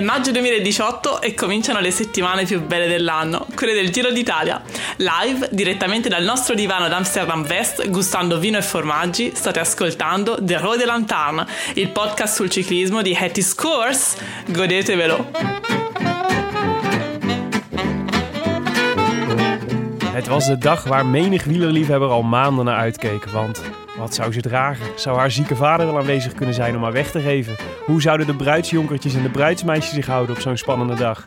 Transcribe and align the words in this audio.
È 0.00 0.02
maggio 0.02 0.30
2018 0.30 1.20
e 1.20 1.34
cominciano 1.34 1.78
le 1.78 1.90
settimane 1.90 2.46
più 2.46 2.62
belle 2.62 2.88
dell'anno, 2.88 3.46
quelle 3.54 3.74
del 3.74 3.90
Giro 3.90 4.10
d'Italia. 4.10 4.62
Live, 4.96 5.50
direttamente 5.52 6.08
dal 6.08 6.24
nostro 6.24 6.54
divano 6.54 6.86
ad 6.86 6.92
Amsterdam 6.92 7.44
West, 7.46 7.86
gustando 7.90 8.38
vino 8.38 8.56
e 8.56 8.62
formaggi, 8.62 9.32
state 9.34 9.60
ascoltando 9.60 10.38
The 10.40 10.56
Road 10.56 10.82
Lanterne, 10.86 11.46
il 11.74 11.90
podcast 11.90 12.34
sul 12.34 12.48
ciclismo 12.48 13.02
di 13.02 13.14
Hattie 13.14 13.42
Scores. 13.42 14.16
Godetevelo! 14.46 15.30
Het 20.12 20.26
was 20.28 20.46
de 20.46 20.58
dag 20.58 20.84
waar 20.84 21.06
menig 21.06 21.44
wielerliefhebber 21.44 22.08
al 22.08 22.22
maanden 22.22 22.64
naar 22.64 22.76
uitkeek. 22.76 23.24
Want 23.24 23.60
wat 24.00 24.14
zou 24.14 24.32
ze 24.32 24.40
dragen? 24.40 24.86
Zou 24.96 25.18
haar 25.18 25.30
zieke 25.30 25.56
vader 25.56 25.86
wel 25.86 25.98
aanwezig 25.98 26.32
kunnen 26.34 26.54
zijn 26.54 26.76
om 26.76 26.82
haar 26.82 26.92
weg 26.92 27.10
te 27.10 27.20
geven? 27.20 27.56
Hoe 27.84 28.02
zouden 28.02 28.26
de 28.26 28.34
bruidsjonkertjes 28.34 29.14
en 29.14 29.22
de 29.22 29.30
bruidsmeisjes 29.30 29.94
zich 29.94 30.06
houden 30.06 30.36
op 30.36 30.40
zo'n 30.40 30.56
spannende 30.56 30.94
dag? 30.94 31.26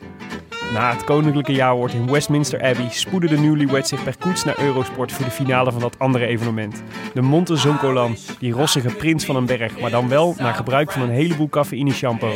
Na 0.73 0.91
het 0.91 1.03
koninklijke 1.03 1.51
jaarwoord 1.51 1.93
in 1.93 2.11
Westminster 2.11 2.61
Abbey 2.63 2.89
spoedde 2.89 3.27
de 3.27 3.39
newlywed 3.39 3.87
zich 3.87 4.03
per 4.03 4.17
koets 4.17 4.43
naar 4.43 4.59
Eurosport 4.59 5.11
voor 5.11 5.25
de 5.25 5.31
finale 5.31 5.71
van 5.71 5.81
dat 5.81 5.99
andere 5.99 6.25
evenement. 6.25 6.83
De 7.13 7.21
Monte 7.21 7.55
Zoncolan, 7.55 8.15
die 8.39 8.53
rossige 8.53 8.95
prins 8.95 9.25
van 9.25 9.35
een 9.35 9.45
berg, 9.45 9.79
maar 9.79 9.91
dan 9.91 10.09
wel 10.09 10.35
naar 10.37 10.53
gebruik 10.53 10.91
van 10.91 11.01
een 11.01 11.09
heleboel 11.09 11.49
cafeïne 11.49 11.91
shampoo. 11.91 12.33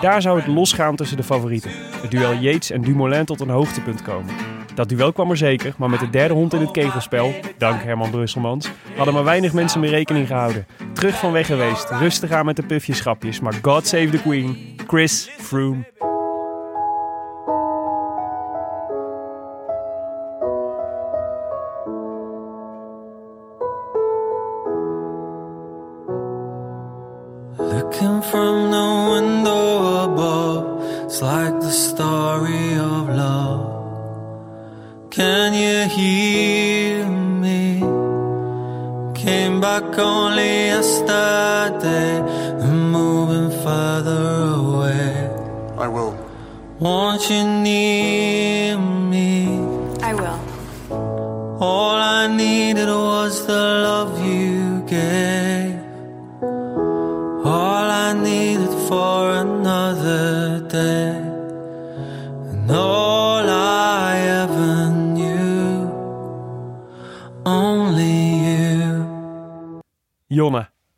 Daar 0.00 0.22
zou 0.22 0.38
het 0.38 0.46
losgaan 0.46 0.96
tussen 0.96 1.16
de 1.16 1.22
favorieten. 1.22 1.70
Het 2.02 2.10
duel 2.10 2.34
Yates 2.34 2.70
en 2.70 2.82
Dumoulin 2.82 3.24
tot 3.24 3.40
een 3.40 3.48
hoogtepunt 3.48 4.02
komen. 4.02 4.51
Dat 4.74 4.88
duel 4.88 5.12
kwam 5.12 5.30
er 5.30 5.36
zeker, 5.36 5.74
maar 5.78 5.90
met 5.90 6.00
de 6.00 6.10
derde 6.10 6.34
hond 6.34 6.54
in 6.54 6.60
het 6.60 6.70
kegelspel, 6.70 7.34
dank 7.58 7.82
Herman 7.82 8.10
Brusselmans, 8.10 8.70
hadden 8.96 9.14
maar 9.14 9.24
weinig 9.24 9.52
mensen 9.52 9.80
meer 9.80 9.90
rekening 9.90 10.26
gehouden. 10.26 10.66
Terug 10.92 11.18
van 11.18 11.32
weg 11.32 11.46
geweest, 11.46 11.90
rustig 11.90 12.30
aan 12.30 12.44
met 12.44 12.56
de 12.56 12.62
pufjeschapjes, 12.62 13.40
maar 13.40 13.54
God 13.62 13.86
save 13.86 14.08
the 14.08 14.22
Queen, 14.22 14.76
Chris 14.86 15.30
Froome. 15.38 16.11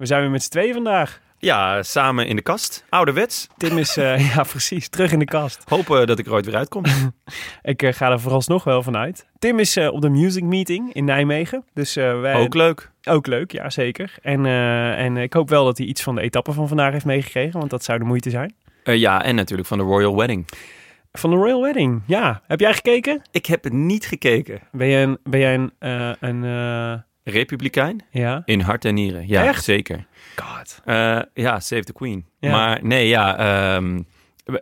We 0.04 0.10
zijn 0.10 0.22
weer 0.22 0.30
met 0.30 0.42
z'n 0.42 0.50
tweeën 0.50 0.72
vandaag. 0.72 1.20
Ja, 1.38 1.82
samen 1.82 2.26
in 2.26 2.36
de 2.36 2.42
kast. 2.42 2.84
Ouderwets. 2.88 3.48
Tim 3.56 3.78
is, 3.78 3.96
eh, 3.96 4.28
ja 4.34 4.42
precies, 4.42 4.88
terug 4.88 5.12
in 5.12 5.18
de 5.18 5.24
kast. 5.24 5.62
Hopen 5.68 6.06
dat 6.06 6.18
ik 6.18 6.26
er 6.26 6.32
ooit 6.32 6.44
weer 6.44 6.56
uitkom. 6.56 6.82
Ik 7.62 7.82
eh, 7.82 7.92
ga 7.92 8.10
er 8.10 8.20
vooralsnog 8.20 8.64
wel 8.64 8.82
vanuit. 8.82 9.26
Tim 9.38 9.58
is 9.58 9.76
eh, 9.76 9.92
op 9.92 10.00
de 10.00 10.08
Music 10.08 10.42
Meeting 10.42 10.92
in 10.92 11.04
Nijmegen. 11.04 11.64
Dus 11.74 11.94
wij... 11.94 12.34
Ook 12.34 12.54
leuk. 12.54 12.90
Ook 13.04 13.26
leuk, 13.26 13.52
ja 13.52 13.70
zeker. 13.70 14.14
En, 14.22 14.46
en 14.96 15.16
ik 15.16 15.32
hoop 15.32 15.48
wel 15.48 15.64
dat 15.64 15.78
hij 15.78 15.86
iets 15.86 16.02
van 16.02 16.14
de 16.14 16.20
etappe 16.20 16.52
van 16.52 16.68
vandaag 16.68 16.92
heeft 16.92 17.04
meegekregen, 17.04 17.58
want 17.58 17.70
dat 17.70 17.84
zou 17.84 17.98
de 17.98 18.04
moeite 18.04 18.30
zijn. 18.30 18.54
Ja, 18.82 19.24
en 19.24 19.34
natuurlijk 19.34 19.68
van 19.68 19.78
de 19.78 19.84
Royal 19.84 20.16
Wedding. 20.16 20.48
Van 21.12 21.30
de 21.30 21.36
Royal 21.36 21.62
Wedding, 21.62 22.02
ja. 22.06 22.42
Heb 22.46 22.60
jij 22.60 22.74
gekeken? 22.74 23.22
Ik 23.30 23.46
heb 23.46 23.64
het 23.64 23.72
niet 23.72 24.06
gekeken. 24.06 24.60
Ben 24.72 24.88
jij 24.88 25.02
een, 25.02 25.18
ben 25.22 25.40
jij 25.40 25.54
een, 25.54 25.72
een 26.20 27.04
Republikein? 27.24 28.00
ja? 28.10 28.42
In 28.44 28.60
hart 28.60 28.84
en 28.84 28.94
nieren. 28.94 29.28
Ja, 29.28 29.44
Echt? 29.44 29.64
zeker. 29.64 30.06
God. 30.36 30.80
Eh, 30.84 31.20
ja, 31.34 31.60
Save 31.60 31.84
the 31.84 31.92
Queen. 31.92 32.26
Ja. 32.38 32.50
Maar 32.50 32.78
nee, 32.82 33.08
ja. 33.08 33.36
ehm, 33.36 34.02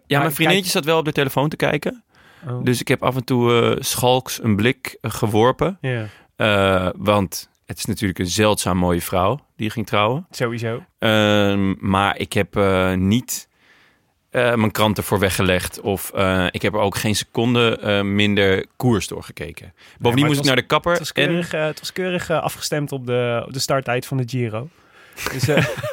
ja, 0.06 0.18
mijn 0.18 0.32
vriendinnetje 0.32 0.70
zat 0.70 0.84
wel 0.84 0.98
op 0.98 1.04
de 1.04 1.12
telefoon 1.12 1.48
te 1.48 1.56
kijken. 1.56 2.04
Oh. 2.48 2.64
Dus 2.64 2.80
ik 2.80 2.88
heb 2.88 3.02
af 3.02 3.16
en 3.16 3.24
toe 3.24 3.60
eh, 3.60 3.76
schalks 3.82 4.42
een 4.42 4.56
blik 4.56 4.96
eh, 5.00 5.10
geworpen. 5.10 5.78
Ja, 5.80 6.06
want 6.96 7.50
het 7.66 7.78
is 7.78 7.84
natuurlijk 7.84 8.18
een 8.18 8.26
zeldzaam 8.26 8.76
mooie 8.76 9.02
vrouw 9.02 9.46
die 9.56 9.70
ging 9.70 9.86
trouwen. 9.86 10.26
sowieso. 10.30 10.84
Ehm, 10.98 11.74
maar 11.90 12.18
ik 12.18 12.32
heb 12.32 12.60
niet 12.96 13.48
eh, 14.32 14.54
mijn 14.54 14.70
krant 14.70 14.98
ervoor 14.98 15.18
weggelegd. 15.18 15.80
Of 15.80 16.10
eh, 16.14 16.46
ik 16.50 16.62
heb 16.62 16.74
er 16.74 16.80
ook 16.80 16.96
geen 16.96 17.14
seconde 17.16 17.78
eh, 17.78 18.00
minder 18.02 18.66
koers 18.76 19.08
doorgekeken. 19.08 19.72
Bovendien 19.98 20.26
moest 20.26 20.38
ik 20.38 20.44
naar 20.44 20.56
de 20.56 20.62
kapper. 20.62 20.90
Het 20.90 21.00
was 21.00 21.12
keurig, 21.12 21.52
eh, 21.52 21.64
het 21.64 21.78
was 21.78 21.92
keurig 21.92 22.30
afgestemd 22.30 22.92
op 22.92 23.06
de, 23.06 23.42
op 23.46 23.52
de 23.52 23.58
starttijd 23.58 24.06
van 24.06 24.16
de 24.16 24.22
Giro. 24.26 24.68
Dus 25.32 25.42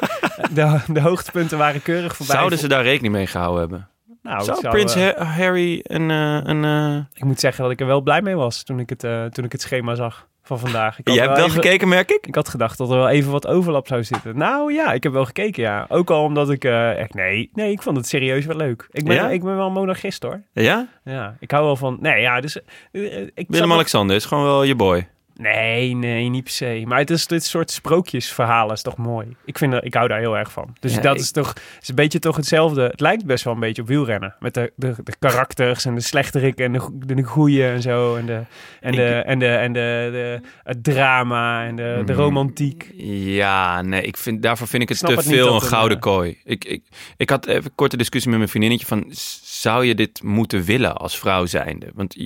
de, 0.54 0.80
de 0.86 1.00
hoogtepunten 1.00 1.58
waren 1.58 1.82
keurig 1.82 2.10
en 2.10 2.16
voorbij. 2.16 2.36
zouden 2.36 2.58
ze 2.58 2.68
daar 2.68 2.82
rekening 2.82 3.14
mee 3.14 3.26
gehouden 3.26 3.60
hebben? 3.60 3.88
Nou, 4.22 4.44
Zou 4.44 4.60
zou, 4.60 4.74
Prins 4.74 4.94
Ha- 4.94 5.24
Harry 5.24 5.80
een... 5.82 6.08
een 6.08 6.98
Ik 7.14 7.24
moet 7.24 7.40
zeggen 7.40 7.62
dat 7.62 7.72
ik 7.72 7.80
er 7.80 7.86
wel 7.86 8.00
blij 8.00 8.22
mee 8.22 8.34
was 8.34 8.62
toen 8.62 8.78
ik 8.78 8.88
het, 8.88 9.34
toen 9.34 9.44
ik 9.44 9.52
het 9.52 9.60
schema 9.60 9.94
zag 9.94 10.28
van 10.58 10.58
vandaag. 10.58 10.98
Ik 10.98 11.06
had 11.06 11.14
Jij 11.16 11.24
hebt 11.24 11.36
wel 11.36 11.46
even- 11.46 11.62
gekeken, 11.62 11.88
merk 11.88 12.10
ik? 12.10 12.26
Ik 12.26 12.34
had 12.34 12.48
gedacht 12.48 12.78
dat 12.78 12.90
er 12.90 12.96
wel 12.96 13.08
even 13.08 13.32
wat 13.32 13.46
overlap 13.46 13.86
zou 13.86 14.04
zitten. 14.04 14.38
Nou 14.38 14.72
ja, 14.72 14.92
ik 14.92 15.02
heb 15.02 15.12
wel 15.12 15.24
gekeken, 15.24 15.62
ja. 15.62 15.86
Ook 15.88 16.10
al 16.10 16.24
omdat 16.24 16.50
ik 16.50 16.64
eh, 16.64 16.98
echt... 16.98 17.14
Nee, 17.14 17.50
nee, 17.54 17.70
ik 17.72 17.82
vond 17.82 17.96
het 17.96 18.08
serieus 18.08 18.44
wel 18.46 18.56
leuk. 18.56 18.86
Ik 18.90 19.04
ben, 19.04 19.14
Ja? 19.16 19.28
ik 19.28 19.42
ben 19.42 19.56
wel 19.56 19.66
een 19.66 19.72
monarchist, 19.72 20.22
hoor. 20.22 20.42
Ja? 20.52 20.88
Ja, 21.04 21.36
ik 21.40 21.50
hou 21.50 21.64
wel 21.64 21.76
van... 21.76 21.96
Nee, 22.00 22.20
ja, 22.20 22.40
dus... 22.40 22.54
nog- 22.92 23.44
Willem-Alexander 23.48 24.16
is 24.16 24.24
gewoon 24.24 24.44
wel 24.44 24.62
je 24.62 24.74
boy. 24.74 25.08
Nee, 25.36 25.94
nee, 25.94 26.28
niet 26.28 26.42
per 26.44 26.52
se. 26.52 26.82
Maar 26.86 26.98
het 26.98 27.10
is 27.10 27.26
dit 27.26 27.44
soort 27.44 27.70
sprookjesverhalen 27.70 28.74
is 28.74 28.82
toch 28.82 28.96
mooi. 28.96 29.36
Ik, 29.44 29.58
vind 29.58 29.72
dat, 29.72 29.84
ik 29.84 29.94
hou 29.94 30.08
daar 30.08 30.18
heel 30.18 30.36
erg 30.36 30.52
van. 30.52 30.76
Dus 30.80 30.94
Ja, 30.94 31.00
dat 31.00 31.14
ik- 31.14 31.20
is 31.20 31.30
toch 31.30 31.52
is 31.80 31.88
een 31.88 31.94
beetje 31.94 32.18
toch 32.18 32.36
hetzelfde. 32.36 32.82
Het 32.82 33.00
lijkt 33.00 33.24
best 33.26 33.44
wel 33.44 33.54
een 33.54 33.60
beetje 33.60 33.82
op 33.82 33.88
wielrennen. 33.88 34.34
Met 34.40 34.54
de, 34.54 34.72
de, 34.76 34.94
de 35.04 35.12
karakters 35.18 35.84
en 35.84 35.94
de 35.94 36.00
slechterikken 36.00 36.64
en 36.64 36.72
de, 36.72 36.88
de, 37.06 37.14
de 37.14 37.22
goeie 37.22 37.64
en 37.66 37.82
zo. 37.82 38.16
En, 38.16 38.26
de, 38.26 38.40
en, 38.80 38.92
de, 38.92 39.16
Ik- 39.18 39.24
en, 39.24 39.38
de, 39.38 39.46
en 39.46 39.72
de, 39.72 40.08
de, 40.12 40.40
het 40.64 40.84
drama 40.84 41.64
en 41.66 41.76
de, 41.76 42.02
de 42.06 42.12
Mhm. 42.12 42.20
romantiek. 42.22 42.90
Ja, 43.24 43.82
nee, 43.82 44.02
ik 44.02 44.16
vind, 44.16 44.42
daarvoor 44.42 44.66
vind 44.66 44.82
ik 44.82 44.88
het 44.88 44.98
te 44.98 45.06
het 45.12 45.22
veel 45.24 45.54
een 45.54 45.62
gouden 45.62 45.96
eh, 45.96 46.02
kooi. 46.02 46.38
Ik, 46.44 46.64
ik, 46.64 46.82
ik 47.16 47.30
had 47.30 47.46
even 47.46 47.64
een 47.64 47.74
korte 47.74 47.96
discussie 47.96 48.28
met 48.30 48.38
mijn 48.38 48.50
vriendinnetje 48.50 48.86
van... 48.86 49.04
zou 49.42 49.84
je 49.84 49.94
dit 49.94 50.22
moeten 50.22 50.62
willen 50.64 50.96
als 50.96 51.18
vrouw 51.18 51.46
zijnde? 51.46 51.86
Want 51.94 52.16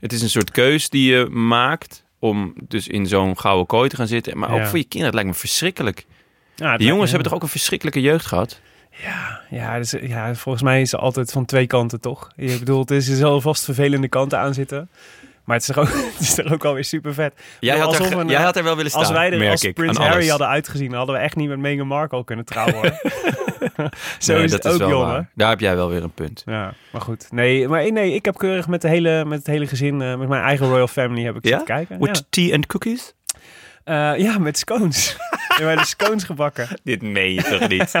het 0.00 0.12
is 0.12 0.22
een 0.22 0.28
soort 0.30 0.50
keus 0.50 0.88
die 0.88 1.10
je 1.12 1.26
maakt 1.30 2.06
om 2.18 2.54
dus 2.68 2.88
in 2.88 3.06
zo'n 3.06 3.38
gouden 3.38 3.66
kooi 3.66 3.88
te 3.88 3.96
gaan 3.96 4.06
zitten. 4.06 4.38
Maar 4.38 4.50
ook 4.50 4.58
Ja. 4.58 4.66
voor 4.68 4.78
je 4.78 4.84
kinderen, 4.84 5.06
het 5.06 5.14
lijkt 5.14 5.30
me 5.30 5.36
verschrikkelijk. 5.48 6.06
Ja, 6.54 6.76
Die 6.76 6.86
jongens 6.86 7.04
me- 7.04 7.10
hebben 7.10 7.26
toch 7.26 7.34
ook 7.36 7.42
een 7.42 7.48
verschrikkelijke 7.48 8.00
jeugd 8.00 8.26
gehad? 8.26 8.60
Ja, 9.50 9.78
dus, 9.78 9.94
ja, 10.00 10.34
volgens 10.34 10.64
mij 10.64 10.80
is 10.80 10.92
het 10.92 11.00
altijd 11.00 11.32
van 11.32 11.44
twee 11.44 11.66
kanten 11.66 12.00
toch? 12.00 12.30
Ik 12.36 12.58
bedoel, 12.58 12.80
het 12.80 12.90
is 12.90 13.08
er 13.08 13.16
zal 13.16 13.40
vast 13.40 13.64
vervelende 13.64 14.08
kanten 14.08 14.38
aan 14.38 14.54
zitten. 14.54 14.90
Maar 15.44 15.56
het 15.58 15.68
is 15.68 15.74
toch 15.74 15.84
ook, 15.88 15.94
het 16.12 16.20
is 16.20 16.34
toch 16.34 16.52
ook 16.52 16.64
alweer 16.64 16.84
super 16.84 17.14
vet. 17.14 17.34
Jij 17.60 17.78
had, 17.78 17.92
er, 17.94 17.98
Alsof 17.98 18.12
ge- 18.14 18.20
een, 18.20 18.28
jij 18.28 18.38
eh, 18.38 18.44
had 18.44 18.56
er 18.56 18.64
wel 18.64 18.76
willen 18.76 18.90
staan, 18.90 19.02
Als 19.02 19.12
wij 19.12 19.32
er 19.32 19.50
als 19.50 19.60
Prins 19.74 19.96
Harry 19.96 20.12
alles. 20.14 20.28
hadden 20.28 20.48
uitgezien, 20.48 20.92
hadden 20.92 21.14
we 21.14 21.20
echt 21.20 21.36
niet 21.36 21.48
met 21.48 21.58
Meghan 21.58 21.86
Markle 21.86 22.24
kunnen 22.24 22.44
trouwen. 22.44 22.92
Zo 24.18 24.32
Nee, 24.34 24.44
is 24.44 24.50
dat 24.50 24.62
het 24.62 24.72
ook, 24.72 24.78
wel 24.78 24.88
jongen. 24.88 25.06
waar. 25.08 25.30
Daar 25.34 25.48
heb 25.50 25.60
jij 25.60 25.74
wel 25.76 25.88
weer 25.88 26.02
een 26.02 26.10
punt. 26.14 26.42
Ja, 26.46 26.72
maar 26.92 27.00
goed. 27.00 27.26
Nee, 27.30 27.68
maar 27.68 27.92
nee, 27.92 28.14
ik 28.14 28.24
heb 28.24 28.36
keurig 28.38 28.68
met, 28.68 28.82
de 28.82 28.88
hele, 28.88 29.24
met 29.24 29.38
het 29.38 29.46
hele 29.46 29.66
gezin, 29.66 30.02
eh, 30.02 30.16
met 30.16 30.28
mijn 30.28 30.42
eigen 30.42 30.68
royal 30.68 30.86
family 30.88 31.24
heb 31.24 31.36
ik 31.36 31.44
Ja? 31.44 31.48
zitten 31.58 31.66
kijken. 31.76 31.98
Ja. 31.98 32.04
With 32.06 32.24
tea 32.30 32.54
and 32.54 32.66
cookies? 32.66 33.12
Eh, 33.84 34.12
ja, 34.16 34.38
met 34.38 34.58
scones. 34.58 35.16
We 35.58 35.64
hebben 35.64 35.86
scones 35.86 36.24
gebakken. 36.24 36.68
Dit 36.84 37.02
meen 37.02 37.34
je 37.34 37.42
toch 37.42 37.68
niet? 37.68 37.92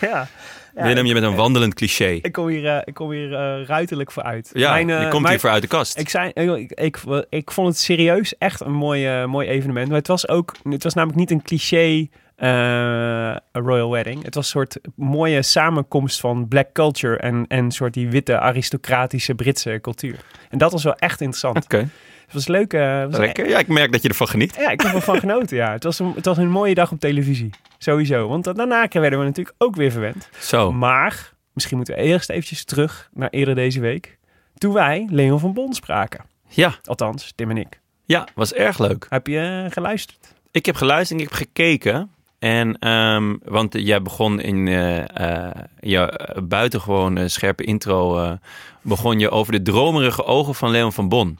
Ja. 0.00 0.28
Ja, 0.74 0.82
Willem, 0.84 1.06
je 1.06 1.12
bent 1.12 1.24
een 1.26 1.34
wandelend 1.34 1.74
cliché. 1.74 2.06
Ik 2.22 2.32
kom 2.32 2.46
hier, 2.48 2.66
eh, 2.66 2.80
ik 2.84 2.94
kom 2.94 3.10
hier 3.10 3.34
eh, 3.34 3.66
ruiterlijk 3.66 4.12
voor 4.12 4.22
uit. 4.22 4.50
Ja, 4.52 4.72
Mijn, 4.72 4.90
eh, 4.90 4.96
je 5.02 5.08
komt 5.08 5.20
mijn- 5.22 5.32
hier 5.32 5.40
voor 5.40 5.50
uit 5.50 5.62
de 5.62 5.68
kast. 5.68 5.98
Ik, 5.98 6.08
zei, 6.08 6.30
ik, 6.34 6.70
ik, 6.74 6.98
ik 7.28 7.50
vond 7.50 7.68
het 7.68 7.78
serieus 7.78 8.38
echt 8.38 8.60
een 8.60 8.72
mooi, 8.72 9.06
eh, 9.06 9.24
mooi 9.24 9.48
evenement. 9.48 9.88
Maar 9.88 9.96
het 9.98 10.06
was 10.06 10.28
ook, 10.28 10.54
het 10.68 10.82
was 10.82 10.94
namelijk 10.94 11.18
niet 11.18 11.30
een 11.30 11.42
cliché 11.42 12.08
eh, 12.42 13.36
royal 13.52 13.90
wedding. 13.90 14.24
Het 14.24 14.34
was 14.34 14.44
een 14.44 14.50
soort 14.50 14.78
mooie 14.96 15.42
samenkomst 15.42 16.20
van 16.20 16.48
black 16.48 16.72
culture 16.72 17.16
en, 17.16 17.44
en 17.48 17.70
soort 17.70 17.94
die 17.94 18.08
witte 18.10 18.38
aristocratische 18.38 19.34
Britse 19.34 19.78
cultuur. 19.82 20.16
En 20.50 20.58
dat 20.58 20.72
was 20.72 20.84
wel 20.84 20.94
echt 20.96 21.20
interessant. 21.20 21.64
Oké, 21.64 21.76
Het 21.76 22.32
was 22.32 22.46
leuk. 22.46 22.72
was 22.72 23.16
lekker. 23.18 23.48
Ja, 23.48 23.58
ik 23.58 23.68
merk 23.68 23.92
dat 23.92 24.02
je 24.02 24.08
ervan 24.08 24.28
geniet. 24.28 24.54
ja, 24.56 24.70
ik 24.70 24.80
heb 24.80 24.86
er 24.86 24.92
wel 24.92 25.00
van 25.00 25.18
genoten, 25.28 25.56
ja. 25.56 25.72
Het 25.72 25.84
was, 25.84 25.98
een, 25.98 26.12
het 26.14 26.24
was 26.24 26.36
een 26.36 26.50
mooie 26.50 26.74
dag 26.74 26.92
op 26.92 27.00
televisie. 27.00 27.50
Sowieso. 27.78 28.28
Want 28.28 28.44
daarna 28.44 28.88
werden 28.88 29.18
we 29.18 29.24
natuurlijk 29.24 29.54
ook 29.58 29.76
weer 29.76 29.90
verwend. 29.90 30.28
Zo. 30.38 30.72
Maar, 30.72 31.32
misschien 31.52 31.76
moeten 31.76 31.94
we 31.94 32.00
eerst 32.00 32.30
eventjes 32.30 32.64
terug 32.64 33.08
naar 33.12 33.28
eerder 33.30 33.54
deze 33.54 33.80
week. 33.80 34.18
Toen 34.58 34.72
wij 34.72 35.06
Leon 35.10 35.38
van 35.40 35.52
Bon 35.52 35.74
spraken. 35.74 36.24
Ja, 36.48 36.74
Althans, 36.84 37.32
Tim 37.34 37.50
en 37.50 37.56
ik. 37.56 37.80
ja, 38.04 38.26
was 38.34 38.52
erg 38.54 38.78
leuk. 38.78 39.06
Heb 39.08 39.26
je 39.26 39.62
eh, 39.64 39.72
geluisterd? 39.72 40.34
Ik 40.50 40.66
heb 40.66 40.74
geluisterd 40.76 41.20
en 41.20 41.26
ik 41.26 41.32
heb 41.32 41.38
gekeken. 41.46 42.10
En, 42.42 42.78
ehm, 42.78 43.36
want 43.44 43.74
jij 43.78 44.02
begon 44.02 44.40
in 44.40 44.68
eh 44.68 45.48
eh, 45.48 45.54
je 45.80 45.98
eh, 45.98 46.42
buitengewoon 46.42 47.30
scherpe 47.30 47.64
intro... 47.64 48.36
begon 48.80 49.18
je 49.18 49.30
over 49.30 49.52
de 49.52 49.62
dromerige 49.62 50.24
ogen 50.24 50.54
van 50.54 50.70
Leon 50.70 50.92
van 50.92 51.08
Bon. 51.08 51.38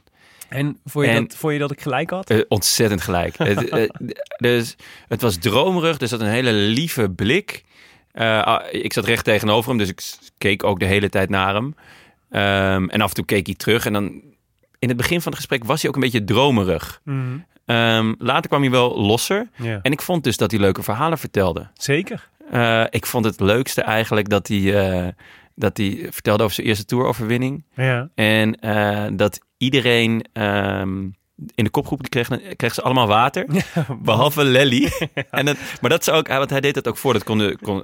En 0.49 0.77
vond 0.85 1.05
je, 1.05 1.11
En- 1.11 1.23
dat, 1.23 1.35
vond 1.35 1.53
je 1.53 1.59
dat 1.59 1.71
ik 1.71 1.81
gelijk 1.81 2.09
had? 2.09 2.45
Ontzettend 2.47 3.01
gelijk. 3.01 3.37
het, 3.37 3.91
dus, 4.37 4.75
het 5.07 5.21
was 5.21 5.37
dromerig, 5.37 5.99
er 5.99 6.07
zat 6.07 6.21
een 6.21 6.27
hele 6.27 6.51
lieve 6.51 7.09
blik. 7.09 7.63
Ah, 8.13 8.61
ik 8.71 8.93
zat 8.93 9.05
recht 9.05 9.23
tegenover 9.23 9.69
hem, 9.69 9.77
dus 9.77 9.89
ik 9.89 10.01
keek 10.37 10.63
ook 10.63 10.79
de 10.79 10.85
hele 10.85 11.09
tijd 11.09 11.29
naar 11.29 11.53
hem. 11.53 11.75
Ehm, 12.29 12.89
en 12.89 13.01
af 13.01 13.09
en 13.09 13.15
toe 13.15 13.25
keek 13.25 13.45
hij 13.45 13.55
terug. 13.55 13.85
En 13.85 13.93
dan 13.93 14.21
in 14.79 14.87
het 14.87 14.97
begin 14.97 15.21
van 15.21 15.31
het 15.31 15.41
gesprek 15.41 15.63
was 15.63 15.81
hij 15.81 15.89
ook 15.89 15.95
een 15.95 16.01
beetje 16.01 16.23
dromerig. 16.23 17.01
Mhm. 17.03 17.37
Ehm, 17.65 18.13
later 18.17 18.49
kwam 18.49 18.61
hij 18.61 18.71
wel 18.71 19.01
losser. 19.01 19.47
Ja. 19.55 19.79
En 19.81 19.91
ik 19.91 20.01
vond 20.01 20.23
dus 20.23 20.37
dat 20.37 20.51
hij 20.51 20.59
leuke 20.59 20.83
verhalen 20.83 21.17
vertelde. 21.17 21.67
Zeker. 21.73 22.29
Eh, 22.51 22.83
ik 22.89 23.05
vond 23.05 23.25
het 23.25 23.39
leukste 23.39 23.81
eigenlijk 23.81 24.29
dat 24.29 24.47
hij, 24.47 24.89
eh, 24.89 25.07
dat 25.55 25.77
hij 25.77 26.07
vertelde 26.09 26.43
over 26.43 26.55
zijn 26.55 26.67
eerste 26.67 26.85
toeroverwinning. 26.85 27.63
Ja. 27.75 28.09
En 28.15 28.59
eh, 28.59 29.05
dat 29.13 29.39
iedereen 29.57 30.25
ehm, 30.33 31.01
in 31.55 31.63
de 31.63 31.69
kopgroep 31.69 32.09
kreeg, 32.09 32.55
kreeg 32.55 32.73
ze 32.73 32.81
allemaal 32.81 33.07
water. 33.07 33.45
behalve 34.01 34.43
Lelly. 34.43 34.91
en 35.29 35.45
dat, 35.45 35.57
maar 35.81 35.89
dat 35.89 36.01
is 36.01 36.09
ook, 36.09 36.27
want 36.27 36.49
hij 36.49 36.61
deed 36.61 36.73
dat 36.73 36.87
ook 36.87 36.97
voor. 36.97 37.13
Dat 37.13 37.23
konden, 37.23 37.59
kon, 37.59 37.83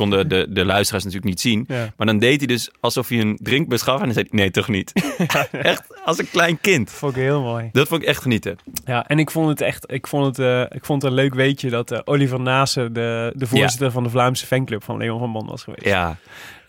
konden 0.00 0.28
de, 0.28 0.46
de 0.50 0.64
luisteraars 0.64 1.04
natuurlijk 1.04 1.30
niet 1.30 1.40
zien. 1.40 1.64
Ja. 1.68 1.92
Maar 1.96 2.06
dan 2.06 2.18
deed 2.18 2.38
hij 2.38 2.46
dus 2.46 2.70
alsof 2.80 3.08
hij 3.08 3.20
een 3.20 3.38
drinkbus 3.42 3.82
gaf. 3.82 3.98
En 3.98 4.04
dan 4.04 4.12
zei 4.12 4.26
hij, 4.30 4.38
nee, 4.38 4.50
toch 4.50 4.68
niet. 4.68 4.92
echt 5.52 5.82
als 6.04 6.18
een 6.18 6.30
klein 6.30 6.60
kind. 6.60 6.90
Vond 6.90 7.16
ik 7.16 7.22
heel 7.22 7.42
mooi. 7.42 7.68
Dat 7.72 7.88
vond 7.88 8.02
ik 8.02 8.08
echt 8.08 8.22
genieten. 8.22 8.58
Ja, 8.84 9.08
en 9.08 9.18
ik 9.18 9.30
vond 9.30 9.48
het 9.48 9.60
echt, 9.60 9.92
ik 9.92 10.06
vond 10.06 10.26
het, 10.26 10.38
eh, 10.38 10.60
ik 10.60 10.84
vond 10.84 11.02
het 11.02 11.10
een 11.10 11.16
leuk 11.16 11.34
weetje 11.34 11.70
dat 11.70 11.90
eh, 11.90 11.98
Oliver 12.04 12.40
Nase 12.40 12.92
de, 12.92 13.32
de 13.36 13.46
voorzitter 13.46 13.90
van 13.90 14.02
de 14.02 14.10
Vlaamse 14.10 14.46
fanclub 14.46 14.84
van 14.84 14.96
Leon 14.96 15.18
van 15.18 15.32
Bon 15.32 15.46
was 15.46 15.62
geweest. 15.62 15.84
Ja, 15.84 16.16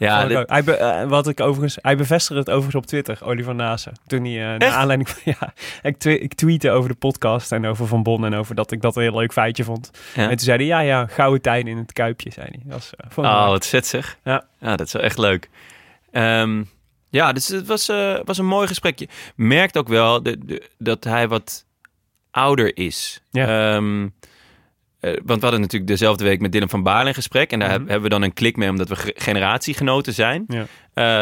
ja 0.07 0.25
dit- 0.27 0.49
hij, 0.49 0.63
be- 0.63 0.75
eh, 0.75 1.07
wat 1.07 1.27
ik 1.27 1.39
overigens, 1.39 1.77
hij 1.81 1.97
bevestigde 1.97 2.39
het 2.39 2.49
overigens 2.49 2.75
op 2.75 2.85
Twitter, 2.85 3.19
Oliver 3.23 3.55
Nase. 3.55 3.91
Toen 4.07 4.25
hij, 4.25 4.53
eh 4.53 4.59
naar 4.59 4.69
aanleiding 4.71 5.09
van, 5.09 5.21
ja, 5.39 5.53
ik, 5.81 5.97
twe- 5.97 6.19
ik 6.19 6.33
tweette 6.33 6.71
over 6.71 6.89
de 6.89 6.95
podcast 6.95 7.51
en 7.51 7.65
over 7.65 7.87
Van 7.87 8.03
Bon 8.03 8.25
en 8.25 8.33
over 8.33 8.55
dat 8.55 8.71
ik 8.71 8.81
dat 8.81 8.95
een 8.95 9.01
heel 9.01 9.15
leuk 9.17 9.31
feitje 9.33 9.63
vond. 9.63 9.91
Ja. 10.15 10.21
En 10.23 10.29
toen 10.29 10.39
zei 10.39 10.57
hij, 10.57 10.65
ja, 10.67 10.79
ja, 10.79 11.05
gouden 11.07 11.41
tijden 11.41 11.71
in 11.71 11.77
het 11.77 11.93
Kuipje, 11.93 12.31
zei 12.31 12.47
hij. 12.49 12.59
Dat 12.63 12.73
was, 12.73 12.91
eh, 13.25 13.31
Oh, 13.31 13.47
wat 13.47 13.67
vet 13.67 13.87
zeg. 13.87 14.17
Ja. 14.23 14.45
ja, 14.59 14.75
dat 14.75 14.87
is 14.87 14.93
wel 14.93 15.01
echt 15.01 15.17
leuk. 15.17 15.49
Ehm, 16.11 16.63
ja, 17.09 17.33
dus 17.33 17.47
het 17.47 17.67
was, 17.67 17.85
was 18.25 18.37
een 18.37 18.45
mooi 18.45 18.67
gesprekje. 18.67 19.07
Merkt 19.35 19.77
ook 19.77 19.87
wel 19.87 20.23
de, 20.23 20.45
de- 20.45 20.69
dat 20.77 21.03
hij 21.03 21.27
wat 21.27 21.65
ouder 22.31 22.77
is. 22.77 23.21
Ja. 23.31 23.75
Ehm, 23.75 24.07
eh, 25.01 25.11
want 25.11 25.39
we 25.39 25.41
hadden 25.41 25.59
natuurlijk 25.61 25.91
dezelfde 25.91 26.23
week 26.23 26.39
met 26.41 26.51
Dylan 26.51 26.69
van 26.69 26.83
Baarle 26.83 27.07
in 27.09 27.13
gesprek. 27.15 27.51
En 27.51 27.59
daar 27.59 27.67
Mhm. 27.69 27.77
heb- 27.79 27.87
hebben 27.87 28.03
we 28.09 28.15
dan 28.15 28.21
een 28.21 28.33
klik 28.33 28.55
mee, 28.57 28.69
omdat 28.69 28.89
we 28.89 28.95
ge- 28.95 29.13
generatiegenoten 29.17 30.13
zijn. 30.13 30.45
Ja. 30.47 30.65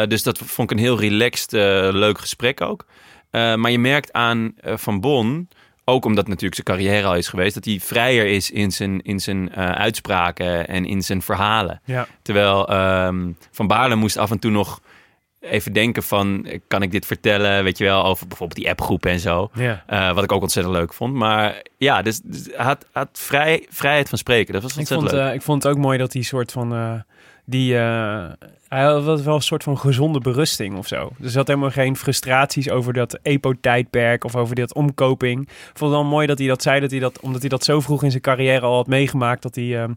Eh, 0.02 0.08
dus 0.08 0.22
dat 0.22 0.38
vond 0.38 0.70
ik 0.70 0.76
een 0.78 0.82
heel 0.84 1.00
relaxed, 1.00 1.52
eh, 1.52 1.60
leuk 1.92 2.18
gesprek 2.18 2.60
ook. 2.60 2.86
Maar 3.30 3.70
je 3.70 3.78
merkt 3.78 4.12
aan 4.12 4.52
Van 4.64 5.00
Bon, 5.00 5.48
ook 5.84 6.04
omdat 6.04 6.26
natuurlijk 6.28 6.54
zijn 6.54 6.66
carrière 6.78 7.06
al 7.06 7.14
is 7.16 7.28
geweest, 7.28 7.54
dat 7.54 7.64
hij 7.64 7.80
vrijer 7.80 8.26
is 8.26 8.50
in 8.50 8.70
zijn, 8.70 9.02
in 9.02 9.20
zijn 9.20 9.54
uitspraken 9.54 10.68
en 10.68 10.84
in 10.84 11.02
zijn 11.02 11.22
verhalen. 11.22 11.80
Ja. 11.84 12.06
Terwijl 12.22 12.68
ehm, 12.68 13.28
Van 13.50 13.66
Baarle 13.66 13.94
moest 13.94 14.16
af 14.16 14.30
en 14.30 14.38
toe 14.38 14.50
nog 14.50 14.80
even 15.40 15.72
denken 15.72 16.02
van, 16.02 16.46
kan 16.68 16.82
ik 16.82 16.90
dit 16.90 17.06
vertellen, 17.06 17.64
weet 17.64 17.78
je 17.78 17.84
wel, 17.84 18.04
over 18.04 18.26
bijvoorbeeld 18.26 18.58
die 18.58 18.68
appgroepen 18.70 19.10
en 19.10 19.20
zo. 19.20 19.50
Ja. 19.54 19.84
Eh, 19.86 20.14
wat 20.14 20.24
ik 20.24 20.32
ook 20.32 20.42
ontzettend 20.42 20.74
leuk 20.76 20.92
vond. 20.94 21.14
Maar 21.14 21.62
ja, 21.78 22.02
dus, 22.02 22.20
dus 22.20 22.48
had, 22.56 22.86
had 22.92 23.08
vrij, 23.12 23.66
vrijheid 23.70 24.08
van 24.08 24.18
spreken. 24.18 24.52
Dat 24.52 24.62
was 24.62 24.72
Ik 24.72 24.78
ontzettend 24.78 25.08
vond, 25.10 25.20
leuk. 25.22 25.30
eh, 25.30 25.36
ik 25.36 25.42
vond 25.42 25.62
het 25.62 25.72
ook 25.72 25.78
mooi 25.78 25.98
dat 25.98 26.12
hij 26.12 26.22
soort 26.22 26.52
van. 26.52 26.72
eh, 26.74 26.92
die, 27.44 27.74
hij 28.70 28.82
had 28.84 29.22
wel 29.22 29.34
een 29.34 29.40
soort 29.42 29.62
van 29.62 29.78
gezonde 29.78 30.18
berusting 30.20 30.76
of 30.76 30.86
zo. 30.86 31.10
Er 31.22 31.30
zat 31.30 31.46
helemaal 31.46 31.70
geen 31.70 31.96
frustraties 31.96 32.70
over 32.70 32.92
dat 32.92 33.18
EPO-tijdperk 33.22 34.24
of 34.24 34.36
over 34.36 34.54
dat 34.54 34.74
omkoping. 34.74 35.40
Ik 35.42 35.48
vond 35.74 35.92
het 35.92 36.00
wel 36.00 36.10
mooi 36.10 36.26
dat 36.26 36.38
hij 36.38 36.46
dat 36.48 36.62
zei, 36.62 36.80
dat 36.80 36.90
hij 36.90 37.00
dat, 37.00 37.20
omdat 37.20 37.40
hij 37.40 37.48
dat 37.48 37.64
zo 37.64 37.80
vroeg 37.80 38.02
in 38.02 38.10
zijn 38.10 38.22
carrière 38.22 38.66
al 38.66 38.74
had 38.74 38.86
meegemaakt, 38.86 39.42
dat 39.42 39.54
hij 39.54 39.82
eh, 39.82 39.88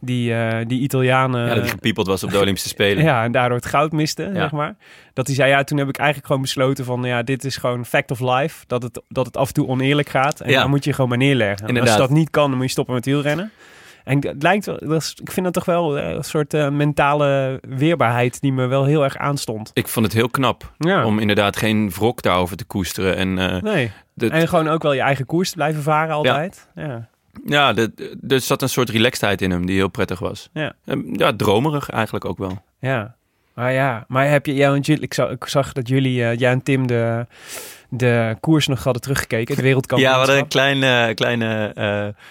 die, 0.00 0.34
eh, 0.34 0.66
die 0.66 0.80
Italianen. 0.80 1.40
ja, 1.46 1.48
dat 1.54 1.62
hij 1.62 1.68
gepiepeld 1.68 2.06
was 2.06 2.22
op 2.24 2.30
de 2.30 2.38
Olympische 2.40 2.68
Spelen. 2.68 3.04
Ja, 3.04 3.24
en 3.24 3.32
daardoor 3.32 3.56
het 3.56 3.66
goud 3.66 3.92
miste, 3.92 4.22
Ja. 4.22 4.34
zeg 4.34 4.52
maar. 4.52 4.76
Dat 5.14 5.26
hij 5.26 5.36
zei, 5.36 5.50
ja, 5.50 5.64
toen 5.64 5.78
heb 5.78 5.88
ik 5.88 5.96
eigenlijk 5.96 6.26
gewoon 6.26 6.42
besloten 6.42 6.84
van, 6.84 7.02
ja, 7.02 7.22
dit 7.22 7.44
is 7.44 7.56
gewoon 7.56 7.84
fact 7.86 8.10
of 8.10 8.20
life. 8.20 8.64
Dat 8.66 8.82
het, 8.82 9.02
dat 9.08 9.26
het 9.26 9.36
af 9.36 9.48
en 9.48 9.54
toe 9.54 9.66
oneerlijk 9.68 10.08
gaat. 10.08 10.40
En 10.40 10.50
Ja. 10.50 10.60
dan 10.60 10.70
moet 10.70 10.84
je 10.84 10.92
gewoon 10.92 11.08
maar 11.08 11.18
neerleggen. 11.18 11.68
En 11.68 11.80
Als 11.80 11.92
je 11.92 11.98
dat 11.98 12.10
niet 12.10 12.30
kan, 12.30 12.48
dan 12.48 12.56
moet 12.56 12.66
je 12.66 12.72
stoppen 12.72 12.94
met 12.94 13.04
wielrennen. 13.04 13.50
En 14.08 14.26
het 14.26 14.42
lijkt 14.42 14.66
wel, 14.66 14.78
dat 14.80 15.02
is, 15.02 15.14
ik 15.22 15.30
vind 15.32 15.44
dat 15.44 15.54
toch 15.54 15.64
wel 15.64 15.98
eh, 15.98 16.08
een 16.10 16.24
soort 16.24 16.54
eh, 16.54 16.68
mentale 16.68 17.60
weerbaarheid 17.68 18.40
die 18.40 18.52
me 18.52 18.66
wel 18.66 18.84
heel 18.84 19.04
erg 19.04 19.16
aanstond. 19.16 19.70
Ik 19.74 19.88
vond 19.88 20.06
het 20.06 20.14
heel 20.14 20.28
knap 20.28 20.72
Ja. 20.78 21.04
om 21.04 21.18
inderdaad 21.18 21.56
geen 21.56 21.90
wrok 21.90 22.22
daarover 22.22 22.56
te 22.56 22.64
koesteren. 22.64 23.16
En 23.16 23.38
eh, 23.38 23.62
Nee. 23.62 23.90
dat- 24.14 24.30
En 24.30 24.48
gewoon 24.48 24.68
ook 24.68 24.82
wel 24.82 24.92
je 24.92 25.00
eigen 25.00 25.26
koers 25.26 25.48
te 25.50 25.54
blijven 25.56 25.82
varen 25.82 26.14
altijd. 26.14 26.68
Ja. 26.74 27.08
ja, 27.44 27.74
er 28.28 28.40
zat 28.40 28.62
een 28.62 28.68
soort 28.68 28.88
relaxedheid 28.90 29.42
in 29.42 29.50
hem 29.50 29.66
die 29.66 29.76
heel 29.76 29.88
prettig 29.88 30.18
was. 30.18 30.48
Ja. 30.52 30.72
Ehm, 30.84 31.00
ja, 31.12 31.32
dromerig 31.36 31.90
eigenlijk 31.90 32.24
ook 32.24 32.38
wel. 32.38 32.62
Ja. 32.80 33.16
Maar 33.58 33.72
ja, 33.72 34.04
maar 34.08 34.28
heb 34.28 34.46
je, 34.46 34.54
jij 34.54 34.68
en 34.68 34.80
jullie, 34.80 35.02
ik 35.02 35.14
zag, 35.14 35.30
ik 35.30 35.44
zag 35.44 35.72
dat 35.72 35.88
jullie, 35.88 36.24
eh, 36.24 36.38
jij 36.38 36.50
en 36.52 36.62
Tim, 36.62 36.86
de, 36.86 37.26
de 37.88 38.36
koers 38.40 38.66
nog 38.66 38.84
hadden 38.84 39.02
teruggekeken. 39.02 39.38
Het 39.46 39.48
Ja, 39.48 39.56
we 39.56 39.62
wereldkampioenschap. 39.62 40.18
hadden 40.26 40.38
een 40.38 40.48
kleine, 40.48 41.14
kleine 41.14 41.72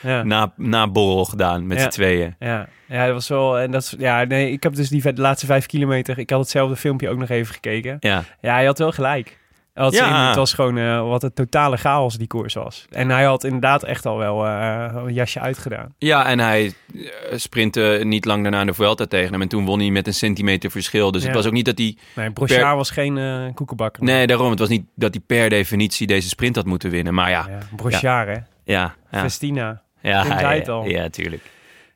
ja. 0.01 0.23
na, 0.23 0.51
naborrel 0.55 1.25
gedaan 1.25 1.67
met 1.67 1.77
Ja. 1.77 1.83
z'n 1.83 1.89
tweeën. 1.89 2.35
Ja, 2.39 2.67
ja, 2.87 3.05
dat 3.05 3.13
was 3.13 3.27
wel. 3.27 3.59
En 3.59 3.71
dat 3.71 3.81
is, 3.81 3.95
ja, 3.97 4.23
nee, 4.23 4.51
ik 4.51 4.63
heb 4.63 4.75
dus 4.75 4.89
die 4.89 5.13
de 5.13 5.21
laatste 5.21 5.45
vijf 5.45 5.65
kilometer. 5.65 6.17
Ik 6.19 6.29
had 6.29 6.39
hetzelfde 6.39 6.75
filmpje 6.75 7.09
ook 7.09 7.17
nog 7.17 7.29
even 7.29 7.53
gekeken. 7.53 7.97
Ja. 7.99 8.23
Ja, 8.41 8.53
hij 8.53 8.65
had 8.65 8.77
wel 8.79 8.91
gelijk. 8.91 9.37
Had 9.77 9.93
Ja. 9.93 10.27
het 10.27 10.35
was 10.35 10.53
gewoon 10.53 10.77
eh, 10.77 11.01
wat 11.07 11.23
een 11.23 11.33
totale 11.33 11.77
chaos 11.77 12.17
die 12.17 12.27
koers 12.27 12.53
was. 12.53 12.85
En 12.89 13.09
hij 13.09 13.23
had 13.23 13.43
inderdaad 13.43 13.83
echt 13.83 14.05
al 14.05 14.17
wel 14.17 14.45
eh, 14.45 14.85
een 15.05 15.13
jasje 15.13 15.39
uitgedaan. 15.39 15.93
ja, 15.97 16.25
en 16.25 16.39
hij 16.39 16.73
eh, 16.95 17.01
sprintte 17.37 17.99
niet 18.03 18.25
lang 18.25 18.41
daarna 18.43 18.65
de 18.65 18.73
Vuelta 18.73 19.05
tegen 19.05 19.31
hem. 19.31 19.41
En 19.41 19.47
toen 19.47 19.65
won 19.65 19.79
hij 19.79 19.89
met 19.89 20.07
een 20.07 20.13
centimeter 20.13 20.71
verschil. 20.71 21.11
Dus 21.11 21.21
Ja. 21.21 21.27
het 21.27 21.35
was 21.37 21.45
ook 21.45 21.51
niet 21.53 21.65
dat 21.65 21.77
hij... 21.77 21.97
Nee, 22.15 22.31
Brochard 22.31 22.75
was 22.75 22.89
geen 22.91 23.51
koekenbakker. 23.53 24.03
Nee, 24.03 24.27
daarom. 24.27 24.49
Het 24.49 24.59
was 24.59 24.69
niet 24.69 24.85
dat 24.95 25.13
hij 25.13 25.23
per 25.27 25.49
definitie 25.49 26.07
deze 26.07 26.27
sprint 26.29 26.55
had 26.55 26.65
moeten 26.65 26.89
winnen. 26.89 27.13
Maar 27.13 27.29
ja, 27.29 27.45
Ja, 27.49 27.57
Brochard, 27.75 28.27
hè? 28.27 28.33
ja, 28.73 28.95
ja. 29.11 29.19
Festina. 29.19 29.81
Ja, 30.01 30.23
het 30.25 30.65
ja, 30.65 30.71
al. 30.73 30.85
ja, 30.85 31.09
tuurlijk. 31.09 31.41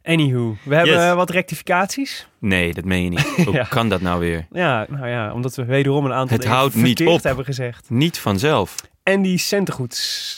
Anywho, 0.03 0.55
we 0.63 0.75
hebben 0.75 0.93
Yes. 1.05 1.13
wat 1.13 1.29
rectificaties. 1.29 2.27
Nee, 2.39 2.73
dat 2.73 2.85
meen 2.85 3.03
je 3.03 3.09
niet. 3.09 3.27
Hoe 3.45 3.53
Ja. 3.53 3.63
kan 3.63 3.89
dat 3.89 4.01
nou 4.01 4.19
weer? 4.19 4.47
Ja, 4.51 4.85
nou 4.89 5.07
ja, 5.07 5.33
omdat 5.33 5.55
we 5.55 5.65
wederom 5.65 6.05
een 6.05 6.13
aantal 6.13 6.37
Het 6.37 6.45
houdt 6.45 6.75
niet 6.75 7.07
op. 7.07 7.23
hebben 7.23 7.45
gezegd. 7.45 7.89
Niet 7.89 8.17
vanzelf. 8.19 8.75
En 9.03 9.21
die 9.21 9.37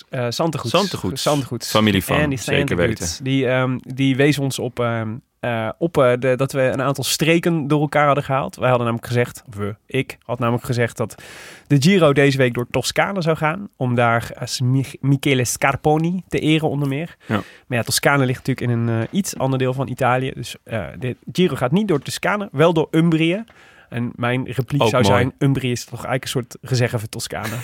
eh 0.09 0.25
Santegoeds. 0.29 0.69
Santegoeds. 0.71 1.21
Santegoeds. 1.21 1.69
Familie 1.69 2.03
van, 2.03 2.15
zeker 2.37 2.67
Santegoeds, 2.67 3.17
Die, 3.23 3.47
ehm, 3.47 3.77
die 3.81 4.15
wees 4.15 4.39
ons 4.39 4.59
op 4.59 4.79
ehm, 4.79 5.15
eh, 5.43 5.69
op 5.77 5.97
eh, 5.97 6.11
de, 6.19 6.35
dat 6.35 6.51
we 6.51 6.61
een 6.61 6.81
aantal 6.81 7.03
streken 7.03 7.67
door 7.67 7.81
elkaar 7.81 8.05
hadden 8.05 8.23
gehaald. 8.23 8.55
Wij 8.55 8.69
hadden 8.69 8.85
namelijk 8.85 9.07
gezegd, 9.07 9.43
of 9.47 9.55
we, 9.55 9.75
ik 9.85 10.17
had 10.25 10.39
namelijk 10.39 10.63
gezegd 10.65 10.97
dat 10.97 11.23
de 11.67 11.81
Giro 11.81 12.13
deze 12.13 12.37
week 12.37 12.53
door 12.53 12.67
Toscane 12.71 13.21
zou 13.21 13.37
gaan. 13.37 13.69
Om 13.77 13.95
daar 13.95 14.31
eh, 14.35 14.59
Mi- 14.63 14.93
Michele 14.99 15.45
Scarponi 15.45 16.23
te 16.27 16.39
eren 16.39 16.69
onder 16.69 16.87
meer. 16.87 17.15
Ja. 17.25 17.35
Maar 17.67 17.77
ja, 17.77 17.83
Toscane 17.83 18.25
ligt 18.25 18.47
natuurlijk 18.47 18.71
in 18.71 18.87
een 18.87 19.01
eh, 19.01 19.07
iets 19.11 19.37
ander 19.37 19.59
deel 19.59 19.73
van 19.73 19.87
Italië. 19.87 20.31
Dus 20.35 20.55
eh, 20.63 20.85
de 20.99 21.15
Giro 21.31 21.55
gaat 21.55 21.71
niet 21.71 21.87
door 21.87 21.99
Toscane, 21.99 22.49
wel 22.51 22.73
door 22.73 22.87
Umbrië. 22.91 23.43
En 23.89 24.11
mijn 24.15 24.45
repliek 24.45 24.81
Ook 24.81 24.89
zou 24.89 25.03
mooi. 25.03 25.15
zijn, 25.15 25.33
Umbrië 25.37 25.71
is 25.71 25.85
toch 25.85 26.05
eigenlijk 26.05 26.23
een 26.23 26.29
soort 26.29 26.57
gezeggen 26.61 26.99
voor 26.99 27.09
Toscane. 27.09 27.55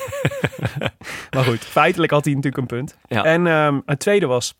maar 1.36 1.43
goed, 1.43 1.59
feitelijk 1.59 2.12
had 2.12 2.25
hij 2.25 2.33
natuurlijk 2.33 2.62
een 2.62 2.77
punt. 2.77 2.98
Ja. 3.07 3.24
En 3.24 3.48
ehm, 3.48 3.79
het 3.86 4.00
tweede 4.00 4.25
was 4.25 4.55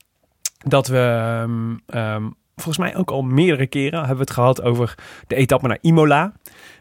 dat 0.57 0.88
we 0.88 0.97
ehm, 0.97 1.75
ehm, 1.85 2.23
volgens 2.62 2.78
mij 2.78 2.96
ook 2.96 3.12
al 3.12 3.22
meerdere 3.22 3.68
keren 3.68 4.00
hebben 4.00 4.16
we 4.18 4.22
het 4.22 4.32
gehad 4.32 4.62
over 4.62 4.96
de 5.28 5.36
etappe 5.36 5.68
naar 5.68 5.78
Imola. 5.82 6.32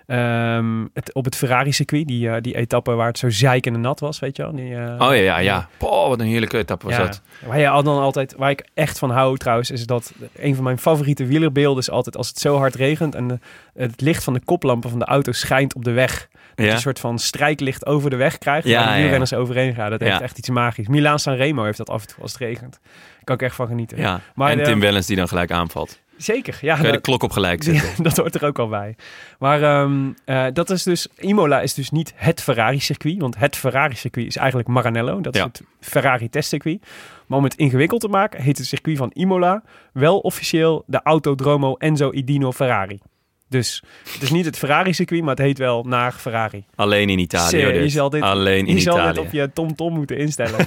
Ehm, 0.07 0.87
het, 0.93 1.15
op 1.15 1.25
het 1.25 1.37
Ferrari-circuit, 1.37 2.07
die, 2.07 2.31
eh, 2.31 2.41
die 2.43 2.57
etappe 2.57 2.93
waar 2.93 3.07
het 3.07 3.19
zo 3.19 3.31
zeikende 3.31 3.79
nat 3.79 4.01
was, 4.01 4.19
weet 4.19 4.37
je 4.37 4.43
wel. 4.43 4.55
Die, 4.55 4.75
eh, 4.77 4.95
Oh 5.09 5.15
ja, 5.15 5.23
ja, 5.23 5.39
ja. 5.39 5.69
Poh, 5.79 6.09
wat 6.09 6.21
een 6.21 6.27
heerlijke 6.27 6.59
etappe 6.59 6.87
was 6.87 6.97
ja. 6.97 7.03
dat. 7.05 7.23
Waar, 7.47 7.59
je 7.59 7.69
al 7.69 7.83
dan 7.83 7.99
altijd, 7.99 8.35
waar 8.37 8.51
ik 8.51 8.67
echt 8.75 8.99
van 8.99 9.11
hou 9.11 9.37
trouwens, 9.37 9.71
is 9.71 9.87
dat 9.87 10.13
een 10.37 10.55
van 10.55 10.65
mijn 10.65 10.79
favoriete 10.79 11.27
wielerbeelden 11.27 11.83
is 11.83 11.91
altijd 11.91 12.17
als 12.17 12.29
het 12.29 12.39
zo 12.39 12.57
hard 12.57 12.75
regent 12.75 13.15
en 13.15 13.29
de- 13.29 13.39
het 13.75 14.01
licht 14.01 14.25
van 14.25 14.33
de 14.33 14.41
koplampen 14.45 14.91
van 14.91 14.99
de 14.99 15.05
auto 15.05 15.33
schijnt 15.33 15.75
op 15.75 15.85
de 15.85 15.93
weg. 15.93 16.29
Ja. 16.67 16.73
een 16.73 16.79
soort 16.81 17.00
van 17.00 17.19
strijklicht 17.19 17.87
over 17.87 18.11
de 18.11 18.17
weg 18.17 18.38
krijgt 18.38 18.67
Ja, 18.69 18.79
waar 18.85 18.93
de 18.93 18.99
wielrenners 18.99 19.33
overheen 19.35 19.75
gaan. 19.75 19.91
Dat 19.91 20.00
heeft 20.00 20.21
echt 20.21 20.38
iets 20.38 20.49
magisch. 20.49 20.87
Milaan 20.88 21.19
Sanremo 21.19 21.65
heeft 21.65 21.79
dat 21.79 21.91
af 21.91 22.03
en 22.03 22.09
toe 22.09 22.23
als 22.23 22.33
het 22.33 22.41
regent. 22.41 22.79
Daar 22.83 23.25
kan 23.25 23.35
ik 23.35 23.43
echt 23.43 23.55
van 23.55 23.67
genieten. 23.67 23.99
Ja. 23.99 24.21
Maar 24.35 24.50
en 24.50 24.59
de- 24.59 24.65
Tim 24.65 24.81
Wellens 24.81 25.07
die 25.07 25.17
dan 25.17 25.29
gelijk 25.29 25.50
aanvalt. 25.50 26.00
Zeker, 26.17 26.59
ja. 26.61 26.77
Kan 26.77 26.87
je 26.87 26.93
de 26.93 27.00
klok 27.00 27.23
op 27.23 27.31
gelijk 27.31 27.62
zetten. 27.62 27.88
ja, 27.97 28.03
dat 28.09 28.17
hoort 28.17 28.35
er 28.35 28.45
ook 28.45 28.59
al 28.59 28.69
bij. 28.69 28.97
Maar 29.38 29.62
ehm, 29.62 30.11
eh, 30.25 30.47
dat 30.53 30.71
is 30.71 30.83
dus, 30.83 31.09
Imola 31.19 31.61
is 31.61 31.75
dus 31.75 31.91
niet 31.91 32.12
het 32.17 32.43
Ferrari-circuit. 32.43 33.19
Want 33.21 33.37
het 33.38 33.57
Ferrari-circuit 33.57 34.27
is 34.27 34.37
eigenlijk 34.37 34.69
Maranello. 34.69 35.21
Dat 35.21 35.35
is 35.35 35.43
het 35.43 35.62
Ferrari-testcircuit. 35.81 36.87
Maar 37.27 37.38
om 37.38 37.45
het 37.45 37.55
ingewikkeld 37.55 38.00
te 38.00 38.09
maken, 38.09 38.43
heet 38.43 38.59
het 38.59 38.67
circuit 38.67 38.97
van 38.97 39.11
Imola 39.15 39.62
wel 39.93 40.19
officieel 40.19 40.85
de 40.87 41.00
Autodromo 41.03 41.75
Enzo 41.75 42.12
Idino 42.12 42.53
Ferrari. 42.53 42.99
Dus 43.49 43.83
het 44.12 44.23
is 44.23 44.31
niet 44.31 44.45
het 44.45 44.59
Ferrari-circuit, 44.59 45.21
maar 45.21 45.31
het 45.31 45.38
heet 45.45 45.59
wel 45.59 45.83
naar 45.85 46.12
Ferrari. 46.12 46.64
Alleen 46.75 47.09
in 47.09 47.19
Italië. 47.19 47.64
Hoor, 47.64 47.73
je 47.75 47.88
zal 47.88 48.11
dit- 48.11 48.23
Alleen 48.23 48.67
in 48.67 48.75
Je 48.75 48.81
zal 48.81 49.07
dit 49.07 49.19
op 49.19 49.33
je 49.33 49.50
TomTom 49.52 49.93
moeten 49.95 50.19
instellen. 50.19 50.67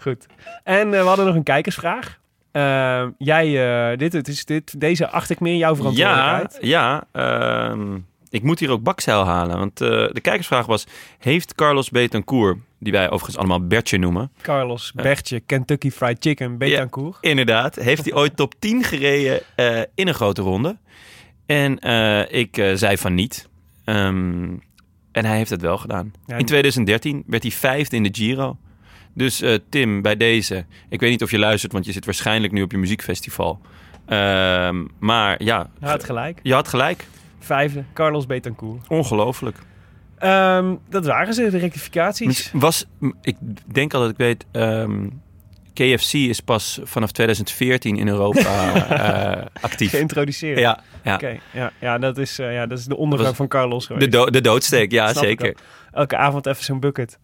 Goed. 0.00 0.26
En 0.64 0.94
eh, 0.94 1.00
we 1.00 1.06
hadden 1.06 1.26
nog 1.26 1.34
een 1.34 1.42
kijkersvraag. 1.42 2.18
Eh, 2.50 3.06
jij, 3.18 3.46
eh, 3.92 3.98
dit, 3.98 4.12
het 4.12 4.28
is, 4.28 4.44
dit, 4.44 4.80
deze 4.80 5.08
acht 5.08 5.30
ik 5.30 5.40
meer 5.40 5.56
jouw 5.56 5.70
Ja, 5.70 5.76
verantwoordelijkheid. 5.76 6.58
ja 6.60 7.04
ehm, 7.12 7.98
ik 8.30 8.42
moet 8.42 8.58
hier 8.58 8.70
ook 8.70 8.82
bakzeil 8.82 9.24
halen. 9.24 9.58
Want 9.58 9.76
de 9.78 10.18
kijkersvraag 10.22 10.66
was... 10.66 10.86
Heeft 11.18 11.54
Carlos 11.54 11.90
Betancourt, 11.90 12.58
die 12.78 12.92
wij 12.92 13.06
overigens 13.06 13.36
allemaal 13.36 13.66
Bertje 13.66 13.98
noemen... 13.98 14.30
Carlos, 14.42 14.92
Bertje, 14.92 15.40
Kentucky 15.40 15.90
Fried 15.90 16.16
Chicken, 16.20 16.58
Betancourt. 16.58 17.16
Inderdaad. 17.20 17.74
Heeft 17.74 18.04
hij 18.04 18.14
ooit 18.14 18.36
top 18.36 18.54
10 18.58 18.84
gereden 18.84 19.40
eh, 19.54 19.80
in 19.94 20.08
een 20.08 20.14
grote 20.14 20.42
ronde? 20.42 20.76
En 21.46 21.78
eh, 21.78 22.40
ik 22.40 22.56
eh, 22.56 22.74
zei 22.74 22.98
van 22.98 23.14
niet. 23.14 23.48
Ehm, 23.84 24.54
en 25.12 25.24
hij 25.24 25.36
heeft 25.36 25.50
het 25.50 25.60
wel 25.60 25.78
gedaan. 25.78 26.12
Ja, 26.26 26.36
in 26.36 26.44
2013 26.44 27.22
werd 27.26 27.42
hij 27.42 27.52
vijfde 27.52 27.96
in 27.96 28.02
de 28.02 28.12
Giro. 28.12 28.56
Dus 29.12 29.42
Tim, 29.68 30.02
bij 30.02 30.16
deze. 30.16 30.64
Ik 30.88 31.00
weet 31.00 31.10
niet 31.10 31.22
of 31.22 31.30
je 31.30 31.38
luistert, 31.38 31.72
want 31.72 31.84
je 31.84 31.92
zit 31.92 32.04
waarschijnlijk 32.04 32.52
nu 32.52 32.62
op 32.62 32.70
je 32.70 32.78
muziekfestival. 32.78 33.60
Ehm, 34.06 34.84
maar 34.98 35.42
ja, 35.42 35.70
Hij 35.80 35.90
had 35.90 36.04
gelijk. 36.04 36.40
je 36.42 36.54
had 36.54 36.68
gelijk. 36.68 37.06
Vijfde, 37.38 37.84
Carlos 37.92 38.26
Betancourt. 38.26 38.88
Ongelooflijk. 38.88 39.56
Ehm, 40.18 40.74
dat 40.90 41.06
waren 41.06 41.34
ze, 41.34 41.50
de 41.50 41.58
rectificaties. 41.58 42.50
Was, 42.52 42.84
ik 43.22 43.36
denk 43.72 43.94
al 43.94 44.00
dat 44.00 44.10
ik 44.10 44.16
weet... 44.16 44.44
ehm, 44.52 45.06
KFC 45.74 46.12
is 46.12 46.40
pas 46.40 46.80
vanaf 46.82 47.10
2014 47.12 47.96
in 47.96 48.08
Europa 48.08 48.74
eh, 49.38 49.46
actief. 49.60 49.90
Geïntroduceerd. 49.90 50.58
Ja, 50.58 50.80
ja. 51.04 51.14
Oké, 51.14 51.38
ja, 51.52 51.72
ja, 51.80 51.98
dat 51.98 52.18
is, 52.18 52.38
eh, 52.38 52.52
ja, 52.54 52.66
dat 52.66 52.78
is 52.78 52.84
de 52.84 52.96
ondergang 52.96 53.36
van 53.36 53.48
Carlos 53.48 53.86
geweest. 53.86 54.04
De, 54.04 54.16
do- 54.18 54.30
de 54.30 54.40
doodsteek, 54.40 54.90
ja, 54.90 55.12
zeker. 55.14 55.56
Elke 55.92 56.16
avond 56.16 56.46
even 56.46 56.64
zo'n 56.64 56.80
bucket. 56.80 57.18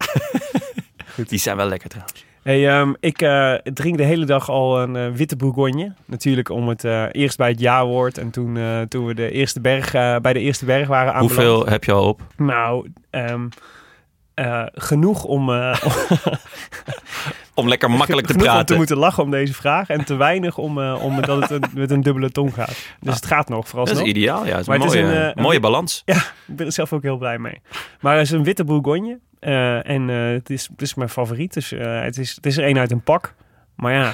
Die 1.27 1.39
zijn 1.39 1.57
wel 1.57 1.67
lekker 1.67 1.89
trouwens. 1.89 2.24
Hey, 2.45 2.69
ehm, 2.69 2.93
ik 2.99 3.21
eh, 3.21 3.53
drink 3.63 3.97
de 3.97 4.03
hele 4.03 4.25
dag 4.25 4.49
al 4.49 4.81
een 4.81 4.95
eh, 4.95 5.07
witte 5.11 5.35
bourgogne. 5.35 5.93
Natuurlijk 6.05 6.49
om 6.49 6.67
het 6.67 6.83
eh, 6.83 7.03
eerst 7.11 7.37
bij 7.37 7.49
het 7.49 7.59
jaarwoord 7.59 8.17
en 8.17 8.29
toen, 8.31 8.57
toen 8.87 9.05
we 9.05 9.13
de 9.13 9.31
eerste 9.31 9.61
berg, 9.61 9.91
bij 10.21 10.33
de 10.33 10.39
eerste 10.39 10.65
berg 10.65 10.87
waren 10.87 11.13
aanbeland. 11.13 11.31
Hoeveel 11.35 11.65
heb 11.65 11.83
je 11.83 11.91
al 11.91 12.07
op? 12.07 12.21
Nou, 12.37 12.89
ehm, 13.09 13.47
eh, 14.33 14.63
genoeg 14.73 15.23
om, 15.23 15.49
Om 17.53 17.67
lekker 17.67 17.91
makkelijk 17.91 18.27
te 18.27 18.33
genoeg 18.33 18.47
om 18.47 18.51
te 18.51 18.57
praten. 18.57 18.75
moeten 18.77 18.97
lachen 18.97 19.23
om 19.23 19.31
deze 19.31 19.53
vraag 19.53 19.89
en 19.89 20.05
te 20.05 20.15
weinig 20.15 20.57
om, 20.57 20.79
om 20.79 21.21
dat 21.21 21.41
het 21.41 21.51
een- 21.51 21.69
met 21.81 21.91
een 21.91 22.01
dubbele 22.01 22.29
tong 22.29 22.53
gaat. 22.53 22.87
Dus 22.99 23.15
het 23.15 23.25
gaat 23.25 23.49
nog, 23.49 23.59
Dat 23.59 23.69
vooralsnog. 23.69 24.01
is 24.01 24.07
ideaal, 24.09 24.45
ja. 24.45 24.51
Dat 24.51 24.59
is 24.59 24.67
Maar 24.67 24.75
een 24.75 24.81
het 24.81 24.93
is 24.93 25.01
mooie, 25.01 25.33
een, 25.35 25.41
mooie 25.43 25.59
balans. 25.59 26.01
Ja, 26.05 26.15
ik 26.47 26.55
ben 26.55 26.65
er 26.65 26.71
zelf 26.71 26.93
ook 26.93 27.01
heel 27.03 27.17
blij 27.17 27.37
mee. 27.39 27.61
Maar 27.99 28.13
het 28.13 28.23
is 28.25 28.31
een 28.31 28.43
witte 28.43 28.63
bourgogne. 28.63 29.19
Eh, 29.45 29.89
en 29.89 30.09
eh, 30.09 30.33
het, 30.33 30.49
is, 30.49 30.67
het 30.71 30.81
is 30.81 30.93
mijn 30.93 31.09
favoriet. 31.09 31.53
Dus 31.53 31.71
eh, 31.71 32.01
het, 32.01 32.17
is, 32.17 32.35
het 32.35 32.45
is 32.45 32.57
er 32.57 32.63
één 32.63 32.77
uit 32.77 32.91
een 32.91 33.03
pak. 33.03 33.33
Maar 33.75 33.93
ja, 33.93 34.13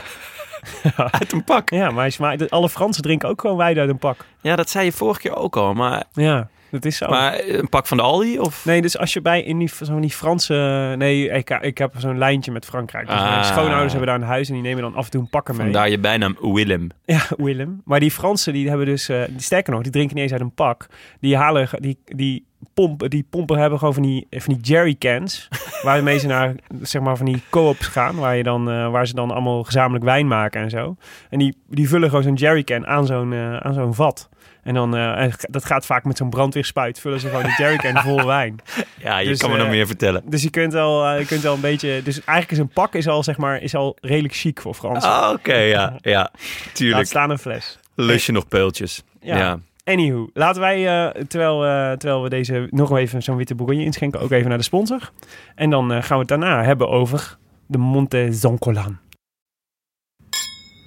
Uit 1.20 1.32
een 1.32 1.44
pak. 1.44 1.70
ja 1.70 1.92
maar 1.92 2.12
smaakt, 2.12 2.50
alle 2.50 2.70
Fransen 2.70 3.04
drinken 3.04 3.30
ook 3.30 3.42
gewoon 3.42 3.58
wijn 3.58 3.80
uit 3.80 3.90
een 3.90 3.98
pak. 3.98 4.26
Ja, 4.42 4.56
dat 4.56 4.70
zei 4.70 4.86
je 4.86 4.92
vorige 4.92 5.20
keer 5.20 5.36
ook 5.36 5.58
al. 5.58 5.74
Maar, 5.74 6.04
Ja, 6.14 6.50
dat 6.72 6.86
is 6.86 6.98
zo. 6.98 7.08
maar 7.10 7.40
een 7.48 7.70
pak 7.70 7.88
van 7.88 7.98
de 7.98 8.04
Aldi? 8.04 8.40
Of? 8.40 8.66
Nee, 8.66 8.82
dus 8.82 8.98
als 8.98 9.14
je 9.14 9.22
bij 9.22 9.42
in 9.44 9.58
die, 9.58 9.70
zo'n 9.82 10.02
die 10.02 10.10
Franse... 10.10 10.54
Nee, 10.98 11.30
ik, 11.30 11.50
ik 11.50 11.78
heb 11.78 11.94
zo'n 11.98 12.18
lijntje 12.18 12.52
met 12.52 12.66
Frankrijk. 12.66 13.08
Dus 13.08 13.16
mijn 13.16 13.28
Ah. 13.32 13.44
schoonouders 13.44 13.92
hebben 13.92 14.10
daar 14.10 14.22
een 14.22 14.28
huis 14.28 14.48
en 14.48 14.54
die 14.54 14.64
nemen 14.64 14.82
dan 14.82 14.96
af 14.96 15.06
en 15.06 15.12
toe 15.12 15.22
een 15.22 15.30
pakken 15.30 15.56
mee. 15.56 15.64
Vandaar 15.64 15.90
je 15.90 16.00
bijnaam 16.00 16.38
Willem. 16.42 16.88
Ja, 17.06 17.22
Willem. 17.38 17.82
Maar 17.86 18.00
die 18.00 18.12
Fransen, 18.12 18.54
die 18.54 18.68
hebben 18.70 18.86
dus... 18.86 19.10
eh, 19.10 19.24
die, 19.30 19.42
sterker 19.42 19.74
nog, 19.74 19.82
die 19.82 19.92
drinken 19.92 20.16
niet 20.16 20.24
eens 20.24 20.34
uit 20.34 20.42
een 20.42 20.54
pak. 20.54 20.86
Die 21.20 21.38
halen... 21.38 21.70
Die, 21.80 21.98
die, 22.06 22.46
pompen, 22.74 23.10
die 23.10 23.26
pompen 23.30 23.58
hebben 23.58 23.80
gewoon 23.80 23.94
van 23.94 24.04
die, 24.04 24.28
van 24.30 24.54
die 24.54 24.64
jerrycans... 24.64 25.48
waarmee 25.84 26.18
ze 26.20 26.28
naar, 26.28 26.56
zeg 26.82 27.02
maar, 27.02 27.18
van 27.18 27.26
die 27.26 27.42
co-ops 27.50 27.88
gaan... 27.88 28.16
Waar, 28.16 28.36
je 28.36 28.44
dan, 28.44 28.70
eh, 28.72 28.92
waar 28.92 29.08
ze 29.08 29.14
dan 29.14 29.32
allemaal 29.32 29.64
gezamenlijk 29.64 30.04
wijn 30.06 30.28
maken 30.28 30.62
en 30.62 30.70
zo. 30.70 30.96
En 31.30 31.40
die, 31.40 31.58
die 31.68 31.88
vullen 31.90 32.10
gewoon 32.10 32.24
zo'n 32.24 32.34
jerrycan 32.34 32.88
aan 32.88 33.06
zo'n 33.06 33.34
eh, 33.34 33.58
aan 33.58 33.74
zo'n 33.74 33.94
vat. 33.96 34.30
En 34.64 34.74
dan, 34.74 34.96
eh, 34.98 35.34
dat 35.50 35.66
gaat 35.66 35.86
vaak 35.86 36.04
met 36.04 36.18
zo'n 36.18 36.30
brandweerspuit. 36.30 37.00
Vullen 37.00 37.20
ze 37.20 37.28
gewoon 37.28 37.44
die 37.44 37.56
jerrycan 37.58 38.02
vol 38.08 38.26
wijn. 38.26 38.60
Ja, 38.98 39.18
je 39.18 39.28
Dus, 39.28 39.40
kan 39.40 39.50
me 39.50 39.56
eh, 39.56 39.62
nog 39.62 39.72
meer 39.72 39.88
vertellen. 39.88 40.22
Dus 40.26 40.44
je 40.44 40.50
kunt 40.50 40.74
wel, 40.74 41.06
eh, 41.08 41.20
je 41.20 41.26
kunt 41.26 41.42
wel 41.42 41.54
een 41.54 41.62
beetje... 41.62 42.02
Dus 42.04 42.16
eigenlijk 42.18 42.52
is 42.52 42.58
een 42.58 42.68
pak 42.74 42.96
is 42.96 43.08
al, 43.08 43.24
zeg 43.24 43.38
maar, 43.38 43.62
is 43.62 43.76
al 43.76 43.98
redelijk 44.02 44.36
chic 44.36 44.62
voor 44.62 44.74
Fransen. 44.74 45.12
Ah, 45.12 45.32
Oké, 45.34 45.56
ja. 45.56 45.96
Ja, 46.02 46.20
Laat 46.20 46.74
tuurlijk. 46.74 47.08
staan 47.08 47.30
een 47.30 47.40
fles. 47.40 47.80
Lus 47.96 48.26
je 48.26 48.32
nog 48.32 48.48
peultjes. 48.48 49.04
Ja. 49.22 49.38
Ja. 49.38 49.60
Anywho, 49.84 50.30
laten 50.34 50.62
wij, 50.62 50.88
eh, 50.88 51.22
terwijl, 51.24 51.66
eh, 51.66 51.92
terwijl 51.98 52.24
we 52.24 52.30
deze 52.30 52.68
nog 52.70 52.98
even 52.98 53.24
zo'n 53.24 53.36
witte 53.38 53.56
bourgogne 53.56 53.84
inschenken, 53.84 54.20
ook 54.20 54.32
even 54.32 54.50
naar 54.50 54.58
de 54.58 54.64
sponsor. 54.64 55.12
En 55.56 55.70
dan 55.70 55.92
eh, 55.92 55.98
gaan 56.04 56.14
we 56.16 56.20
het 56.20 56.28
daarna 56.28 56.64
hebben 56.64 56.90
over 56.90 57.38
de 57.68 57.78
Monte 57.78 58.28
Zoncolan. 58.32 58.98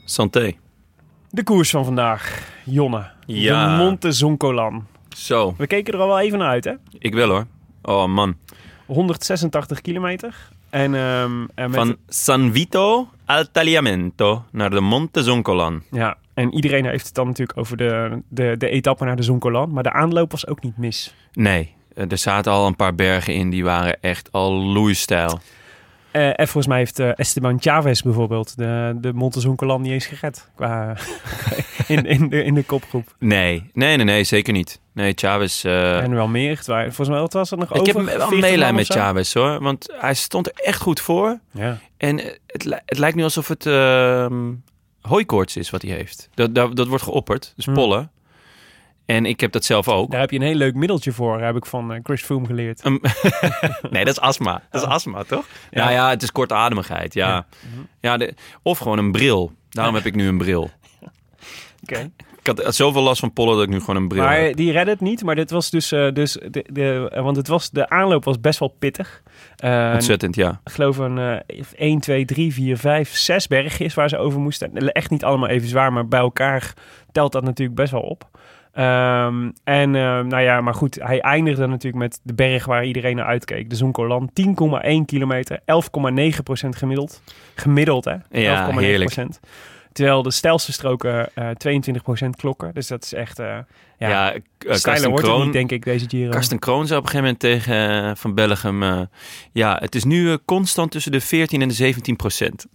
Santé. 0.05 0.53
De 1.31 1.43
koers 1.43 1.71
van 1.71 1.85
vandaag, 1.85 2.43
Jonne. 2.65 3.11
Ja. 3.27 3.77
De 3.77 3.83
Monte 3.85 4.13
Zoncolan. 4.13 4.87
Zo, 5.17 5.55
We 5.59 5.67
keken 5.67 5.95
er 5.95 6.01
al 6.01 6.07
wel 6.07 6.21
even 6.21 6.39
naar 6.39 6.49
uit, 6.49 6.65
hè? 6.65 6.73
ik 6.99 7.15
wil 7.15 7.29
hoor. 7.29 7.47
Oh 7.83 8.07
man. 8.07 8.37
186 8.87 9.81
kilometer. 9.81 10.49
En, 10.71 10.95
ehm, 10.95 11.45
en 11.55 11.71
met, 11.71 11.75
Van 11.75 11.97
San 12.09 12.53
Vito 12.53 13.09
al 13.27 13.45
Tagliamento 13.53 14.45
naar 14.51 14.71
de 14.71 14.81
Monte 14.81 15.23
Zoncolan. 15.23 15.83
ja, 15.91 16.17
en 16.35 16.55
iedereen 16.55 16.87
heeft 16.87 17.07
het 17.07 17.15
dan 17.15 17.27
natuurlijk 17.27 17.59
over 17.59 17.77
de, 17.77 18.23
de, 18.29 18.55
de 18.59 18.69
etappe 18.69 19.05
naar 19.05 19.17
de 19.17 19.23
Zoncolan. 19.23 19.73
Maar 19.73 19.83
de 19.83 19.93
aanloop 19.93 20.31
was 20.31 20.47
ook 20.47 20.63
niet 20.63 20.77
mis. 20.79 21.15
Nee, 21.33 21.75
eh, 21.95 22.11
er 22.11 22.19
zaten 22.19 22.53
al 22.53 22.67
een 22.67 22.77
paar 22.77 22.95
bergen 22.95 23.35
in 23.35 23.51
die 23.51 23.65
waren 23.65 24.01
echt 24.01 24.33
al 24.33 24.53
loeistijl. 24.53 25.41
Eh, 26.15 26.29
en 26.29 26.35
volgens 26.49 26.67
mij 26.67 26.79
heeft 26.79 26.99
eh, 26.99 27.19
Esteban 27.19 27.61
Chavez 27.61 28.01
bijvoorbeeld 28.01 28.57
de, 28.57 28.97
de 29.01 29.13
niet 29.81 29.93
eens 29.93 30.07
gered. 30.07 30.49
Qua, 30.57 30.97
in, 31.87 32.07
in, 32.07 32.29
de, 32.29 32.45
in 32.45 32.55
de 32.55 32.63
kopgroep. 32.63 33.15
Nee, 33.19 33.71
nee, 33.73 33.97
nee, 33.97 34.05
nee, 34.05 34.25
zeker 34.25 34.53
niet. 34.53 34.81
Nee, 34.93 35.13
Chavez... 35.17 35.65
eh, 35.65 36.03
En 36.03 36.15
wel 36.15 36.29
meer. 36.29 36.57
Het 36.57 36.67
waren- 36.67 36.85
Volgens 36.95 37.09
mij 37.09 37.19
was 37.33 37.51
er 37.51 37.59
nog 37.59 37.71
ik 37.75 37.81
over. 37.81 37.95
heb 37.97 38.05
wel 38.19 38.29
40 38.29 38.41
meelij 38.51 38.67
man 38.67 38.75
met? 38.75 38.87
Chavez 38.87 39.35
hoor. 39.35 39.61
Want 39.63 39.95
hij 39.99 40.15
stond 40.15 40.47
er 40.47 40.53
echt 40.57 40.81
goed 40.81 41.01
voor. 41.01 41.39
Ja. 41.51 41.79
En 41.97 42.17
het, 42.47 42.81
het 42.87 42.99
lijkt 42.99 43.17
nu 43.17 43.23
alsof 43.23 43.49
het 43.49 43.67
ehm 43.67 44.53
hooikoorts 45.01 45.57
is 45.57 45.71
wat 45.71 45.83
hij 45.83 45.91
heeft. 45.91 46.29
Dat, 46.35 46.55
dat, 46.55 46.77
dat 46.77 46.87
wordt 46.87 47.05
geopperd, 47.05 47.53
dus 47.57 47.65
Hmm. 47.65 47.75
En 49.07 49.27
ik 49.27 49.41
heb 49.41 49.53
dat 49.53 49.65
zelf 49.65 49.89
ook. 49.89 50.11
Daar 50.11 50.21
heb 50.21 50.31
je 50.31 50.37
een 50.37 50.43
heel 50.43 50.55
leuk 50.55 50.75
middeltje 50.75 51.13
voor, 51.13 51.41
heb 51.41 51.57
ik 51.57 51.67
van 51.67 51.93
eh, 51.93 52.01
Chris 52.03 52.23
Froome 52.23 52.47
geleerd. 52.47 52.83
Nee, 53.91 54.05
dat 54.05 54.15
is 54.17 54.21
astma. 54.21 54.63
Dat 54.71 54.83
is 54.83 54.89
astma, 54.89 55.23
toch? 55.23 55.47
Ja, 55.71 55.83
Ja. 55.85 55.91
ja, 55.91 56.11
het 56.11 56.23
is 56.23 56.33
kortademigheid. 56.33 57.15
Ja. 57.15 57.47
Ja. 58.01 58.17
de, 58.17 58.35
of 58.63 58.79
gewoon 58.79 58.99
een 58.99 59.13
bril. 59.13 59.53
Daarom 59.71 59.95
heb 59.95 60.05
ik 60.05 60.15
nu 60.15 60.29
een 60.29 60.39
bril. 60.39 60.71
Oké. 61.83 62.11
Ik 62.45 62.57
had 62.59 62.75
zoveel 62.75 63.03
last 63.03 63.21
van 63.21 63.33
pollen 63.33 63.55
dat 63.55 63.65
ik 63.65 63.71
nu 63.71 63.81
gewoon 63.81 63.97
een 63.97 64.09
bril 64.09 64.23
heb. 64.23 64.31
Maar 64.31 64.53
die 64.53 64.73
redde 64.73 64.91
het 64.91 65.01
niet. 65.01 65.23
Maar 65.25 65.35
dit 65.35 65.51
was 65.51 65.71
dus... 65.71 65.93
eh, 65.93 66.13
dus 66.13 66.33
de, 66.51 66.65
de, 66.73 67.11
want 67.23 67.37
het 67.37 67.49
was, 67.49 67.71
de 67.71 67.89
aanloop 67.89 68.25
was 68.25 68.41
best 68.41 68.59
wel 68.59 68.69
pittig. 68.79 69.23
Eh, 69.57 69.91
Ontzettend, 69.95 70.35
ja. 70.35 70.61
Ik 70.65 70.73
geloof 70.73 70.97
een 70.97 71.19
eh 71.19 71.63
1, 71.77 72.01
2, 72.01 72.25
3, 72.25 72.53
4, 72.53 72.77
5, 72.79 73.15
6 73.15 73.47
bergjes 73.47 73.95
waar 73.95 74.09
ze 74.09 74.17
over 74.19 74.41
moesten. 74.41 74.93
Echt 74.93 75.11
niet 75.11 75.25
allemaal 75.25 75.49
even 75.49 75.69
zwaar, 75.69 75.93
maar 75.93 76.09
bij 76.09 76.21
elkaar 76.21 76.73
telt 77.13 77.33
dat 77.33 77.45
natuurlijk 77.45 77.77
best 77.77 77.93
wel 77.93 78.01
op. 78.03 78.29
Ehm, 78.75 79.51
en 79.65 79.95
eh, 79.95 80.21
nou 80.21 80.41
ja, 80.41 80.61
maar 80.61 80.75
goed, 80.75 80.99
hij 81.01 81.21
eindigde 81.21 81.67
natuurlijk 81.67 82.03
met 82.03 82.21
de 82.23 82.35
berg 82.35 82.65
waar 82.65 82.85
iedereen 82.85 83.17
naar 83.17 83.27
uitkeek. 83.27 83.71
De 83.71 83.77
Zonkolan, 83.77 84.31
10,1 84.33 85.05
kilometer, 85.07 85.61
11,9 85.65 86.43
procent 86.43 86.77
gemiddeld. 86.77 87.23
Gemiddeld, 87.55 88.05
hè? 88.05 88.15
11,9 88.15 88.21
Ja, 88.31 88.79
heerlijk. 88.79 89.17
Terwijl 89.93 90.23
de 90.23 90.31
stijlste 90.31 90.73
stroken 90.73 91.35
eh 91.35 91.51
22 91.51 92.03
procent 92.03 92.37
klokken. 92.37 92.75
Dus 92.75 92.87
dat 92.87 93.05
is 93.05 93.13
echt, 93.13 93.39
eh 93.39 93.59
ja, 93.99 94.09
Ja, 94.09 94.35
wordt 94.71 94.83
het 94.83 95.15
Kroon, 95.15 95.45
niet, 95.45 95.53
denk 95.53 95.71
ik, 95.71 95.85
deze 95.85 96.09
Giro. 96.09 96.31
Karsten 96.31 96.59
Kroon 96.59 96.87
zei 96.87 96.99
op 96.99 97.05
een 97.05 97.11
gegeven 97.11 97.37
moment 97.41 97.65
tegen 97.65 98.17
Van 98.17 98.35
Bellegem... 98.35 99.09
ja, 99.53 99.79
het 99.81 99.95
is 99.95 100.05
nu 100.05 100.39
constant 100.45 100.91
tussen 100.91 101.13
de 101.13 101.21
14 101.21 101.63
en 101.63 101.69
de 101.69 101.75
17 101.75 102.17
procent. 102.17 102.67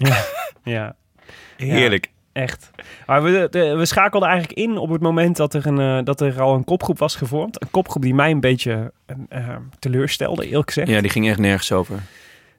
Ja, 0.64 0.96
Heerlijk. 1.58 2.10
Echt. 2.32 2.70
Maar 3.06 3.24
we, 3.24 3.48
de- 3.52 3.76
we 3.76 3.86
schakelden 3.86 4.30
eigenlijk 4.30 4.60
in 4.60 4.78
op 4.78 4.90
het 4.90 5.02
moment 5.02 5.38
dat 5.38 5.54
er, 5.54 5.66
een, 5.68 5.80
eh, 5.80 6.04
dat 6.04 6.22
er 6.22 6.42
al 6.42 6.56
een 6.56 6.64
kopgroep 6.64 7.00
was 7.00 7.16
gevormd. 7.16 7.62
Een 7.62 7.72
kopgroep 7.72 8.02
die 8.02 8.14
mij 8.14 8.32
een 8.32 8.40
beetje 8.40 8.92
eh, 9.30 9.56
teleurstelde, 9.80 10.48
eerlijk 10.48 10.68
gezegd. 10.72 10.90
Ja, 10.90 11.02
die 11.02 11.10
ging 11.10 11.30
echt 11.30 11.40
nergens 11.40 11.72
over. 11.72 12.00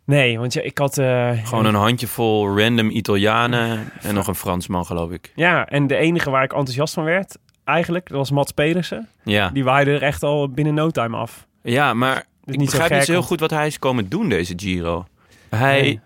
Nee, 0.05 0.39
want 0.39 0.53
ja, 0.53 0.61
ik 0.63 0.79
had... 0.79 0.99
eh, 0.99 1.31
Gewoon 1.45 1.65
een 1.67 1.75
handjevol 1.75 2.59
random 2.61 2.91
Italianen 2.91 3.91
en 4.03 4.15
nog 4.15 4.27
een 4.27 4.35
Fransman, 4.35 4.87
geloof 4.87 5.11
ik. 5.11 5.33
Ja, 5.35 5.67
en 5.67 5.87
de 5.87 5.97
enige 5.97 6.31
waar 6.31 6.43
ik 6.45 6.53
enthousiast 6.53 6.95
van 6.95 7.05
werd, 7.05 7.37
eigenlijk, 7.65 8.09
dat 8.09 8.17
was 8.17 8.31
Mats 8.31 8.53
Pedersen. 8.53 9.09
Ja, 9.25 9.49
Die 9.53 9.65
waaide 9.65 9.91
er 9.95 10.03
echt 10.03 10.23
al 10.23 10.49
binnen 10.51 10.75
no 10.75 10.91
time 10.91 11.17
af. 11.17 11.47
ja 11.63 11.95
maar 11.95 12.15
Dus 12.15 12.55
ik 12.55 12.61
niet 12.61 12.71
begrijp 12.71 12.91
niet 12.91 13.07
heel 13.07 13.15
want- 13.15 13.27
goed 13.27 13.41
wat 13.41 13.51
hij 13.51 13.67
is 13.67 13.79
komen 13.79 14.09
doen, 14.09 14.29
deze 14.29 14.53
Giro. 14.57 15.05
Hij 15.49 15.81
Nee. 15.81 16.01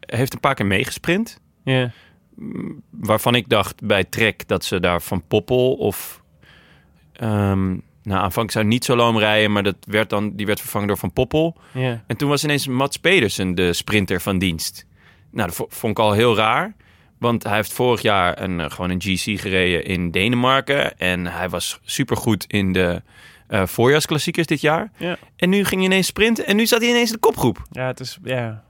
heeft 0.00 0.32
een 0.34 0.40
paar 0.40 0.54
keer 0.54 0.66
meegesprint. 0.66 1.40
Ja, 1.64 1.90
Waarvan 2.90 3.34
ik 3.34 3.48
dacht 3.48 3.86
bij 3.86 4.04
Trek 4.04 4.48
dat 4.48 4.64
ze 4.64 4.80
daar 4.80 5.02
Van 5.02 5.22
Poppel 5.28 5.72
of... 5.74 6.22
ehm, 7.12 7.66
nou, 8.02 8.20
aanvankelijk 8.20 8.50
zou 8.52 8.64
niet 8.64 8.84
zo 8.84 8.96
loom 8.96 9.18
rijden, 9.18 9.52
maar 9.52 9.62
dat 9.62 9.76
werd 9.80 10.10
dan, 10.10 10.32
die 10.36 10.46
werd 10.46 10.60
vervangen 10.60 10.88
door 10.88 10.98
Van 10.98 11.12
Poppel. 11.12 11.56
En 12.06 12.16
toen 12.16 12.28
was 12.28 12.44
ineens 12.44 12.66
Mats 12.66 12.96
Pedersen 12.96 13.54
de 13.54 13.72
sprinter 13.72 14.20
van 14.20 14.38
dienst. 14.38 14.86
Nou, 15.30 15.46
dat 15.46 15.56
vo- 15.56 15.66
vond 15.68 15.98
ik 15.98 16.04
al 16.04 16.12
heel 16.12 16.36
raar. 16.36 16.74
Want 17.18 17.42
hij 17.42 17.54
heeft 17.54 17.72
vorig 17.72 18.00
jaar 18.02 18.40
een, 18.42 18.60
eh, 18.60 18.70
gewoon 18.70 18.90
een 18.90 19.02
GC 19.02 19.40
gereden 19.40 19.84
in 19.84 20.10
Denemarken. 20.10 20.98
En 20.98 21.26
hij 21.26 21.48
was 21.48 21.80
supergoed 21.84 22.44
in 22.48 22.72
de 22.72 23.02
eh, 23.46 23.66
voorjaarsklassiekers 23.66 24.46
dit 24.46 24.60
jaar. 24.60 24.90
Ja. 24.96 25.16
En 25.36 25.48
nu 25.48 25.64
ging 25.64 25.80
hij 25.80 25.90
ineens 25.90 26.06
sprinten 26.06 26.46
en 26.46 26.56
nu 26.56 26.66
zat 26.66 26.80
hij 26.80 26.88
ineens 26.90 27.08
in 27.08 27.14
de 27.14 27.20
kopgroep. 27.20 27.62
ja, 27.70 27.86
het 27.86 28.00
is... 28.00 28.18
Ja. 28.24 28.64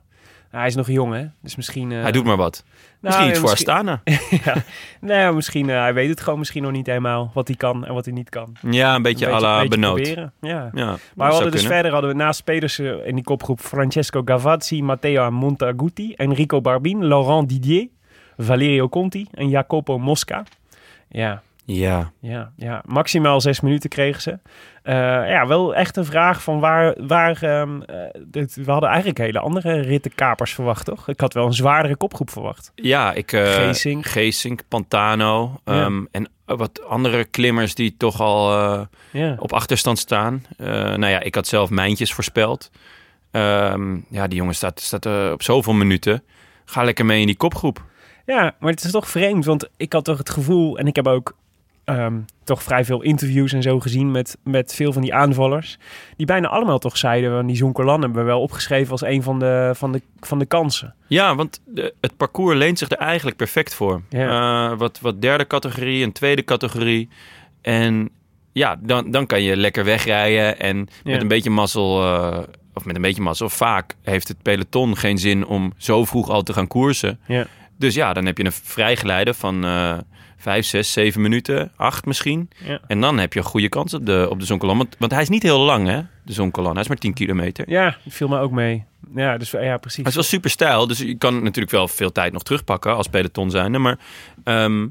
Hij 0.51 0.67
is 0.67 0.75
nog 0.75 0.89
jong, 0.91 1.15
hè? 1.15 1.25
Dus 1.43 1.57
misschien... 1.57 1.93
eh, 1.93 2.03
Hij 2.03 2.13
doet 2.13 2.25
maar 2.25 2.37
wat. 2.37 2.65
nou, 2.67 2.75
Misschien 3.01 3.27
iets 3.29 3.35
ja, 3.39 3.41
voor 3.41 3.51
Astana. 3.53 4.03
ja. 4.45 4.55
Nee, 5.01 5.33
misschien... 5.33 5.71
eh, 5.71 5.79
hij 5.81 5.95
weet 5.95 6.09
het 6.09 6.21
gewoon 6.21 6.39
misschien 6.39 6.63
nog 6.63 6.73
niet 6.73 6.87
helemaal 6.87 7.31
wat 7.35 7.47
hij 7.49 7.57
kan 7.57 7.87
en 7.87 7.95
wat 7.95 8.05
hij 8.05 8.15
niet 8.15 8.29
kan. 8.29 8.57
Ja, 8.71 8.95
een 8.95 9.03
beetje 9.03 9.27
à 9.33 9.41
la 9.41 9.55
beetje 9.61 9.69
Benoot. 9.69 9.95
proberen. 10.03 10.33
Ja. 10.41 10.71
Ja, 10.75 10.97
Maar 11.15 11.29
we 11.29 11.35
hadden 11.35 11.53
dus 11.53 11.67
verder 11.67 11.93
hadden 11.93 12.11
we 12.11 12.17
naast 12.17 12.45
Pedersen 12.45 13.07
in 13.07 13.15
die 13.15 13.25
kopgroep 13.25 13.61
Francesco 13.61 14.23
Gavazzi, 14.25 14.83
Matteo 14.83 15.31
Montaguti, 15.31 16.15
Enrico 16.15 16.61
Barbin, 16.61 17.05
Laurent 17.05 17.49
Didier, 17.49 17.89
Valerio 18.37 18.89
Conti 18.89 19.27
en 19.35 19.49
Jacopo 19.49 19.99
Mosca. 19.99 20.45
Ja, 21.09 21.43
Ja, 21.65 22.11
ja, 22.21 22.53
ja. 22.57 22.83
Maximaal 22.85 23.41
zes 23.41 23.61
minuten 23.61 23.91
kregen 23.91 24.23
ze. 24.23 24.39
Eh, 24.87 24.95
ja, 25.31 25.47
wel 25.47 25.75
echt 25.75 25.97
een 25.97 26.05
vraag 26.05 26.43
van 26.43 26.61
waar... 26.61 26.95
waar 27.07 27.43
ehm, 27.43 27.81
eh, 27.83 27.97
dit- 28.27 28.55
we 28.55 28.71
hadden 28.71 28.89
eigenlijk 28.89 29.19
hele 29.19 29.39
andere 29.39 29.81
rittenkapers 29.81 30.53
verwacht, 30.55 30.85
toch? 30.85 31.09
Ik 31.09 31.21
had 31.21 31.33
wel 31.35 31.47
een 31.47 31.53
zwaardere 31.53 31.97
kopgroep 31.97 32.31
verwacht. 32.31 32.73
ja 32.75 33.13
ik... 33.13 33.33
eh 33.33 33.53
Geesink. 33.55 34.07
Geesink, 34.07 34.61
Pantano. 34.69 35.61
Ja. 35.65 35.73
ehm, 35.85 36.05
En 36.11 36.29
wat 36.45 36.85
andere 36.89 37.25
klimmers 37.25 37.75
die 37.75 37.95
toch 37.97 38.21
al... 38.21 38.51
Ja, 39.11 39.37
op 39.39 39.53
achterstand 39.53 39.99
staan. 39.99 40.45
Nou 40.57 41.07
ja, 41.07 41.21
ik 41.21 41.35
had 41.35 41.47
zelf 41.47 41.71
mijntjes 41.71 42.13
voorspeld. 42.15 42.71
Ehm, 43.31 43.97
ja, 44.11 44.27
die 44.27 44.39
jongen 44.39 44.55
staat, 44.55 44.81
staat 44.81 45.07
eh, 45.07 45.31
op 45.33 45.43
zoveel 45.43 45.73
minuten. 45.73 46.23
Ga 46.65 46.83
lekker 46.83 47.05
mee 47.05 47.21
in 47.21 47.27
die 47.27 47.37
kopgroep. 47.37 47.83
Ja, 48.27 48.55
maar 48.59 48.71
het 48.71 48.85
is 48.85 48.91
toch 48.91 49.09
vreemd, 49.09 49.45
want 49.45 49.69
ik 49.77 49.93
had 49.93 50.05
toch 50.05 50.19
het 50.19 50.31
gevoel, 50.31 50.79
en 50.79 50.87
ik 50.87 50.97
heb 50.97 51.07
ook 51.09 51.37
ehm, 51.87 52.15
toch 52.45 52.63
vrij 52.63 52.85
veel 52.85 53.03
interviews 53.03 53.53
en 53.53 53.63
zo 53.63 53.81
gezien 53.81 54.11
met, 54.11 54.37
met 54.45 54.75
veel 54.75 54.93
van 54.93 55.03
die 55.03 55.15
aanvallers, 55.15 55.79
die 56.17 56.27
bijna 56.27 56.49
allemaal 56.49 56.79
toch 56.79 56.97
zeiden, 56.97 57.31
van 57.31 57.47
die 57.47 57.57
Zonkolan 57.57 58.01
hebben 58.03 58.19
we 58.21 58.27
wel 58.27 58.41
opgeschreven 58.41 58.91
als 58.93 59.03
een 59.03 59.23
van 59.23 59.39
de, 59.39 59.71
van 59.75 59.93
de, 59.93 60.03
van 60.21 60.39
de 60.39 60.47
kansen. 60.47 60.95
Ja, 61.07 61.35
want 61.35 61.61
de, 61.65 61.95
het 62.01 62.17
parcours 62.17 62.57
leent 62.57 62.79
zich 62.79 62.91
er 62.91 62.97
eigenlijk 62.99 63.37
perfect 63.37 63.75
voor. 63.75 64.03
Ja. 64.09 64.71
Eh, 64.71 64.79
wat, 64.79 65.01
wat 65.01 65.21
derde 65.23 65.47
categorie, 65.47 66.05
een 66.05 66.13
tweede 66.13 66.45
categorie. 66.45 67.09
En 67.63 68.11
ja, 68.53 68.77
dan, 68.83 69.11
dan 69.11 69.27
kan 69.27 69.43
je 69.43 69.57
lekker 69.57 69.85
wegrijden. 69.85 70.59
En 70.59 70.77
Ja. 70.77 71.13
met 71.13 71.21
een 71.21 71.29
beetje 71.29 71.51
mazzel, 71.51 72.03
eh, 72.03 72.39
of 72.75 72.85
met 72.85 72.97
een 72.97 73.03
beetje 73.03 73.23
mazzel, 73.23 73.49
vaak 73.49 73.95
heeft 74.03 74.29
het 74.29 74.43
peloton 74.43 74.97
geen 74.97 75.19
zin 75.19 75.47
om 75.47 75.73
zo 75.77 76.05
vroeg 76.05 76.29
al 76.31 76.43
te 76.43 76.53
gaan 76.53 76.67
koersen. 76.67 77.21
Ja. 77.27 77.47
Dus 77.79 77.95
ja, 77.95 78.13
dan 78.13 78.27
heb 78.27 78.39
je 78.39 78.45
een 78.45 78.53
vrijgeleide 78.53 79.35
van 79.35 79.65
eh 79.65 79.99
vijf, 80.37 80.67
zes, 80.67 80.93
zeven 80.93 81.21
minuten, 81.21 81.73
acht 81.77 82.07
misschien. 82.07 82.51
Ja. 82.65 82.81
En 82.87 83.01
dan 83.01 83.19
heb 83.19 83.33
je 83.33 83.39
een 83.39 83.45
goede 83.45 83.69
kans 83.69 83.95
op 83.95 84.07
de, 84.07 84.27
op 84.31 84.41
de 84.41 84.47
Zonkolan. 84.47 84.77
Want, 84.77 84.97
want 84.99 85.13
hij 85.13 85.23
is 85.23 85.29
niet 85.29 85.43
heel 85.43 85.61
lang, 85.61 85.87
hè, 85.89 86.01
de 86.25 86.33
Zonkolan. 86.33 86.73
Hij 86.73 86.83
is 86.83 86.89
maar 86.89 86.97
10 86.97 87.15
kilometer. 87.15 87.71
Ja, 87.71 87.97
viel 88.09 88.29
me 88.29 88.39
ook 88.39 88.51
mee. 88.51 88.85
Ja, 89.15 89.37
dus 89.39 89.51
ja, 89.51 89.77
precies. 89.77 89.99
Hij 89.99 90.09
is 90.09 90.15
wel 90.15 90.25
super 90.25 90.51
stijl, 90.51 90.87
dus 90.87 90.99
je 90.99 91.19
kan 91.19 91.43
natuurlijk 91.43 91.71
wel 91.71 91.89
veel 91.89 92.13
tijd 92.13 92.33
nog 92.33 92.43
terugpakken 92.43 92.97
als 92.97 93.09
peloton 93.09 93.51
zijnde. 93.51 93.79
Maar 93.79 93.99
ehm, 94.45 94.87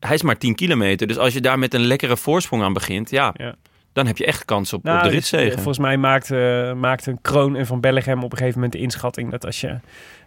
hij 0.00 0.14
is 0.14 0.22
maar 0.22 0.38
10 0.38 0.54
kilometer. 0.54 1.06
Dus 1.06 1.18
als 1.18 1.32
je 1.32 1.40
daar 1.40 1.58
met 1.58 1.74
een 1.74 1.86
lekkere 1.86 2.16
voorsprong 2.16 2.62
aan 2.62 2.72
begint, 2.72 3.10
ja, 3.10 3.34
Ja. 3.36 3.54
Dan 3.92 4.06
heb 4.06 4.16
je 4.16 4.26
echt 4.26 4.44
kans 4.44 4.72
op, 4.72 4.82
Nou, 4.82 4.96
op 4.96 5.02
de 5.02 5.08
dus, 5.08 5.18
ritzegen. 5.18 5.48
eh, 5.50 5.54
volgens 5.56 5.78
mij 5.78 5.96
maakte, 5.96 6.72
maakte 6.76 7.16
Kroon 7.22 7.56
en 7.56 7.66
Van 7.66 7.80
Bellegem 7.80 8.22
op 8.24 8.32
een 8.32 8.38
gegeven 8.38 8.54
moment 8.60 8.72
de 8.72 8.80
inschatting 8.82 9.30
dat 9.30 9.46
als 9.46 9.60
je 9.60 9.78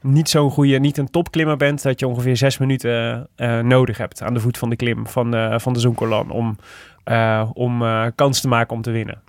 niet 0.02 0.30
zo'n 0.30 0.52
goede, 0.52 0.80
niet 0.80 0.97
een 0.97 1.10
topklimmer 1.12 1.58
bent, 1.58 1.84
dat 1.84 2.00
je 2.00 2.08
ongeveer 2.08 2.38
zes 2.38 2.58
minuten 2.58 3.28
eh, 3.36 3.60
nodig 3.60 3.97
hebt 3.97 4.21
aan 4.21 4.34
de 4.34 4.39
voet 4.39 4.58
van 4.58 4.69
de 4.69 4.76
klim 4.76 5.08
van 5.08 5.32
de, 5.32 5.56
van 5.62 5.74
de 5.74 5.80
Zonkolan 5.80 6.30
om, 6.30 6.58
eh, 7.04 7.50
om 7.54 7.82
eh, 7.82 8.06
kans 8.15 8.41
te 8.41 8.47
maken 8.47 8.76
om 8.76 8.82
te 8.82 8.91
winnen. 8.91 9.21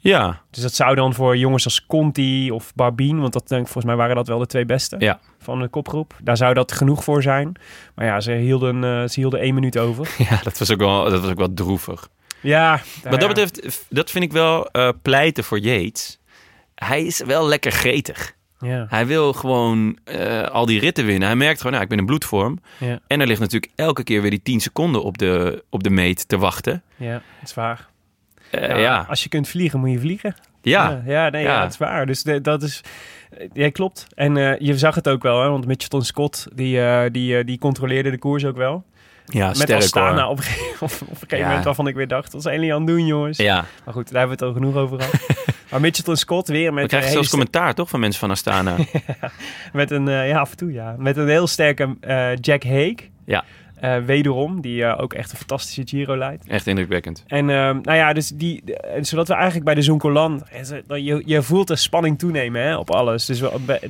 Ja, 0.00 0.40
Dus 0.50 0.62
dat 0.62 0.72
zou 0.74 0.94
dan 0.94 1.14
voor 1.14 1.36
jongens 1.36 1.64
als 1.64 1.86
Conti 1.86 2.50
of 2.50 2.74
Barbien, 2.74 3.20
want 3.20 3.32
dat 3.32 3.48
denk 3.48 3.60
ik, 3.60 3.66
volgens 3.66 3.84
mij 3.86 3.96
waren 3.96 4.16
dat 4.16 4.26
wel 4.28 4.38
de 4.38 4.46
twee 4.46 4.64
beste 4.64 4.96
Ja. 4.98 5.18
van 5.38 5.58
de 5.60 5.68
kopgroep. 5.68 6.14
Daar 6.22 6.36
zou 6.36 6.54
dat 6.54 6.72
genoeg 6.72 7.04
voor 7.04 7.22
zijn. 7.22 7.52
Maar 7.94 8.06
ja, 8.06 8.20
ze 8.20 8.32
hielden, 8.32 8.84
eh, 8.84 8.90
ze 9.08 9.20
hielden 9.20 9.40
één 9.40 9.54
minuut 9.54 9.78
over. 9.78 10.14
ja 10.30 10.40
dat, 10.42 10.58
was 10.58 10.72
ook 10.72 10.78
wel, 10.78 11.10
dat 11.10 11.20
was 11.20 11.30
ook 11.30 11.38
wel 11.38 11.54
droevig. 11.54 12.08
Ja, 12.40 12.80
Wat 13.10 13.20
dat 13.20 13.28
betreft, 13.28 13.86
dat 13.90 14.10
vind 14.10 14.24
ik 14.24 14.32
wel 14.32 14.66
eh, 14.70 14.88
pleiten 15.02 15.44
voor 15.44 15.58
Yates. 15.58 16.18
Hij 16.74 17.04
is 17.04 17.22
wel 17.24 17.46
lekker 17.48 17.72
gretig. 17.72 18.36
Ja, 18.60 18.86
Hij 18.88 19.06
wil 19.06 19.32
gewoon 19.32 19.98
eh, 20.04 20.42
al 20.42 20.66
die 20.66 20.80
ritten 20.80 21.04
winnen. 21.06 21.28
Hij 21.28 21.36
merkt 21.36 21.56
gewoon, 21.56 21.72
nou, 21.72 21.82
ik 21.84 21.88
ben 21.90 21.98
in 21.98 22.06
bloedvorm. 22.06 22.58
ja, 22.78 22.98
En 23.06 23.20
er 23.20 23.26
ligt 23.26 23.40
natuurlijk 23.40 23.72
elke 23.76 24.02
keer 24.04 24.20
weer 24.20 24.30
die 24.30 24.42
10 24.42 24.60
seconden 24.60 25.02
op 25.02 25.18
de, 25.18 25.64
op 25.70 25.82
de 25.82 25.90
meet 25.90 26.28
te 26.28 26.38
wachten. 26.38 26.82
ja, 26.96 27.12
dat 27.12 27.22
is 27.48 27.54
waar. 27.54 27.88
Eh, 28.50 28.68
Ja, 28.68 28.76
ja, 28.76 29.06
Als 29.08 29.22
je 29.22 29.28
kunt 29.28 29.48
vliegen, 29.48 29.80
moet 29.80 29.90
je 29.90 29.98
vliegen. 29.98 30.34
ja. 30.62 31.02
ja, 31.06 31.28
nee, 31.28 31.42
ja. 31.42 31.60
Dat 31.62 31.70
is 31.70 31.76
waar. 31.78 32.06
Dus 32.06 32.22
de- 32.22 32.40
dat 32.40 32.62
is, 32.62 32.80
ja, 33.52 33.70
klopt. 33.70 34.06
En 34.14 34.34
je 34.64 34.78
zag 34.78 34.94
het 34.94 35.08
ook 35.08 35.22
wel, 35.22 35.42
hè, 35.42 35.48
want 35.48 35.66
Mitchelton 35.66 36.04
Scott, 36.04 36.46
die, 36.54 37.10
die, 37.10 37.44
die 37.44 37.58
controleerde 37.58 38.10
de 38.10 38.18
koers 38.18 38.44
ook 38.44 38.56
wel. 38.56 38.84
Ja 39.32 39.52
Met 39.58 39.70
Astana 39.70 40.22
hoor. 40.22 40.30
op, 40.30 40.36
een 40.38 40.42
gegeven- 40.44 40.86
op, 40.86 40.92
op 41.00 41.00
een 41.10 41.16
gegeven 41.16 41.38
Ja. 41.38 41.46
moment 41.46 41.64
waarvan 41.64 41.86
ik 41.88 41.94
weer 41.94 42.08
dacht, 42.08 42.32
wat 42.32 42.42
zijn 42.42 42.54
jullie 42.54 42.72
aan 42.74 42.78
het 42.78 42.88
doen, 42.88 43.06
jongens? 43.06 43.38
Ja, 43.38 43.64
Maar 43.84 43.94
goed, 43.94 44.10
daar 44.12 44.18
hebben 44.18 44.38
we 44.38 44.44
het 44.44 44.54
al 44.54 44.60
genoeg 44.62 44.76
over 44.82 45.00
gehad. 45.00 45.46
maar 45.70 45.80
Mitchelton 45.80 46.16
Scott 46.16 46.48
weer 46.48 46.72
met 46.72 46.82
we 46.82 46.88
krijgen 46.88 47.10
zelfs 47.10 47.28
commentaar 47.30 47.74
toch 47.74 47.88
van 47.88 48.00
mensen 48.00 48.20
van 48.20 48.30
Astana. 48.30 48.74
met 49.72 49.90
een, 49.90 50.08
eh, 50.08 50.28
ja, 50.28 50.38
af 50.38 50.50
en 50.50 50.56
toe 50.56 50.72
ja, 50.72 50.94
met 50.98 51.16
een 51.16 51.28
heel 51.28 51.46
sterke 51.46 51.96
eh, 52.00 52.36
Jack 52.40 52.62
Hague. 52.62 52.96
Ja. 53.24 53.44
Eh, 53.80 53.96
wederom, 53.96 54.60
die 54.60 54.84
eh, 54.84 55.02
ook 55.02 55.12
echt 55.14 55.32
een 55.32 55.38
fantastische 55.38 55.82
Giro 55.84 56.16
leidt. 56.16 56.46
Echt 56.46 56.66
indrukwekkend. 56.66 57.24
En 57.26 57.50
ehm, 57.50 57.78
nou 57.82 57.96
ja, 57.96 58.12
dus 58.12 58.28
die, 58.28 58.62
en 58.74 59.04
zodat 59.04 59.28
we 59.28 59.34
eigenlijk 59.34 59.64
bij 59.64 59.74
de 59.74 59.82
Zonkolan, 59.82 60.42
je, 60.86 61.22
je 61.24 61.42
voelt 61.42 61.68
de 61.68 61.76
spanning 61.76 62.18
toenemen 62.18 62.62
hè, 62.62 62.76
op 62.76 62.90
alles. 62.90 63.26
Dus, 63.26 63.42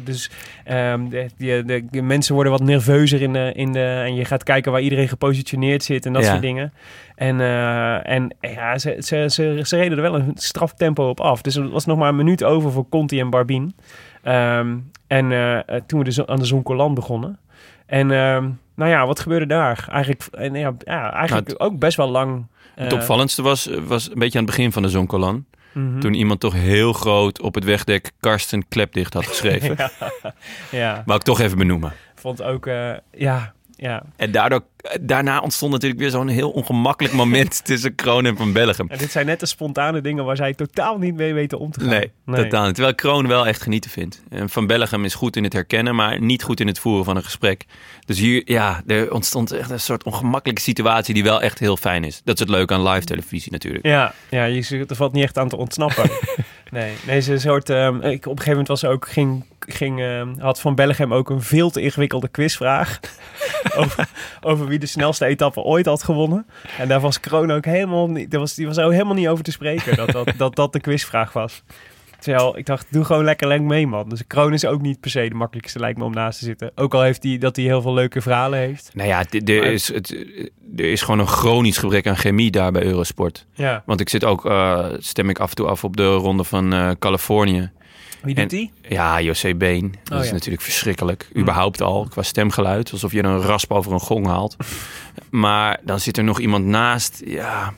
dus 0.04 0.30
ehm, 0.64 1.08
de, 1.08 1.84
de, 1.90 2.02
mensen 2.02 2.34
worden 2.34 2.52
wat 2.52 2.62
nerveuzer 2.62 3.22
in 3.22 3.32
de, 3.32 3.52
in 3.54 3.72
de, 3.72 3.84
en 3.84 4.14
je 4.14 4.24
gaat 4.24 4.42
kijken 4.42 4.72
waar 4.72 4.80
iedereen 4.80 5.08
gepositioneerd 5.08 5.82
zit 5.82 6.06
en 6.06 6.12
dat 6.12 6.22
Ja. 6.22 6.28
soort 6.30 6.42
dingen. 6.42 6.72
En, 7.14 7.40
eh, 7.40 8.10
en 8.10 8.34
ja, 8.40 8.78
ze, 8.78 8.96
ze, 8.98 9.26
ze, 9.28 9.60
ze 9.62 9.76
reden 9.76 9.96
er 9.96 10.02
wel 10.02 10.14
een 10.14 10.32
straf 10.34 10.72
tempo 10.74 11.08
op 11.08 11.20
af. 11.20 11.42
Dus 11.42 11.56
er 11.56 11.68
was 11.68 11.86
nog 11.86 11.98
maar 11.98 12.08
een 12.08 12.16
minuut 12.16 12.44
over 12.44 12.72
voor 12.72 12.88
Conti 12.88 13.20
en 13.20 13.30
Barbien. 13.30 13.74
Ehm, 14.22 14.76
en 15.06 15.32
eh, 15.32 15.76
toen 15.86 15.98
we 15.98 16.04
dus 16.04 16.26
aan 16.26 16.38
de 16.38 16.44
Zonkolan 16.44 16.94
begonnen. 16.94 17.38
En 17.86 18.10
nou 18.78 18.90
ja, 18.90 19.06
wat 19.06 19.20
gebeurde 19.20 19.46
daar? 19.46 19.88
Eigenlijk, 19.90 20.22
en 20.30 20.54
ja, 20.54 20.72
ja, 20.78 21.12
eigenlijk 21.12 21.48
Nou, 21.58 21.60
ook 21.70 21.78
best 21.78 21.96
wel 21.96 22.08
lang. 22.08 22.46
Het 22.74 22.92
eh, 22.92 22.98
opvallendste 22.98 23.42
was, 23.42 23.68
was 23.86 24.10
een 24.10 24.18
beetje 24.18 24.38
aan 24.38 24.44
het 24.44 24.54
begin 24.56 24.72
van 24.72 24.82
de 24.82 24.88
Zonkolan. 24.88 25.44
mhm. 25.72 26.00
Toen 26.00 26.14
iemand 26.14 26.40
toch 26.40 26.52
heel 26.52 26.92
groot 26.92 27.40
op 27.40 27.54
het 27.54 27.64
wegdek 27.64 28.10
Karsten 28.20 28.68
Klepdicht 28.68 29.14
had 29.14 29.26
geschreven. 29.32 29.74
ja, 29.78 29.90
ja, 30.70 31.02
Wou 31.06 31.18
ik 31.18 31.24
toch 31.24 31.40
even 31.40 31.58
benoemen. 31.58 31.92
vond 32.14 32.42
ook, 32.42 32.66
eh, 32.66 32.90
ja, 33.12 33.52
ja. 33.80 34.02
En 34.16 34.30
daardoor, 34.30 34.62
daarna 35.00 35.40
ontstond 35.40 35.72
natuurlijk 35.72 36.00
weer 36.00 36.10
zo'n 36.10 36.28
heel 36.28 36.50
ongemakkelijk 36.50 37.14
moment 37.14 37.60
tussen 37.64 37.94
Kroon 37.94 38.26
en 38.26 38.36
Van 38.36 38.52
Bellegem. 38.52 38.88
En 38.88 38.98
dit 38.98 39.10
zijn 39.10 39.26
net 39.26 39.40
de 39.40 39.46
spontane 39.46 40.00
dingen 40.00 40.24
waar 40.24 40.36
zij 40.36 40.54
totaal 40.54 40.98
niet 40.98 41.14
mee 41.14 41.34
weten 41.34 41.58
om 41.58 41.70
te 41.70 41.80
gaan. 41.80 41.88
Nee, 41.88 42.12
totaal 42.24 42.64
niet. 42.64 42.74
Terwijl 42.74 42.94
Kroon 42.94 43.28
wel 43.28 43.46
echt 43.46 43.62
genieten 43.62 43.90
vindt. 43.90 44.22
En 44.28 44.48
Van 44.48 44.66
Bellegem 44.66 45.04
is 45.04 45.14
goed 45.14 45.36
in 45.36 45.44
het 45.44 45.52
herkennen, 45.52 45.94
maar 45.94 46.20
niet 46.20 46.42
goed 46.42 46.60
in 46.60 46.66
het 46.66 46.78
voeren 46.78 47.04
van 47.04 47.16
een 47.16 47.24
gesprek. 47.24 47.64
Dus 48.04 48.18
hier, 48.18 48.42
ja, 48.44 48.82
er 48.86 49.12
ontstond 49.12 49.52
echt 49.52 49.70
een 49.70 49.80
soort 49.80 50.04
ongemakkelijke 50.04 50.62
situatie 50.62 51.14
die 51.14 51.22
wel 51.22 51.42
echt 51.42 51.58
heel 51.58 51.76
fijn 51.76 52.04
is. 52.04 52.20
Dat 52.24 52.34
is 52.34 52.40
het 52.40 52.48
leuke 52.48 52.74
aan 52.74 52.88
live 52.88 53.04
televisie 53.04 53.52
natuurlijk. 53.52 53.86
Ja, 53.86 54.14
ja 54.30 54.44
je, 54.44 54.84
er 54.88 54.96
valt 54.96 55.12
niet 55.12 55.24
echt 55.24 55.38
aan 55.38 55.48
te 55.48 55.56
ontsnappen. 55.56 56.10
nee, 56.70 56.94
nee, 57.06 57.20
ze 57.20 57.32
een 57.32 57.40
soort. 57.40 57.70
ehm, 57.70 57.94
ik, 57.94 58.02
op 58.02 58.10
een 58.12 58.28
gegeven 58.28 58.50
moment 58.50 58.68
was 58.68 58.84
ook, 58.84 59.08
ging, 59.08 59.44
ging, 59.58 60.00
ehm, 60.00 60.38
had 60.38 60.60
Van 60.60 60.74
Bellegem 60.74 61.14
ook 61.14 61.30
een 61.30 61.42
veel 61.42 61.70
te 61.70 61.80
ingewikkelde 61.80 62.28
quizvraag. 62.28 63.00
over, 63.78 64.08
over 64.40 64.66
wie 64.66 64.78
de 64.78 64.86
snelste 64.86 65.24
etappe 65.24 65.60
ooit 65.60 65.86
had 65.86 66.02
gewonnen. 66.02 66.46
En 66.78 66.88
daar 66.88 67.00
was 67.00 67.20
Kroon 67.20 67.50
ook 67.50 67.64
helemaal 67.64 68.10
niet. 68.10 68.34
Was, 68.34 68.54
die 68.54 68.66
was 68.66 68.78
ook 68.78 68.92
helemaal 68.92 69.14
niet 69.14 69.28
over 69.28 69.44
te 69.44 69.52
spreken. 69.52 69.96
Dat, 69.96 70.26
dat, 70.36 70.56
dat 70.56 70.72
de 70.72 70.80
quizvraag 70.80 71.32
was. 71.32 71.62
Terwijl 72.20 72.58
ik 72.58 72.66
dacht, 72.66 72.86
doe 72.90 73.04
gewoon 73.04 73.24
lekker 73.24 73.48
leng 73.48 73.66
mee, 73.66 73.86
man. 73.86 74.08
Dus 74.08 74.26
Kroon 74.26 74.52
is 74.52 74.64
ook 74.64 74.80
niet 74.80 75.00
per 75.00 75.10
se 75.10 75.28
de 75.28 75.34
makkelijkste, 75.34 75.78
lijkt 75.78 75.98
me, 75.98 76.04
om 76.04 76.12
naast 76.12 76.38
te 76.38 76.44
zitten. 76.44 76.70
Ook 76.74 76.94
al 76.94 77.02
heeft 77.02 77.22
hij 77.22 77.38
dat 77.38 77.56
hij 77.56 77.64
heel 77.64 77.82
veel 77.82 77.94
leuke 77.94 78.20
verhalen 78.20 78.58
heeft. 78.58 78.90
Nou 78.94 79.08
ja, 79.08 79.18
er 79.30 79.42
Maar- 79.60 79.72
is, 79.72 79.92
het, 79.92 80.10
er 80.76 80.84
is 80.92 81.02
gewoon 81.02 81.20
een 81.20 81.26
chronisch 81.26 81.78
gebrek 81.78 82.06
aan 82.06 82.16
chemie 82.16 82.50
daar 82.50 82.72
bij 82.72 82.82
Eurosport. 82.82 83.46
Ja. 83.52 83.82
Want 83.86 84.00
ik 84.00 84.08
zit 84.08 84.24
ook, 84.24 84.46
eh, 84.46 84.86
stem 84.98 85.28
ik 85.30 85.38
af 85.38 85.50
en 85.50 85.56
toe 85.56 85.66
af 85.66 85.84
op 85.84 85.96
de 85.96 86.06
ronde 86.14 86.44
van 86.44 86.72
eh, 86.72 86.90
Californië. 86.98 87.70
Wie 88.22 88.34
En- 88.34 88.40
doet 88.40 88.50
die? 88.50 88.72
Ja, 88.88 89.20
José 89.20 89.54
Been. 89.54 89.94
Dat 90.02 90.12
Oh, 90.12 90.20
is 90.22 90.26
ja. 90.28 90.32
natuurlijk 90.32 90.62
verschrikkelijk. 90.62 91.28
Überhaupt 91.36 91.80
al, 91.82 92.06
qua 92.10 92.22
stemgeluid. 92.22 92.92
Alsof 92.92 93.12
je 93.12 93.22
een 93.24 93.40
rasp 93.40 93.72
over 93.72 93.92
een 93.92 94.00
gong 94.00 94.26
haalt. 94.26 94.56
maar 95.30 95.80
dan 95.84 96.00
zit 96.00 96.16
er 96.16 96.24
nog 96.24 96.40
iemand 96.40 96.64
naast. 96.64 97.22
Ja, 97.26 97.74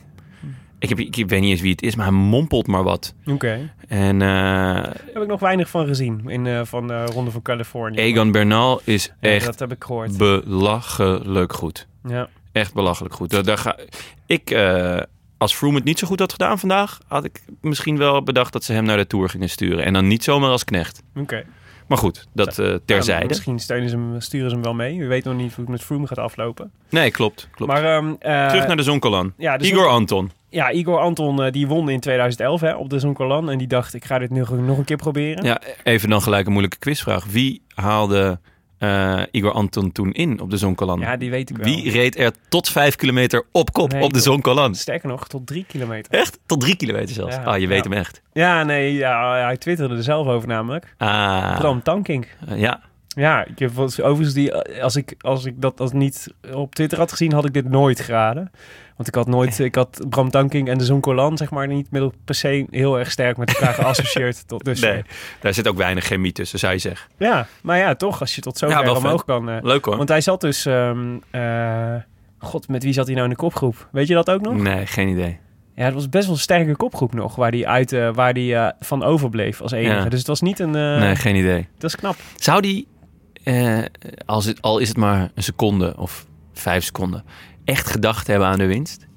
ik, 0.81 0.89
heb, 0.89 0.99
ik 0.99 1.15
weet 1.27 1.41
niet 1.41 1.49
eens 1.49 1.61
wie 1.61 1.71
het 1.71 1.81
is, 1.81 1.95
maar 1.95 2.05
hij 2.05 2.15
mompelt 2.15 2.67
maar 2.67 2.83
wat. 2.83 3.13
Oké. 3.25 3.73
En 3.87 4.21
eh, 4.21 4.27
Daar 4.27 5.01
heb 5.13 5.21
ik 5.21 5.27
nog 5.27 5.39
weinig 5.39 5.69
van 5.69 5.85
gezien 5.87 6.21
in, 6.29 6.47
eh, 6.47 6.61
van 6.63 6.87
de 6.87 7.05
Ronde 7.05 7.31
van 7.31 7.41
Californië. 7.41 7.97
Egan 7.97 8.31
Bernal 8.31 8.81
is 8.83 9.13
Ja, 9.19 9.29
echt 9.29 9.45
dat 9.45 9.59
heb 9.59 9.71
ik 9.71 9.83
gehoord. 9.83 10.17
belachelijk 10.17 11.53
goed. 11.53 11.87
Ja. 12.07 12.29
Echt 12.51 12.73
belachelijk 12.73 13.13
goed. 13.13 13.29
Daar, 13.29 13.43
daar 13.43 13.57
ga, 13.57 13.77
ik, 14.25 14.49
eh, 14.49 14.99
als 15.37 15.53
Froome 15.53 15.75
het 15.75 15.83
niet 15.83 15.99
zo 15.99 16.07
goed 16.07 16.19
had 16.19 16.31
gedaan 16.31 16.59
vandaag, 16.59 16.99
had 17.07 17.23
ik 17.25 17.41
misschien 17.61 17.97
wel 17.97 18.23
bedacht 18.23 18.53
dat 18.53 18.63
ze 18.63 18.73
hem 18.73 18.83
naar 18.83 18.97
de 18.97 19.07
Tour 19.07 19.29
gingen 19.29 19.49
sturen. 19.49 19.85
En 19.85 19.93
dan 19.93 20.07
niet 20.07 20.23
zomaar 20.23 20.49
als 20.49 20.63
knecht. 20.63 21.03
Oké. 21.15 21.43
Maar 21.87 21.97
goed, 21.99 22.27
dat 22.33 22.59
eh, 22.59 22.67
Ja, 22.67 22.79
terzijde. 22.85 23.27
misschien 23.27 23.59
steunen 23.59 23.89
ze 23.89 23.95
hem, 23.95 24.21
sturen 24.21 24.49
ze 24.49 24.55
hem 24.55 24.63
wel 24.63 24.73
mee. 24.73 24.99
We 24.99 25.05
weten 25.05 25.31
nog 25.31 25.41
niet 25.41 25.53
hoe 25.53 25.63
het 25.63 25.73
met 25.73 25.83
Froome 25.83 26.07
gaat 26.07 26.17
aflopen. 26.17 26.71
Nee, 26.89 27.11
klopt. 27.11 27.47
klopt. 27.55 27.71
Maar 27.71 27.83
ehm, 27.83 28.13
eh, 28.19 28.47
Terug 28.49 28.67
naar 28.67 28.75
de 28.77 28.83
Zonkolan. 28.83 29.33
ja, 29.37 29.57
de 29.57 29.65
Igor 29.65 29.87
Anton. 29.87 30.31
Ja, 30.51 30.71
Igor 30.71 30.99
Anton 30.99 31.43
eh, 31.43 31.51
die 31.51 31.67
won 31.67 31.89
in 31.89 31.99
2011 31.99 32.61
hè, 32.61 32.75
op 32.75 32.89
de 32.89 32.99
Zoncolan. 32.99 33.49
En 33.49 33.57
die 33.57 33.67
dacht, 33.67 33.93
ik 33.93 34.05
ga 34.05 34.19
dit 34.19 34.29
nu 34.29 34.39
nog 34.39 34.77
een 34.77 34.83
keer 34.83 34.97
proberen. 34.97 35.43
Ja, 35.43 35.61
even 35.83 36.09
dan 36.09 36.21
gelijk 36.21 36.45
een 36.45 36.51
moeilijke 36.51 36.77
quizvraag. 36.79 37.25
Wie 37.25 37.61
haalde 37.75 38.39
eh, 38.77 39.21
Igor 39.31 39.51
Anton 39.51 39.91
toen 39.91 40.11
in 40.11 40.39
op 40.39 40.49
de 40.49 40.57
Zonkolan? 40.57 40.99
Ja, 40.99 41.17
die 41.17 41.29
weet 41.29 41.49
ik 41.49 41.57
wel. 41.57 41.65
Wie 41.65 41.91
reed 41.91 42.17
er 42.17 42.31
tot 42.49 42.69
vijf 42.69 42.95
kilometer 42.95 43.43
op 43.51 43.71
kop 43.73 43.91
Nee, 43.91 44.01
op 44.03 44.13
de 44.13 44.19
Zonkolan? 44.19 44.75
Sterker 44.75 45.07
nog, 45.09 45.27
tot 45.27 45.47
drie 45.47 45.65
kilometer. 45.67 46.13
Echt? 46.13 46.39
Tot 46.45 46.61
drie 46.61 46.75
kilometer 46.75 47.15
zelfs. 47.15 47.35
Ja, 47.35 47.43
Ah, 47.43 47.59
je 47.59 47.67
weet 47.67 47.83
ja. 47.83 47.89
hem 47.89 47.99
echt. 47.99 48.21
Ja, 48.33 48.63
nee, 48.63 48.93
ja, 48.93 49.33
hij 49.43 49.57
twitterde 49.57 49.95
er 49.95 50.03
zelf 50.03 50.27
over 50.27 50.47
namelijk. 50.47 50.93
Ah, 50.97 51.57
Bram 51.59 51.83
Tankink. 51.83 52.27
ja. 52.55 52.81
Ja, 53.15 53.45
ik 53.45 53.59
heb 53.59 53.77
overigens 53.79 54.33
die, 54.33 54.53
als 54.83 54.95
ik, 54.95 55.15
als 55.19 55.45
ik 55.45 55.61
dat 55.61 55.79
als 55.79 55.91
niet 55.91 56.33
op 56.53 56.75
Twitter 56.75 56.97
had 56.97 57.11
gezien, 57.11 57.31
had 57.33 57.45
ik 57.45 57.53
dit 57.53 57.69
nooit 57.69 57.99
geraden. 57.99 58.51
Want 58.95 59.07
ik 59.07 59.15
had 59.15 59.27
nooit, 59.27 59.59
ik 59.69 59.75
had 59.75 60.05
Bram 60.09 60.29
Tankink 60.29 60.67
en 60.67 60.77
de 60.77 60.83
Zonkolan, 60.83 61.37
zeg 61.37 61.49
maar, 61.51 61.67
niet 61.67 61.91
met 61.91 62.11
per 62.25 62.35
se 62.35 62.65
heel 62.69 62.99
erg 62.99 63.11
sterk 63.11 63.37
met 63.37 63.49
elkaar 63.53 63.73
geassocieerd 63.73 64.43
tot 64.47 64.65
dus. 64.65 64.79
Nee, 64.79 65.01
daar 65.39 65.53
zit 65.53 65.67
ook 65.67 65.77
weinig 65.77 66.03
chemie 66.05 66.31
tussen, 66.31 66.59
zou 66.59 66.73
je 66.73 66.79
zeggen. 66.79 67.09
Ja, 67.17 67.47
maar 67.61 67.77
ja, 67.77 67.95
toch, 67.95 68.19
als 68.19 68.35
je 68.35 68.41
tot 68.41 68.57
zover 68.57 68.85
Ja, 68.85 68.93
omhoog 68.93 69.25
kan. 69.25 69.49
eh, 69.49 69.57
Leuk 69.61 69.85
hoor. 69.85 69.97
want 69.97 70.09
hij 70.09 70.21
zat 70.21 70.41
dus, 70.41 70.65
eh, 70.65 71.95
god, 72.39 72.67
met 72.67 72.83
wie 72.83 72.93
zat 72.93 73.05
hij 73.05 73.13
nou 73.15 73.27
in 73.27 73.33
de 73.33 73.39
kopgroep? 73.39 73.87
Weet 73.91 74.07
je 74.07 74.13
dat 74.13 74.29
ook 74.29 74.41
nog? 74.41 74.55
Nee, 74.55 74.85
geen 74.85 75.07
idee. 75.07 75.39
Ja, 75.75 75.85
het 75.85 75.93
was 75.93 76.09
best 76.09 76.25
wel 76.25 76.33
een 76.35 76.41
sterke 76.41 76.75
kopgroep 76.75 77.13
nog, 77.13 77.35
waar 77.35 77.51
hij 77.51 77.65
uit, 77.65 77.91
eh, 77.93 78.13
waar 78.13 78.33
die 78.33 78.55
van 78.79 79.03
overbleef 79.03 79.61
als 79.61 79.71
enige. 79.71 79.95
Ja. 79.95 80.09
Dus 80.09 80.19
het 80.19 80.27
was 80.27 80.41
niet 80.41 80.59
een, 80.59 80.71
nee, 80.71 81.15
geen 81.15 81.35
idee. 81.35 81.67
dat 81.77 81.89
is 81.89 81.95
knap. 81.95 82.15
Zou 82.35 82.61
die, 82.61 82.87
eh, 83.43 83.79
als 84.25 84.45
het, 84.45 84.61
al 84.61 84.79
is 84.79 84.87
het 84.87 84.97
maar 84.97 85.31
een 85.35 85.43
seconde 85.43 85.97
of 85.97 86.25
vijf 86.53 86.83
seconden, 86.83 87.23
echt 87.65 87.87
gedacht 87.87 88.27
hebben 88.27 88.47
aan 88.47 88.57
de 88.57 88.65
winst? 88.65 89.07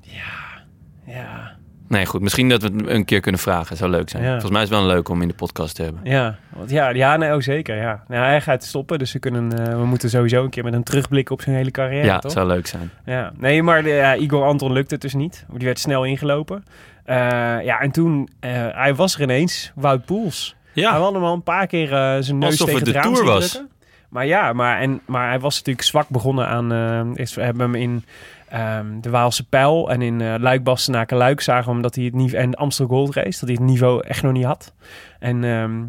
Ja, 0.00 1.54
Nee, 1.88 2.06
goed. 2.06 2.20
Misschien 2.20 2.48
dat 2.48 2.62
we 2.62 2.68
het 2.68 2.88
een 2.88 3.04
keer 3.04 3.20
kunnen 3.20 3.40
vragen. 3.40 3.76
Zou 3.76 3.90
leuk 3.90 4.08
zijn. 4.08 4.22
Ja. 4.22 4.30
Volgens 4.30 4.52
mij 4.52 4.62
is 4.62 4.68
het 4.68 4.78
wel 4.78 4.86
leuk 4.86 5.08
om 5.08 5.22
in 5.22 5.28
de 5.28 5.34
podcast 5.34 5.74
te 5.74 5.82
hebben. 5.82 6.00
Ja, 6.04 6.38
want 6.48 6.70
ja, 6.70 6.88
ja 6.88 7.16
nee, 7.16 7.34
oh, 7.34 7.40
zeker. 7.40 7.76
Ja. 7.76 8.04
Nou, 8.08 8.24
hij 8.24 8.40
gaat 8.40 8.64
stoppen, 8.64 8.98
dus 8.98 9.12
we, 9.12 9.18
kunnen, 9.18 9.66
eh, 9.66 9.78
we 9.78 9.84
moeten 9.84 10.10
sowieso 10.10 10.44
een 10.44 10.50
keer 10.50 10.64
met 10.64 10.72
een 10.72 10.82
terugblik 10.82 11.30
op 11.30 11.42
zijn 11.42 11.56
hele 11.56 11.70
carrière. 11.70 12.06
Ja, 12.06 12.18
toch? 12.18 12.32
zou 12.32 12.46
leuk 12.46 12.66
zijn. 12.66 12.90
Ja. 13.04 13.32
Nee, 13.36 13.62
maar 13.62 13.82
de, 13.82 13.88
ja, 13.88 14.16
Igor 14.16 14.44
Anton 14.44 14.72
lukte 14.72 14.94
het 14.94 15.02
dus 15.02 15.14
niet. 15.14 15.46
Die 15.52 15.66
werd 15.66 15.78
snel 15.78 16.04
ingelopen. 16.04 16.64
Eh, 17.04 17.16
ja, 17.64 17.80
en 17.80 17.90
toen, 17.90 18.28
eh, 18.40 18.50
hij 18.70 18.94
was 18.94 19.14
er 19.14 19.22
ineens, 19.22 19.72
Wout 19.74 20.04
Poels. 20.04 20.56
Hij 20.74 20.82
Ja, 20.82 20.98
had 20.98 21.12
hem 21.12 21.24
al 21.24 21.34
een 21.34 21.42
paar 21.42 21.66
keer 21.66 21.92
eh, 21.92 22.16
zijn 22.20 22.38
neus 22.38 22.50
Alsof 22.50 22.66
tegen 22.66 22.84
het 22.86 22.86
het 22.86 22.96
de 22.96 23.00
raam 23.02 23.14
Tour 23.14 23.26
was. 23.28 23.50
drukken. 23.50 23.72
Maar 24.08 24.26
ja, 24.26 24.52
maar, 24.52 24.80
en, 24.80 25.00
maar 25.06 25.28
hij 25.28 25.40
was 25.40 25.56
natuurlijk 25.56 25.86
zwak 25.86 26.08
begonnen 26.08 26.46
aan... 26.46 26.72
eh, 26.72 27.22
is, 27.22 27.34
we 27.34 27.42
hebben 27.42 27.62
hem 27.62 27.74
in 27.74 28.04
ehm, 28.48 29.00
de 29.00 29.10
Waalse 29.10 29.48
Pijl 29.48 29.90
en 29.90 30.02
in 30.02 30.20
eh 30.20 30.34
Luik, 30.38 30.62
Bastenaken, 30.64 31.16
Luik 31.16 31.40
zagen 31.40 31.64
we 31.66 31.70
hem 31.72 31.82
dat 31.82 31.94
hij 31.94 32.04
het 32.04 32.14
niveau... 32.14 32.42
En 32.44 32.50
de 32.50 32.56
Amstel 32.56 32.86
Gold 32.86 33.14
Race, 33.14 33.38
dat 33.40 33.48
hij 33.48 33.58
het 33.60 33.64
niveau 33.70 34.06
echt 34.06 34.22
nog 34.22 34.32
niet 34.32 34.44
had. 34.44 34.72
En 35.18 35.44
ehm, 35.44 35.82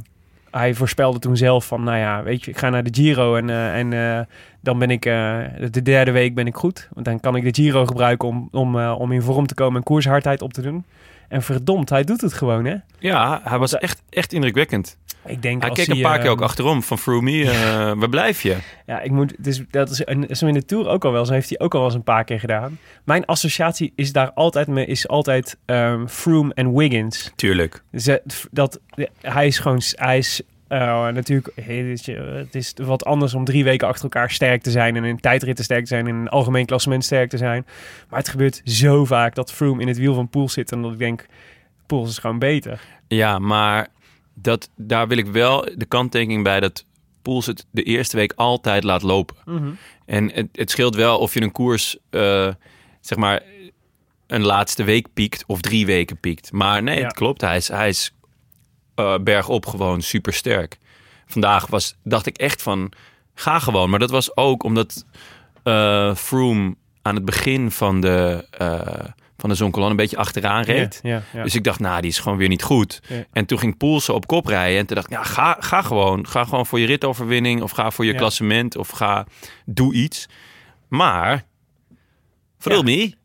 hij 0.52 0.74
voorspelde 0.74 1.19
toen 1.19 1.38
zelf 1.38 1.65
van, 1.65 1.84
nou 1.84 1.98
ja, 1.98 2.24
weet 2.24 2.45
je, 2.45 2.52
ik 2.52 2.58
ga 2.58 2.69
naar 2.69 2.84
de 2.84 2.93
Giro 2.93 3.36
en, 3.36 3.50
en 3.50 4.28
dan 4.62 4.80
ben 4.80 4.89
ik, 4.89 5.02
de 5.71 5.82
derde 5.84 6.12
week 6.12 6.36
ben 6.36 6.48
ik 6.48 6.56
goed. 6.56 6.89
Want 6.93 7.06
dan 7.06 7.19
kan 7.19 7.36
ik 7.36 7.43
de 7.43 7.62
Giro 7.62 7.86
gebruiken 7.86 8.28
om, 8.28 8.48
om, 8.52 8.80
om 8.80 9.12
in 9.12 9.21
vorm 9.21 9.48
te 9.48 9.54
komen 9.54 9.78
en 9.78 9.84
koershardheid 9.84 10.41
op 10.41 10.54
te 10.54 10.62
doen. 10.62 10.86
En 11.27 11.41
verdomd, 11.41 11.89
hij 11.89 12.03
doet 12.03 12.21
het 12.21 12.33
gewoon, 12.33 12.65
hè? 12.65 12.75
ja 12.99 13.41
hij 13.43 13.57
was 13.57 13.77
echt, 13.77 14.01
echt 14.09 14.33
indrukwekkend. 14.33 14.97
Ik 15.25 15.41
denk 15.41 15.61
Hij 15.61 15.69
als 15.69 15.79
keek 15.79 15.88
een 15.88 16.01
paar 16.01 16.17
keer 16.17 16.23
ehm, 16.23 16.33
ook 16.33 16.41
achterom 16.41 16.83
van 16.83 16.97
Froome. 16.99 17.43
eh 17.43 17.91
waar 17.99 18.09
blijf 18.09 18.41
je? 18.41 18.57
Ja, 18.85 19.01
ik 19.01 19.11
moet, 19.11 19.33
dus 19.38 19.61
dat 19.71 19.89
is 19.89 20.01
een, 20.05 20.27
zo 20.35 20.45
in 20.47 20.53
de 20.53 20.65
Tour 20.65 20.88
ook 20.88 21.05
al 21.05 21.11
wel. 21.11 21.25
Zo 21.25 21.33
heeft 21.33 21.49
hij 21.49 21.59
ook 21.59 21.73
al 21.73 21.79
wel 21.79 21.88
eens 21.89 21.97
een 21.97 22.03
paar 22.03 22.23
keer 22.23 22.39
gedaan. 22.39 22.77
Mijn 23.03 23.25
associatie 23.25 23.93
is 23.95 24.11
daar 24.11 24.31
altijd 24.31 24.67
mee, 24.67 24.85
is 24.85 25.07
altijd 25.07 25.57
ehm, 25.65 26.07
Froome 26.07 26.53
en 26.53 26.75
Wiggins. 26.75 27.31
Tuurlijk. 27.35 27.83
Ze, 27.93 28.21
dat, 28.51 28.79
hij 29.21 29.47
is 29.47 29.59
gewoon, 29.59 29.81
hij 29.95 30.17
is 30.17 30.41
eh, 30.81 31.13
natuurlijk, 31.13 31.51
het 32.35 32.55
is, 32.55 32.73
wat 32.75 33.05
anders 33.05 33.33
om 33.33 33.45
drie 33.45 33.63
weken 33.63 33.88
achter 33.88 34.03
elkaar 34.03 34.31
sterk 34.31 34.61
te 34.61 34.71
zijn 34.71 34.95
en 34.95 35.03
in 35.03 35.19
tijdritten 35.19 35.63
sterk 35.65 35.81
te 35.81 35.88
zijn 35.88 36.07
en 36.07 36.13
in 36.15 36.19
een 36.21 36.29
algemeen 36.29 36.65
klassement 36.65 37.03
sterk 37.05 37.29
te 37.29 37.38
zijn. 37.38 37.65
Maar 38.09 38.19
het 38.19 38.29
gebeurt 38.29 38.61
zo 38.63 39.05
vaak 39.05 39.35
dat 39.35 39.51
Froome 39.53 39.81
in 39.81 39.88
het 39.88 39.97
wiel 39.97 40.13
van 40.13 40.29
Poels 40.29 40.53
zit 40.53 40.71
en 40.71 40.81
dat 40.81 40.91
ik 40.91 40.97
denk, 40.99 41.25
Poels 41.85 42.09
is 42.09 42.17
gewoon 42.17 42.39
beter. 42.39 42.81
Ja, 43.07 43.39
maar 43.39 43.88
dat, 44.33 44.69
daar 44.75 45.07
wil 45.07 45.17
ik 45.17 45.27
wel 45.27 45.67
de 45.75 45.85
kanttekening 45.85 46.43
bij 46.43 46.59
dat 46.59 46.85
Poels 47.21 47.45
het 47.45 47.65
de 47.71 47.83
eerste 47.83 48.17
week 48.17 48.33
altijd 48.35 48.83
laat 48.83 49.01
lopen. 49.01 49.35
En 50.05 50.31
het, 50.33 50.47
het 50.51 50.71
scheelt 50.71 50.95
wel 50.95 51.19
of 51.19 51.33
je 51.33 51.41
een 51.41 51.51
koers, 51.51 51.97
eh, 52.09 52.47
zeg 53.01 53.17
maar, 53.17 53.41
een 54.27 54.41
laatste 54.43 54.83
week 54.83 55.07
piekt 55.13 55.43
of 55.47 55.61
drie 55.61 55.85
weken 55.85 56.17
piekt. 56.19 56.51
Maar 56.51 56.83
nee, 56.83 56.97
Ja. 56.99 57.03
het 57.03 57.13
klopt. 57.13 57.41
Hij 57.41 57.55
is, 57.57 57.67
hij 57.67 57.89
is 57.89 58.14
eh, 58.95 59.15
bergop 59.23 59.65
gewoon 59.65 60.01
super 60.01 60.34
sterk. 60.34 60.77
Vandaag 61.27 61.67
was, 61.67 61.95
dacht 62.03 62.25
ik 62.25 62.38
echt 62.38 62.62
van, 62.62 62.91
ga 63.36 63.60
gewoon. 63.60 63.89
Maar 63.89 63.99
dat 63.99 64.10
was 64.10 64.38
ook 64.38 64.63
omdat 64.63 65.05
eh 65.63 66.15
Froome 66.15 66.75
aan 67.01 67.15
het 67.15 67.25
begin 67.25 67.71
van 67.71 68.01
de, 68.01 68.47
eh 68.51 69.05
van 69.38 69.49
de 69.49 69.55
Zonkolan 69.55 69.89
een 69.89 69.95
beetje 69.95 70.17
achteraan 70.17 70.63
reed. 70.63 70.99
Dus 71.43 71.55
ik 71.55 71.63
dacht, 71.63 71.79
nou, 71.79 72.01
die 72.01 72.10
is 72.10 72.19
gewoon 72.19 72.38
weer 72.38 72.47
niet 72.47 72.63
goed. 72.63 73.01
En 73.31 73.45
toen 73.45 73.60
ging 73.60 73.77
Poelsen 73.77 74.13
op 74.13 74.27
kop 74.27 74.45
rijden. 74.45 74.79
En 74.79 74.86
toen 74.86 74.95
dacht 74.95 75.08
ik, 75.12 75.17
ja, 75.17 75.23
ga, 75.23 75.58
ga 75.60 75.81
gewoon. 75.81 76.27
Ga 76.27 76.43
gewoon 76.43 76.65
voor 76.65 76.79
je 76.79 76.86
ritoverwinning. 76.86 77.62
Of 77.62 77.71
ga 77.71 77.91
voor 77.91 78.05
je 78.05 78.15
klassement. 78.15 78.77
Of 78.77 78.89
ga, 78.89 79.25
doe 79.65 79.93
iets. 79.93 80.29
Maar 80.88 81.43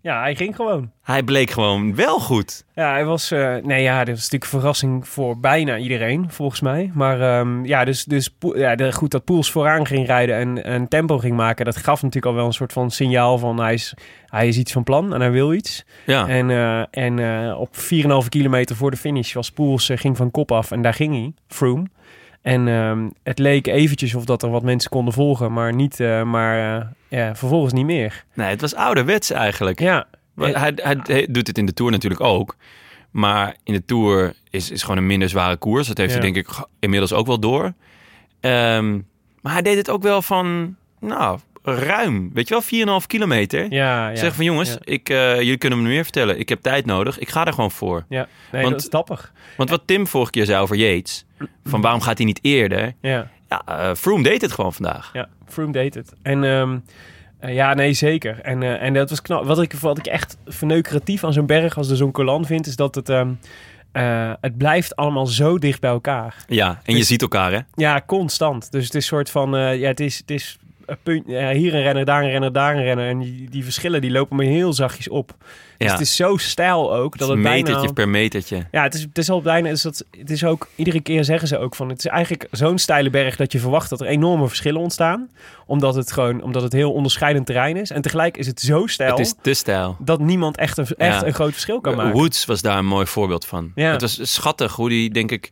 Ja, 0.02 0.20
hij 0.20 0.34
ging 0.34 0.56
gewoon. 0.56 0.90
Hij 1.02 1.22
bleek 1.22 1.50
gewoon 1.50 1.94
wel 1.94 2.18
goed. 2.18 2.64
Ja, 2.74 2.90
hij 2.90 3.04
was. 3.04 3.30
eh, 3.30 3.56
nee, 3.62 3.82
ja, 3.82 3.98
dit 4.04 4.14
was 4.14 4.22
natuurlijk 4.22 4.52
een 4.52 4.58
verrassing 4.58 5.08
voor 5.08 5.40
bijna 5.40 5.76
iedereen, 5.76 6.30
volgens 6.30 6.60
mij. 6.60 6.90
Maar 6.94 7.20
ehm, 7.20 7.64
ja, 7.64 7.84
dus, 7.84 8.04
dus 8.04 8.30
ja, 8.54 8.74
de, 8.74 8.92
goed 8.92 9.10
dat 9.10 9.24
Poels 9.24 9.50
vooraan 9.50 9.86
ging 9.86 10.06
rijden 10.06 10.36
en, 10.36 10.64
en 10.64 10.88
tempo 10.88 11.18
ging 11.18 11.36
maken. 11.36 11.64
Dat 11.64 11.76
gaf 11.76 12.02
natuurlijk 12.02 12.32
al 12.32 12.34
wel 12.38 12.46
een 12.46 12.52
soort 12.52 12.72
van 12.72 12.90
signaal 12.90 13.38
van 13.38 13.60
hij 13.60 13.74
is, 13.74 13.94
hij 14.26 14.48
is 14.48 14.56
iets 14.58 14.72
van 14.72 14.84
plan 14.84 15.14
en 15.14 15.20
hij 15.20 15.30
wil 15.30 15.52
iets. 15.52 15.84
Ja. 16.06 16.28
En, 16.28 16.50
eh, 16.50 16.82
en 16.90 17.18
eh, 17.18 17.60
op 17.60 17.76
4,5 17.76 18.28
kilometer 18.28 18.76
voor 18.76 18.90
de 18.90 18.96
finish 18.96 19.32
was 19.32 19.50
Poels 19.50 19.90
ging 19.94 20.16
van 20.16 20.30
kop 20.30 20.52
af 20.52 20.70
en 20.70 20.82
daar 20.82 20.94
ging 20.94 21.12
hij, 21.14 21.32
Froome. 21.48 21.86
En 22.42 22.68
ehm, 22.68 23.08
het 23.22 23.38
leek 23.38 23.66
eventjes 23.66 24.14
of 24.14 24.24
dat 24.24 24.42
er 24.42 24.50
wat 24.50 24.62
mensen 24.62 24.90
konden 24.90 25.14
volgen, 25.14 25.52
maar 25.52 25.74
niet, 25.74 26.00
eh, 26.00 26.22
maar 26.22 26.80
eh, 26.80 26.86
ja, 27.08 27.34
vervolgens 27.34 27.72
niet 27.72 27.84
meer. 27.86 28.24
Nee, 28.34 28.48
het 28.48 28.60
was 28.60 28.74
ouderwets 28.74 29.30
eigenlijk. 29.30 29.80
Ja, 29.80 30.06
Hij, 30.36 30.52
hij, 30.74 30.98
hij 31.02 31.26
doet 31.30 31.46
het 31.46 31.58
in 31.58 31.66
de 31.66 31.72
Tour 31.72 31.90
natuurlijk 31.92 32.20
ook. 32.20 32.56
Maar 33.10 33.56
in 33.64 33.72
de 33.72 33.84
Tour 33.84 34.34
is, 34.50 34.70
is 34.70 34.82
gewoon 34.82 34.96
een 34.96 35.06
minder 35.06 35.28
zware 35.28 35.56
koers. 35.56 35.86
Dat 35.88 35.96
heeft 35.98 36.14
Ja. 36.14 36.20
hij 36.20 36.32
denk 36.32 36.46
ik 36.46 36.66
inmiddels 36.78 37.12
ook 37.12 37.26
wel 37.26 37.40
door. 37.40 37.72
Ehm, 38.40 38.92
maar 39.40 39.52
hij 39.52 39.62
deed 39.62 39.76
het 39.76 39.90
ook 39.90 40.02
wel 40.02 40.22
van, 40.22 40.76
nou, 41.00 41.38
ruim. 41.62 42.30
Weet 42.32 42.48
je 42.48 42.54
wel, 42.54 43.00
4,5 43.02 43.06
kilometer. 43.06 43.72
ja, 43.72 44.08
ja. 44.08 44.16
Zeg 44.16 44.34
van 44.34 44.44
jongens, 44.44 44.70
Ja. 44.70 44.76
ik, 44.80 45.08
eh, 45.08 45.36
jullie 45.36 45.56
kunnen 45.56 45.82
me 45.82 45.88
meer 45.88 46.02
vertellen. 46.02 46.38
Ik 46.38 46.48
heb 46.48 46.60
tijd 46.62 46.86
nodig. 46.86 47.18
Ik 47.18 47.28
ga 47.28 47.46
er 47.46 47.52
gewoon 47.52 47.70
voor. 47.70 48.04
Ja, 48.08 48.28
nee, 48.52 48.62
Want- 48.62 48.74
dat 48.74 48.82
is 48.84 48.90
dapper. 48.90 49.30
Want 49.56 49.70
wat 49.70 49.82
Tim 49.84 50.06
vorige 50.06 50.30
keer 50.30 50.44
zei 50.46 50.62
over 50.62 50.76
Yates. 50.76 51.24
Van 51.64 51.80
waarom 51.80 52.00
gaat 52.00 52.16
hij 52.16 52.26
niet 52.26 52.38
eerder? 52.42 52.92
Ja. 53.00 53.30
Ja, 53.48 53.62
eh 53.66 53.94
Froome 53.94 54.22
deed 54.22 54.40
het 54.42 54.52
gewoon 54.52 54.72
vandaag. 54.72 55.10
Ja, 55.12 55.28
Froome 55.46 55.72
deed 55.72 55.94
het. 55.94 56.12
En 56.22 56.44
ehm, 56.44 56.78
eh, 57.38 57.54
ja, 57.54 57.74
nee, 57.74 57.92
zeker. 57.92 58.40
En, 58.40 58.62
en 58.80 58.92
dat 58.94 59.10
was 59.10 59.22
knap. 59.22 59.44
Wat 59.44 59.62
ik, 59.62 59.72
wat 59.72 59.98
ik 59.98 60.06
echt 60.06 60.36
verneukeratief 60.46 61.24
aan 61.24 61.32
zo'n 61.32 61.46
berg 61.46 61.76
als 61.76 61.88
de 61.88 61.96
Zoncolan 61.96 62.44
vind, 62.44 62.66
is 62.66 62.76
dat 62.76 62.94
het, 62.94 63.08
ehm, 63.08 63.30
eh, 63.92 64.32
het 64.40 64.56
blijft 64.58 64.96
allemaal 64.96 65.26
zo 65.26 65.58
dicht 65.58 65.80
bij 65.80 65.90
elkaar. 65.90 66.34
Ja, 66.46 66.68
en 66.68 66.92
je 66.92 66.98
Dus- 66.98 67.06
ziet 67.08 67.22
elkaar 67.22 67.52
hè? 67.52 67.58
Ja, 67.74 68.02
constant. 68.06 68.70
Dus 68.72 68.84
het 68.84 68.94
is 68.94 69.02
een 69.02 69.08
soort 69.08 69.30
van, 69.30 69.50
ja, 69.78 69.88
het 69.88 70.00
is, 70.00 70.16
het 70.18 70.30
is 70.30 70.58
punt, 71.02 71.22
ja, 71.26 71.50
hier 71.52 71.74
een 71.74 71.82
renner, 71.82 72.04
daar 72.04 72.22
een 72.22 72.30
renner, 72.30 72.52
daar 72.52 72.76
een 72.76 72.82
renner. 72.82 73.08
En 73.08 73.18
die, 73.18 73.50
die 73.50 73.64
verschillen 73.64 74.00
die 74.00 74.10
lopen 74.10 74.36
maar 74.36 74.44
heel 74.46 74.72
zachtjes 74.72 75.08
op. 75.08 75.34
Dus 75.38 75.86
Ja. 75.88 75.92
het 75.92 76.00
is 76.02 76.16
zo 76.16 76.36
stijl 76.36 76.94
ook 76.94 77.18
dat 77.18 77.28
Het 77.28 77.36
het 77.38 77.46
is 77.46 77.52
bijna... 77.52 77.66
metertje 77.68 77.92
per 77.92 78.08
metertje. 78.08 78.66
Ja, 78.70 78.82
het 78.82 78.94
is, 78.94 79.02
het 79.02 79.18
is 79.18 79.30
al 79.30 79.42
bijna. 79.42 79.68
Het 79.68 79.76
is, 79.76 79.82
dat, 79.82 80.04
het 80.18 80.30
is 80.30 80.44
ook 80.44 80.68
iedere 80.76 81.00
keer 81.00 81.24
zeggen 81.24 81.48
ze 81.48 81.58
ook 81.58 81.74
van. 81.74 81.88
Het 81.88 81.98
is 81.98 82.06
eigenlijk 82.06 82.46
zo'n 82.50 82.78
steile 82.78 83.10
berg 83.10 83.36
dat 83.36 83.52
je 83.52 83.58
verwacht 83.58 83.90
dat 83.90 84.00
er 84.00 84.06
enorme 84.06 84.48
verschillen 84.48 84.80
ontstaan. 84.80 85.28
Omdat 85.66 85.94
het 85.94 86.12
gewoon 86.12 86.42
omdat 86.42 86.62
het 86.62 86.72
heel 86.72 86.92
onderscheidend 86.92 87.46
terrein 87.46 87.76
is. 87.76 87.90
En 87.90 88.02
tegelijk 88.02 88.36
is 88.36 88.46
het 88.46 88.60
zo 88.60 88.86
steil 88.86 89.10
Het 89.10 89.18
is 89.26 89.34
te 89.42 89.54
stijl. 89.54 89.96
dat 90.00 90.20
niemand 90.20 90.56
echt 90.56 90.78
een, 90.78 90.86
echt 90.96 91.20
Ja. 91.20 91.26
een 91.26 91.34
groot 91.34 91.52
verschil 91.52 91.80
kan 91.80 91.96
maken. 91.96 92.12
Woods 92.12 92.44
was 92.44 92.62
daar 92.62 92.78
een 92.78 92.86
mooi 92.86 93.06
voorbeeld 93.06 93.46
van. 93.46 93.72
Ja. 93.74 93.90
Het 93.90 94.00
was 94.00 94.32
schattig 94.34 94.74
hoe 94.74 94.88
die, 94.88 95.10
denk 95.10 95.30
ik, 95.30 95.48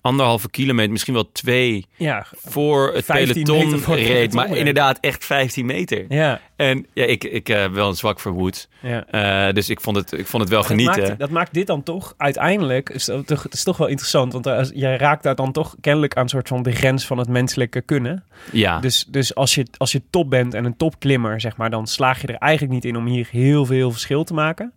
anderhalve 0.00 0.50
kilometer, 0.50 0.90
misschien 0.92 1.14
wel 1.14 1.32
twee, 1.32 1.86
Ja, 1.96 2.26
voor 2.30 2.92
het 2.94 3.04
15 3.04 3.42
peloton 3.42 3.64
meter 3.64 3.80
voor 3.80 3.96
het 3.96 4.06
reed. 4.06 4.30
peloton 4.30 4.50
Maar 4.50 4.56
inderdaad 4.56 4.98
echt 5.00 5.24
15 5.24 5.66
meter. 5.66 6.04
ja, 6.08 6.40
En 6.60 6.86
ja, 6.92 7.04
ik, 7.04 7.24
ik 7.24 7.48
eh, 7.48 7.60
heb 7.60 7.72
wel 7.72 7.88
een 7.88 7.94
zwak 7.94 8.20
voor 8.20 8.32
Woods. 8.32 8.68
ja. 8.80 9.06
Eh, 9.06 9.54
dus 9.54 9.70
ik 9.70 9.80
vond, 9.80 9.96
het, 9.96 10.12
ik 10.12 10.26
vond 10.26 10.42
het 10.42 10.52
wel 10.52 10.60
Dat 10.60 10.70
genieten. 10.70 11.02
maakt, 11.02 11.18
dat 11.18 11.30
maakt 11.30 11.54
dit 11.54 11.66
dan 11.66 11.82
toch 11.82 12.14
uiteindelijk. 12.16 12.88
Is 12.88 13.06
het 13.06 13.46
is 13.50 13.62
toch 13.62 13.76
wel 13.76 13.86
interessant. 13.86 14.32
Want 14.32 14.46
als, 14.46 14.70
je 14.74 14.96
raakt 14.96 15.22
daar 15.22 15.34
dan 15.34 15.52
toch 15.52 15.76
kennelijk 15.80 16.16
aan 16.16 16.22
een 16.22 16.28
soort 16.28 16.48
van 16.48 16.62
de 16.62 16.72
grens 16.72 17.06
van 17.06 17.18
het 17.18 17.28
menselijke 17.28 17.80
kunnen. 17.80 18.24
ja, 18.52 18.80
Dus, 18.80 19.04
dus 19.08 19.34
als, 19.34 19.54
je, 19.54 19.66
als 19.76 19.92
je 19.92 20.02
top 20.10 20.30
bent 20.30 20.54
en 20.54 20.64
een 20.64 20.76
topklimmer, 20.76 21.40
zeg 21.40 21.56
maar, 21.56 21.70
dan 21.70 21.86
slaag 21.86 22.20
je 22.20 22.26
er 22.26 22.34
eigenlijk 22.34 22.72
niet 22.72 22.84
in 22.84 22.96
om 22.96 23.06
hier 23.06 23.28
heel 23.30 23.66
veel 23.66 23.90
verschil 23.90 24.24
te 24.24 24.34
maken. 24.34 24.72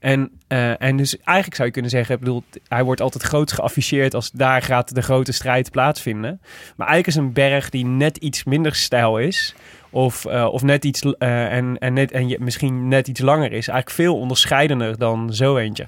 En, 0.00 0.30
eh, 0.46 0.82
en 0.82 0.96
dus 0.96 1.16
eigenlijk 1.16 1.54
zou 1.54 1.66
je 1.66 1.72
kunnen 1.72 1.90
zeggen, 1.90 2.14
ik 2.14 2.20
bedoel, 2.20 2.42
hij 2.68 2.84
wordt 2.84 3.00
altijd 3.00 3.22
groot 3.22 3.52
geafficheerd 3.52 4.14
als 4.14 4.30
daar 4.30 4.62
gaat 4.62 4.94
de 4.94 5.02
grote 5.02 5.32
strijd 5.32 5.70
plaatsvinden. 5.70 6.40
Maar 6.76 6.86
eigenlijk 6.88 7.06
is 7.06 7.14
een 7.24 7.32
berg 7.32 7.70
die 7.70 7.84
net 7.86 8.16
iets 8.16 8.44
minder 8.44 8.74
stijl 8.74 9.18
is. 9.18 9.54
Of, 9.90 10.24
eh, 10.24 10.44
of 10.44 10.62
net 10.62 10.84
iets 10.84 11.02
eh, 11.02 11.52
en, 11.52 11.78
en, 11.78 11.92
net, 11.92 12.12
en 12.12 12.28
je, 12.28 12.36
misschien 12.40 12.88
net 12.88 13.08
iets 13.08 13.20
langer 13.20 13.52
is. 13.52 13.68
Eigenlijk 13.68 13.90
veel 13.90 14.18
onderscheidender 14.18 14.98
dan 14.98 15.34
zo 15.34 15.56
eentje. 15.56 15.86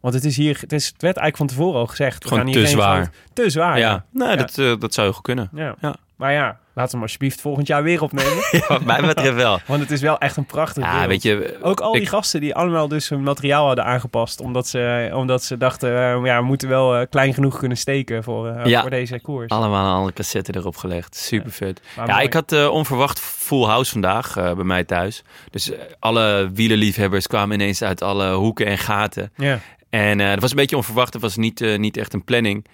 Want 0.00 0.14
het 0.14 0.24
is 0.24 0.36
hier, 0.36 0.58
het, 0.60 0.72
is, 0.72 0.86
het 0.86 1.02
werd 1.02 1.16
eigenlijk 1.16 1.36
van 1.36 1.46
tevoren 1.46 1.80
al 1.80 1.86
gezegd. 1.86 2.22
we 2.22 2.28
Gewoon 2.28 2.52
te 2.52 2.66
zwaar. 2.66 3.10
Te 3.32 3.50
zwaar. 3.50 3.78
ja. 3.78 3.90
Ja. 3.90 4.04
Nou, 4.10 4.30
Ja. 4.30 4.36
Dat, 4.36 4.58
eh, 4.58 4.72
dat 4.78 4.94
zou 4.94 5.12
goed 5.12 5.22
kunnen. 5.22 5.50
Ja. 5.54 5.74
Ja. 5.80 5.96
Maar 6.16 6.32
ja, 6.32 6.44
laten 6.46 6.84
we 6.84 6.90
hem 6.90 7.02
alsjeblieft 7.02 7.40
volgend 7.40 7.66
jaar 7.66 7.82
weer 7.82 8.02
opnemen. 8.02 8.32
Ja, 8.50 8.64
wat 8.68 8.84
mij 8.84 9.00
betreft 9.00 9.34
wel. 9.34 9.58
Want 9.66 9.80
het 9.80 9.90
is 9.90 10.00
wel 10.00 10.18
echt 10.18 10.36
een 10.36 10.46
prachtig 10.46 10.84
Ja, 10.84 10.96
beeld. 10.96 11.06
weet 11.08 11.22
je, 11.22 11.58
Ook 11.62 11.80
al 11.80 11.92
die 11.92 12.00
ik- 12.02 12.08
gasten 12.08 12.40
die 12.40 12.54
allemaal 12.54 12.88
dus 12.88 13.08
hun 13.08 13.22
materiaal 13.22 13.66
hadden 13.66 13.84
aangepast. 13.84 14.40
Omdat 14.40 14.68
ze, 14.68 15.10
omdat 15.14 15.42
ze 15.44 15.56
dachten, 15.56 15.88
eh, 15.90 16.24
ja, 16.24 16.38
we 16.38 16.44
moeten 16.44 16.68
wel 16.68 16.96
eh, 16.96 17.06
klein 17.10 17.34
genoeg 17.34 17.58
kunnen 17.58 17.76
steken 17.76 18.22
voor, 18.24 18.48
eh, 18.48 18.64
Ja. 18.66 18.80
voor 18.80 18.90
deze 18.90 19.20
koers. 19.20 19.48
allemaal 19.50 20.00
alle 20.00 20.12
cassetten 20.12 20.54
erop 20.56 20.76
gelegd. 20.76 21.16
Super 21.16 21.52
vet. 21.52 21.80
Ja, 22.06 22.20
ik 22.20 22.32
had 22.32 22.68
onverwacht 22.68 23.20
full 23.20 23.64
house 23.66 23.92
vandaag 23.92 24.34
bij 24.34 24.54
mij 24.64 24.84
thuis. 24.84 25.22
Dus 25.50 25.70
alle 25.98 26.50
wielerliefhebbers 26.54 27.26
kwamen 27.26 27.54
ineens 27.60 27.82
uit 27.82 28.02
alle 28.02 28.32
hoeken 28.34 28.66
en 28.66 28.78
gaten. 28.78 29.32
Ja, 29.36 29.58
En 29.90 30.18
het 30.18 30.40
was 30.40 30.50
een 30.50 30.56
beetje 30.56 30.76
onverwacht. 30.76 31.12
Het 31.12 31.22
was 31.22 31.36
niet, 31.36 31.76
niet 31.78 31.96
echt 31.96 32.12
een 32.14 32.24
planning. 32.24 32.66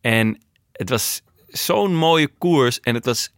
En 0.00 0.38
het 0.72 0.88
was 0.90 1.22
zo'n 1.58 1.96
mooie 1.96 2.28
koers. 2.38 2.80
En 2.80 2.94
het 2.94 3.04
was... 3.04 3.32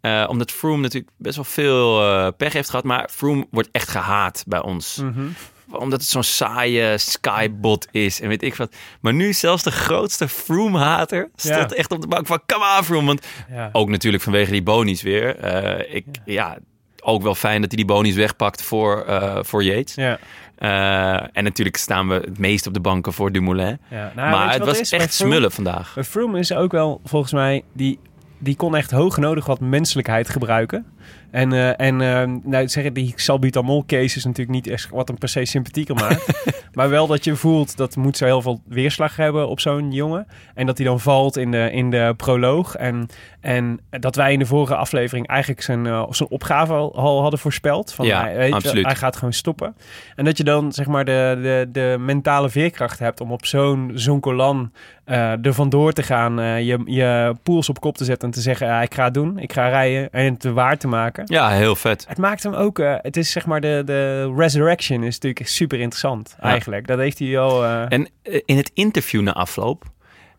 eh, 0.00 0.26
omdat 0.28 0.50
Froome 0.50 0.82
natuurlijk 0.82 1.12
best 1.18 1.36
wel 1.36 1.44
veel 1.44 2.02
eh, 2.02 2.28
pech 2.36 2.52
heeft 2.52 2.70
gehad. 2.70 2.84
Maar 2.84 3.08
Froome 3.12 3.46
wordt 3.50 3.68
echt 3.72 3.88
gehaat 3.88 4.44
bij 4.46 4.62
ons. 4.62 4.96
Mhm. 4.96 5.26
Omdat 5.70 6.00
het 6.00 6.08
zo'n 6.08 6.22
saaie 6.22 6.98
skybot 6.98 7.86
is. 7.90 8.20
En 8.20 8.28
weet 8.28 8.42
ik 8.42 8.54
wat. 8.54 8.74
Maar 9.00 9.14
nu 9.14 9.32
zelfs 9.32 9.62
de 9.62 9.70
grootste 9.70 10.28
Froome-hater 10.28 11.30
Ja. 11.36 11.68
echt 11.68 11.90
op 11.90 12.00
de 12.00 12.06
bank 12.06 12.26
van... 12.26 12.40
Come 12.46 12.76
on 12.78 12.84
Froome. 12.84 13.06
Want 13.06 13.26
ja. 13.50 13.68
ook 13.72 13.88
natuurlijk 13.88 14.22
vanwege 14.22 14.50
die 14.50 14.62
bonies 14.62 15.02
weer. 15.02 15.36
Eh, 15.36 15.94
ik, 15.94 16.04
ja. 16.24 16.58
ook 17.02 17.22
wel 17.22 17.34
fijn 17.34 17.60
dat 17.60 17.70
hij 17.70 17.76
die 17.84 17.94
bonies 17.94 18.14
wegpakt 18.14 18.62
voor, 18.62 19.04
voor 19.40 19.64
Yates. 19.64 19.94
ja. 19.94 20.18
Eh, 20.56 21.36
en 21.36 21.44
natuurlijk 21.44 21.76
staan 21.76 22.08
we 22.08 22.14
het 22.14 22.38
meest 22.38 22.66
op 22.66 22.74
de 22.74 22.80
banken 22.80 23.12
voor 23.12 23.32
Dumoulin. 23.32 23.78
ja. 23.90 24.12
Nou, 24.16 24.30
maar 24.30 24.52
het 24.52 24.64
was 24.64 24.80
is? 24.80 24.92
Echt 24.92 25.14
Froome- 25.14 25.32
smullen 25.32 25.52
vandaag. 25.52 25.94
Bij 25.94 26.04
Froome 26.04 26.38
is 26.38 26.52
ook 26.52 26.72
wel, 26.72 27.00
volgens 27.04 27.32
mij, 27.32 27.62
die, 27.72 27.98
die 28.38 28.56
kon 28.56 28.76
echt 28.76 28.90
hoog 28.90 29.16
nodig 29.16 29.46
wat 29.46 29.60
menselijkheid 29.60 30.28
gebruiken. 30.28 30.86
En, 31.30 31.52
eh, 31.52 31.80
en 31.80 32.00
eh, 32.00 32.28
nou, 32.42 32.68
zeggen, 32.68 32.92
die 32.92 33.12
salbutamol 33.16 33.84
case 33.86 34.16
is 34.16 34.24
natuurlijk 34.24 34.50
niet 34.50 34.66
echt 34.66 34.90
wat 34.90 35.08
hem 35.08 35.18
per 35.18 35.28
se 35.28 35.44
sympathieker 35.44 35.94
maakt. 35.94 36.44
maar 36.74 36.88
wel 36.88 37.06
dat 37.06 37.24
je 37.24 37.36
voelt 37.36 37.76
dat 37.76 37.96
moet 37.96 38.16
zo 38.16 38.24
heel 38.24 38.42
veel 38.42 38.60
weerslag 38.68 39.16
hebben 39.16 39.48
op 39.48 39.60
zo'n 39.60 39.92
jongen. 39.92 40.26
En 40.54 40.66
dat 40.66 40.76
hij 40.78 40.86
dan 40.86 41.00
valt 41.00 41.36
in 41.36 41.50
de, 41.50 41.70
in 41.72 41.90
de 41.90 42.14
proloog. 42.16 42.74
En, 42.76 43.08
en 43.46 43.80
dat 43.90 44.14
wij 44.16 44.32
in 44.32 44.38
de 44.38 44.46
vorige 44.46 44.76
aflevering 44.76 45.26
eigenlijk 45.26 45.62
zijn, 45.62 45.86
eh, 45.86 46.06
zijn 46.10 46.28
opgave 46.28 46.72
al, 46.72 46.94
al 46.96 47.20
hadden 47.20 47.38
voorspeld. 47.38 47.92
Van, 47.92 48.06
Ja, 48.06 48.20
hij, 48.20 48.36
weet 48.36 48.62
je, 48.62 48.80
hij 48.80 48.94
gaat 48.96 49.16
gewoon 49.16 49.32
stoppen. 49.32 49.76
En 50.16 50.24
dat 50.24 50.36
je 50.36 50.44
dan 50.44 50.72
zeg 50.72 50.86
maar 50.86 51.04
de, 51.04 51.38
de, 51.42 51.68
de 51.72 51.96
mentale 51.98 52.48
veerkracht 52.48 52.98
hebt 52.98 53.20
om 53.20 53.32
op 53.32 53.46
zo'n 53.46 53.90
zonkolan 53.94 54.72
eh 55.04 55.44
er 55.46 55.54
vandoor 55.54 55.92
te 55.92 56.02
gaan. 56.02 56.40
eh, 56.40 56.66
je, 56.66 56.80
je 56.84 57.34
pools 57.42 57.68
op 57.68 57.80
kop 57.80 57.96
te 57.96 58.04
zetten 58.04 58.28
en 58.28 58.34
te 58.34 58.40
zeggen, 58.40 58.66
ja, 58.66 58.82
ik 58.82 58.94
ga 58.94 59.04
het 59.04 59.14
doen. 59.14 59.38
Ik 59.38 59.52
ga 59.52 59.68
rijden 59.68 60.10
en 60.12 60.32
het 60.32 60.44
waar 60.44 60.76
te 60.78 60.88
maken. 60.88 61.24
Ja, 61.26 61.48
heel 61.50 61.76
vet. 61.76 62.04
Het 62.08 62.18
maakt 62.18 62.42
hem 62.42 62.54
ook, 62.54 62.78
het 63.02 63.16
is 63.16 63.30
zeg 63.30 63.46
maar 63.46 63.60
de, 63.60 63.82
de 63.84 64.32
resurrection 64.36 65.02
is 65.02 65.14
natuurlijk 65.18 65.48
super 65.48 65.78
interessant 65.80 66.36
Ja. 66.40 66.48
eigenlijk. 66.48 66.86
Dat 66.86 66.98
heeft 66.98 67.18
hij 67.18 67.38
al... 67.38 67.64
En 67.64 68.08
in 68.44 68.56
het 68.56 68.70
interview 68.74 69.22
na 69.22 69.32
afloop, 69.32 69.84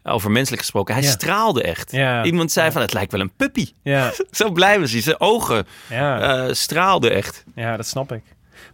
over 0.07 0.31
menselijk 0.31 0.61
gesproken, 0.61 0.93
hij 0.93 1.03
Ja. 1.03 1.09
straalde 1.09 1.63
echt. 1.63 1.91
Ja. 1.91 2.23
Iemand 2.23 2.51
zei 2.51 2.65
Ja. 2.65 2.71
van, 2.71 2.81
het 2.81 2.93
lijkt 2.93 3.11
wel 3.11 3.21
een 3.21 3.33
puppy. 3.35 3.71
ja, 3.83 4.11
Zo 4.31 4.51
blij 4.51 4.79
was 4.79 4.91
hij. 4.91 5.01
Zijn 5.01 5.19
ogen 5.19 5.65
eh, 5.89 6.45
straalden 6.51 7.11
echt. 7.13 7.43
ja, 7.55 7.77
dat 7.77 7.85
snap 7.87 8.11
ik. 8.11 8.21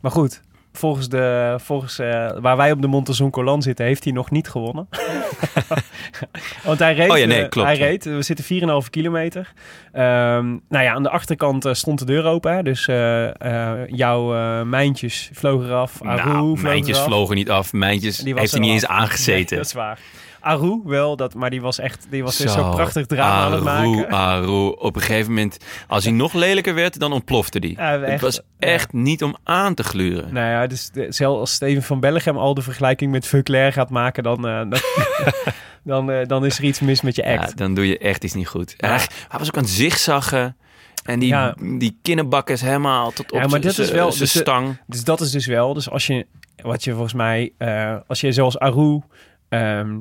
Maar 0.01 0.11
goed, 0.11 0.41
volgens, 0.73 1.09
de, 1.09 1.55
volgens 1.59 1.99
eh, 1.99 2.31
waar 2.39 2.57
wij 2.57 2.71
op 2.71 2.81
de 2.81 2.87
Montezon 2.87 3.29
Colan 3.29 3.61
zitten, 3.61 3.85
heeft 3.85 4.03
hij 4.03 4.13
nog 4.13 4.31
niet 4.31 4.49
gewonnen. 4.49 4.87
Want 6.63 6.79
hij 6.79 6.93
reed, 6.93 7.09
Oh 7.11 7.17
ja, 7.17 7.25
nee, 7.25 7.43
eh, 7.43 7.49
klopt, 7.49 7.67
hij 7.67 7.77
ja. 7.77 7.85
reed 7.85 8.03
we 8.03 8.21
zitten 8.21 8.45
4,5 8.45 8.89
kilometer. 8.89 9.53
Ehm, 9.91 10.47
nou 10.69 10.83
ja, 10.83 10.93
aan 10.93 11.03
de 11.03 11.09
achterkant 11.09 11.67
stond 11.71 11.99
de 11.99 12.05
deur 12.05 12.25
open. 12.25 12.53
hè. 12.55 12.63
Dus 12.63 12.85
jouw 13.95 14.23
mijntjes 14.65 15.29
vlogen 15.33 15.67
eraf. 15.67 16.01
Aru 16.01 16.15
nou, 16.15 16.29
vloog 16.31 16.61
mijntjes 16.61 16.95
eraf. 16.97 17.07
vlogen 17.07 17.35
niet 17.35 17.49
af. 17.49 17.73
Mijntjes 17.73 18.17
heeft 18.23 18.51
hij 18.51 18.59
niet 18.59 18.69
al 18.69 18.75
eens 18.75 18.85
aangezeten. 18.85 19.33
Nee, 19.55 19.57
dat 19.57 19.65
is 19.65 19.73
waar. 19.73 19.99
Aru 20.43 20.81
wel, 20.85 21.15
dat, 21.15 21.33
maar 21.33 21.49
die 21.49 21.61
was 21.61 21.79
echt 21.79 22.07
die 22.09 22.23
was 22.23 22.37
zo, 22.37 22.69
prachtig 22.69 23.05
drama 23.05 23.31
aan 23.33 23.51
het 23.53 23.65
Aru, 23.67 23.95
maken. 23.95 24.11
Aru. 24.11 24.67
Op 24.67 24.95
een 24.95 25.01
gegeven 25.01 25.33
moment, 25.33 25.57
als 25.87 26.03
hij 26.03 26.13
nog 26.13 26.33
lelijker 26.33 26.73
werd, 26.73 26.99
dan 26.99 27.11
ontplofte 27.13 27.59
hij. 27.59 27.73
Ja, 27.77 27.99
het 27.99 28.21
was 28.21 28.41
echt 28.59 28.93
niet 28.93 29.23
om 29.23 29.35
aan 29.43 29.73
te 29.73 29.83
gluren. 29.83 30.33
Nou 30.33 30.47
ja, 30.49 30.67
dus 30.67 30.89
de- 30.89 31.05
zelfs 31.11 31.39
als 31.39 31.53
Steven 31.53 31.83
van 31.83 31.99
Bellegem 31.99 32.37
al 32.37 32.53
de 32.53 32.61
vergelijking 32.61 33.11
met 33.11 33.27
Veuclair 33.27 33.73
gaat 33.73 33.89
maken, 33.89 34.23
dan, 34.23 34.47
eh, 34.47 34.57
dan, 34.69 34.79
dan, 35.83 36.11
eh, 36.11 36.27
dan 36.27 36.45
is 36.45 36.57
er 36.57 36.63
iets 36.63 36.79
mis 36.79 37.01
met 37.01 37.15
je 37.15 37.23
Ja, 37.23 37.35
act. 37.41 37.57
dan 37.57 37.73
doe 37.73 37.87
je 37.87 37.97
echt 37.97 38.23
iets 38.23 38.33
niet 38.33 38.47
goed. 38.47 38.73
Hij, 38.77 38.89
hij 39.27 39.39
was 39.39 39.47
ook 39.47 39.57
aan 39.57 39.63
het 39.63 39.71
zigzaggen. 39.71 40.57
En 41.03 41.19
die, 41.19 41.29
Ja. 41.29 41.55
die 41.77 41.99
kinnenbak 42.01 42.49
is 42.49 42.61
helemaal 42.61 43.11
tot 43.11 43.31
op 43.31 43.39
Ja, 43.39 43.47
maar 43.47 43.63
is 43.65 43.91
wel- 43.91 44.09
dus 44.17 44.31
de-. 44.31 44.73
Dus 44.87 45.03
dat 45.03 45.21
is 45.21 45.31
dus 45.31 45.45
wel. 45.45 45.73
Dus 45.73 45.89
als 45.89 46.07
je, 46.07 46.27
wat 46.61 46.83
je 46.83 46.91
volgens 46.91 47.13
mij, 47.13 47.53
eh, 47.57 47.95
als 48.07 48.21
je 48.21 48.31
zoals 48.31 48.59
Aru 48.59 49.01
ehm, 49.49 49.97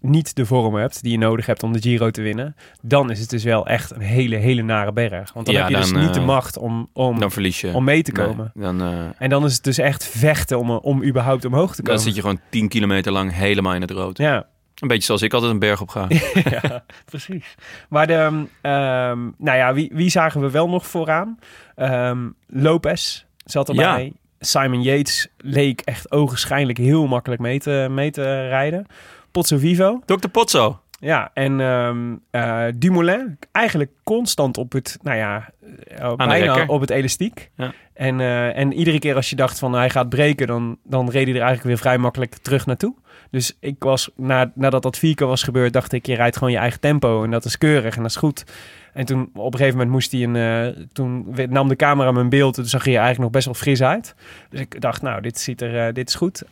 niet 0.00 0.34
de 0.36 0.46
vorm 0.46 0.74
hebt 0.74 1.02
die 1.02 1.12
je 1.12 1.18
nodig 1.18 1.46
hebt 1.46 1.62
om 1.62 1.72
de 1.72 1.80
Giro 1.80 2.10
te 2.10 2.22
winnen, 2.22 2.56
dan 2.82 3.10
is 3.10 3.20
het 3.20 3.30
dus 3.30 3.44
wel 3.44 3.66
echt 3.66 3.90
een 3.90 4.00
hele, 4.00 4.36
hele 4.36 4.62
nare 4.62 4.92
berg. 4.92 5.32
Want 5.32 5.46
dan 5.46 5.54
Ja, 5.54 5.60
heb 5.60 5.70
je 5.70 5.76
dus 5.76 5.90
dan, 5.92 6.00
niet 6.00 6.14
de 6.14 6.20
eh, 6.20 6.26
macht 6.26 6.56
om, 6.58 6.88
om, 6.92 7.18
Dan 7.20 7.30
verlies 7.30 7.60
je. 7.60 7.72
om 7.74 7.84
mee 7.84 8.02
te 8.02 8.12
Nee, 8.12 8.26
komen. 8.26 8.50
dan, 8.54 8.80
eh, 8.82 8.88
En 9.18 9.30
dan 9.30 9.44
is 9.44 9.54
het 9.54 9.64
dus 9.64 9.78
echt 9.78 10.06
vechten 10.06 10.58
om, 10.58 10.70
om 10.70 11.02
überhaupt 11.04 11.44
omhoog 11.44 11.70
te 11.70 11.76
dan 11.76 11.84
komen. 11.84 12.00
zit 12.02 12.14
je 12.14 12.20
gewoon 12.20 12.40
10 12.50 12.68
kilometer 12.68 13.12
lang 13.12 13.32
helemaal 13.34 13.74
in 13.74 13.80
het 13.80 13.90
rood. 13.90 14.18
Ja, 14.18 14.46
Een 14.74 14.88
beetje 14.88 15.02
zoals 15.04 15.22
ik 15.22 15.32
altijd 15.34 15.52
een 15.52 15.58
berg 15.58 15.80
op 15.80 15.88
ga. 15.88 16.06
ja, 16.62 16.84
precies. 17.04 17.54
Maar 17.88 18.06
de, 18.06 18.14
ehm, 18.62 19.18
nou 19.38 19.56
ja, 19.58 19.74
wie, 19.74 19.90
wie 19.94 20.10
zagen 20.10 20.40
we 20.40 20.50
wel 20.50 20.68
nog 20.68 20.86
vooraan? 20.86 21.38
Ehm, 21.76 22.28
Lopez 22.46 23.24
zat 23.44 23.68
erbij. 23.68 24.12
Simon 24.42 24.82
Yates 24.82 25.28
leek 25.36 25.80
echt 25.80 26.12
ogenschijnlijk 26.12 26.78
heel 26.78 27.06
makkelijk 27.06 27.40
mee 27.40 27.58
te, 27.58 27.86
mee 27.90 28.10
te 28.10 28.48
rijden. 28.48 28.86
Pozzo 29.30 29.58
Vivo. 29.58 30.00
Dr. 30.06 30.28
Potso. 30.28 30.80
Ja, 31.00 31.30
en 31.34 31.60
ehm 31.60 32.14
eh, 32.30 32.64
Dumoulin 32.74 33.38
eigenlijk 33.52 33.90
constant 34.04 34.58
op 34.58 34.72
het, 34.72 34.98
nou 35.02 35.16
ja, 35.16 35.50
eh, 35.88 36.14
bijna 36.14 36.64
op 36.66 36.80
het 36.80 36.90
elastiek. 36.90 37.50
Ja. 37.56 37.72
En, 37.94 38.20
eh, 38.20 38.56
en 38.56 38.72
iedere 38.72 38.98
keer 38.98 39.14
als 39.14 39.30
je 39.30 39.36
dacht 39.36 39.58
van 39.58 39.72
hij 39.72 39.90
gaat 39.90 40.08
breken, 40.08 40.46
dan, 40.46 40.78
dan 40.84 41.10
reed 41.10 41.24
hij 41.24 41.34
er 41.34 41.40
eigenlijk 41.40 41.62
weer 41.62 41.78
vrij 41.78 41.98
makkelijk 41.98 42.36
terug 42.36 42.66
naartoe. 42.66 42.94
Dus 43.30 43.56
ik 43.60 43.76
was, 43.78 44.10
na, 44.16 44.52
nadat 44.54 44.82
dat 44.82 44.98
vier 44.98 45.14
keer 45.14 45.26
was 45.26 45.42
gebeurd, 45.42 45.72
dacht 45.72 45.92
ik, 45.92 46.06
je 46.06 46.14
rijdt 46.14 46.36
gewoon 46.36 46.52
je 46.52 46.58
eigen 46.58 46.80
tempo 46.80 47.24
en 47.24 47.30
dat 47.30 47.44
is 47.44 47.58
keurig 47.58 47.96
en 47.96 48.02
dat 48.02 48.10
is 48.10 48.16
goed. 48.16 48.44
En 48.92 49.04
toen 49.04 49.30
op 49.34 49.52
een 49.52 49.58
gegeven 49.58 49.78
moment 49.78 49.90
moest 49.90 50.12
hij 50.12 50.22
een, 50.22 50.88
toen 50.92 51.34
nam 51.48 51.68
de 51.68 51.76
camera 51.76 52.12
mijn 52.12 52.28
beeld, 52.28 52.56
en 52.56 52.62
toen 52.62 52.70
zag 52.70 52.84
hij 52.84 52.94
er 52.94 53.00
eigenlijk 53.00 53.32
nog 53.32 53.42
best 53.42 53.44
wel 53.44 53.62
fris 53.62 53.82
uit. 53.82 54.14
Dus 54.50 54.60
ik 54.60 54.80
dacht, 54.80 55.02
nou, 55.02 55.20
dit, 55.20 55.38
ziet 55.38 55.60
er, 55.60 55.92
dit 55.92 56.08
is 56.08 56.14
goed. 56.14 56.42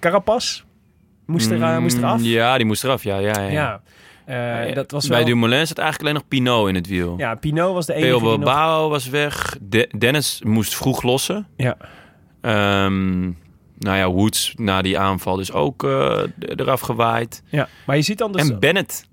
Carapaz 0.00 0.62
moest 1.28 1.50
er, 1.50 1.62
eh, 1.62 1.78
moest 1.78 1.96
er 1.96 2.04
af. 2.04 2.18
Mm, 2.18 2.24
Ja, 2.24 2.56
die 2.56 2.66
moest 2.66 2.84
eraf. 2.84 3.02
Ja, 3.02 3.18
ja, 3.18 3.40
ja. 3.40 3.80
Ja, 4.26 4.60
eh, 4.64 4.74
dat 4.74 4.90
was 4.90 5.06
Bij 5.08 5.16
wel... 5.16 5.26
Dumoulin 5.26 5.66
zat 5.66 5.78
eigenlijk 5.78 6.00
alleen 6.08 6.20
nog 6.22 6.28
Pinot 6.28 6.68
in 6.68 6.74
het 6.74 6.86
wiel. 6.86 7.14
Ja, 7.18 7.34
Pinot 7.34 7.72
was 7.74 7.86
de 7.86 7.92
enige 7.94 8.08
Theo 8.18 8.28
die 8.36 8.38
nog... 8.38 8.88
Was 8.88 9.08
weg. 9.08 9.56
De- 9.60 9.90
Dennis 9.98 10.40
moest 10.44 10.76
vroeg 10.76 11.02
lossen. 11.02 11.46
Ja. 11.56 11.76
Ehm, 12.40 13.20
nou 13.78 13.96
ja, 13.96 14.08
Woods 14.10 14.52
na 14.56 14.82
die 14.82 14.98
aanval 14.98 15.36
dus 15.36 15.52
ook 15.52 15.84
eh, 15.84 16.18
d- 16.38 16.60
eraf 16.60 16.80
gewaaid. 16.80 17.42
Ja, 17.48 17.68
maar 17.86 17.96
je 17.96 18.02
ziet 18.02 18.18
dan 18.18 18.32
dus... 18.32 18.48
en 18.50 18.58
Bennett, 18.60 19.08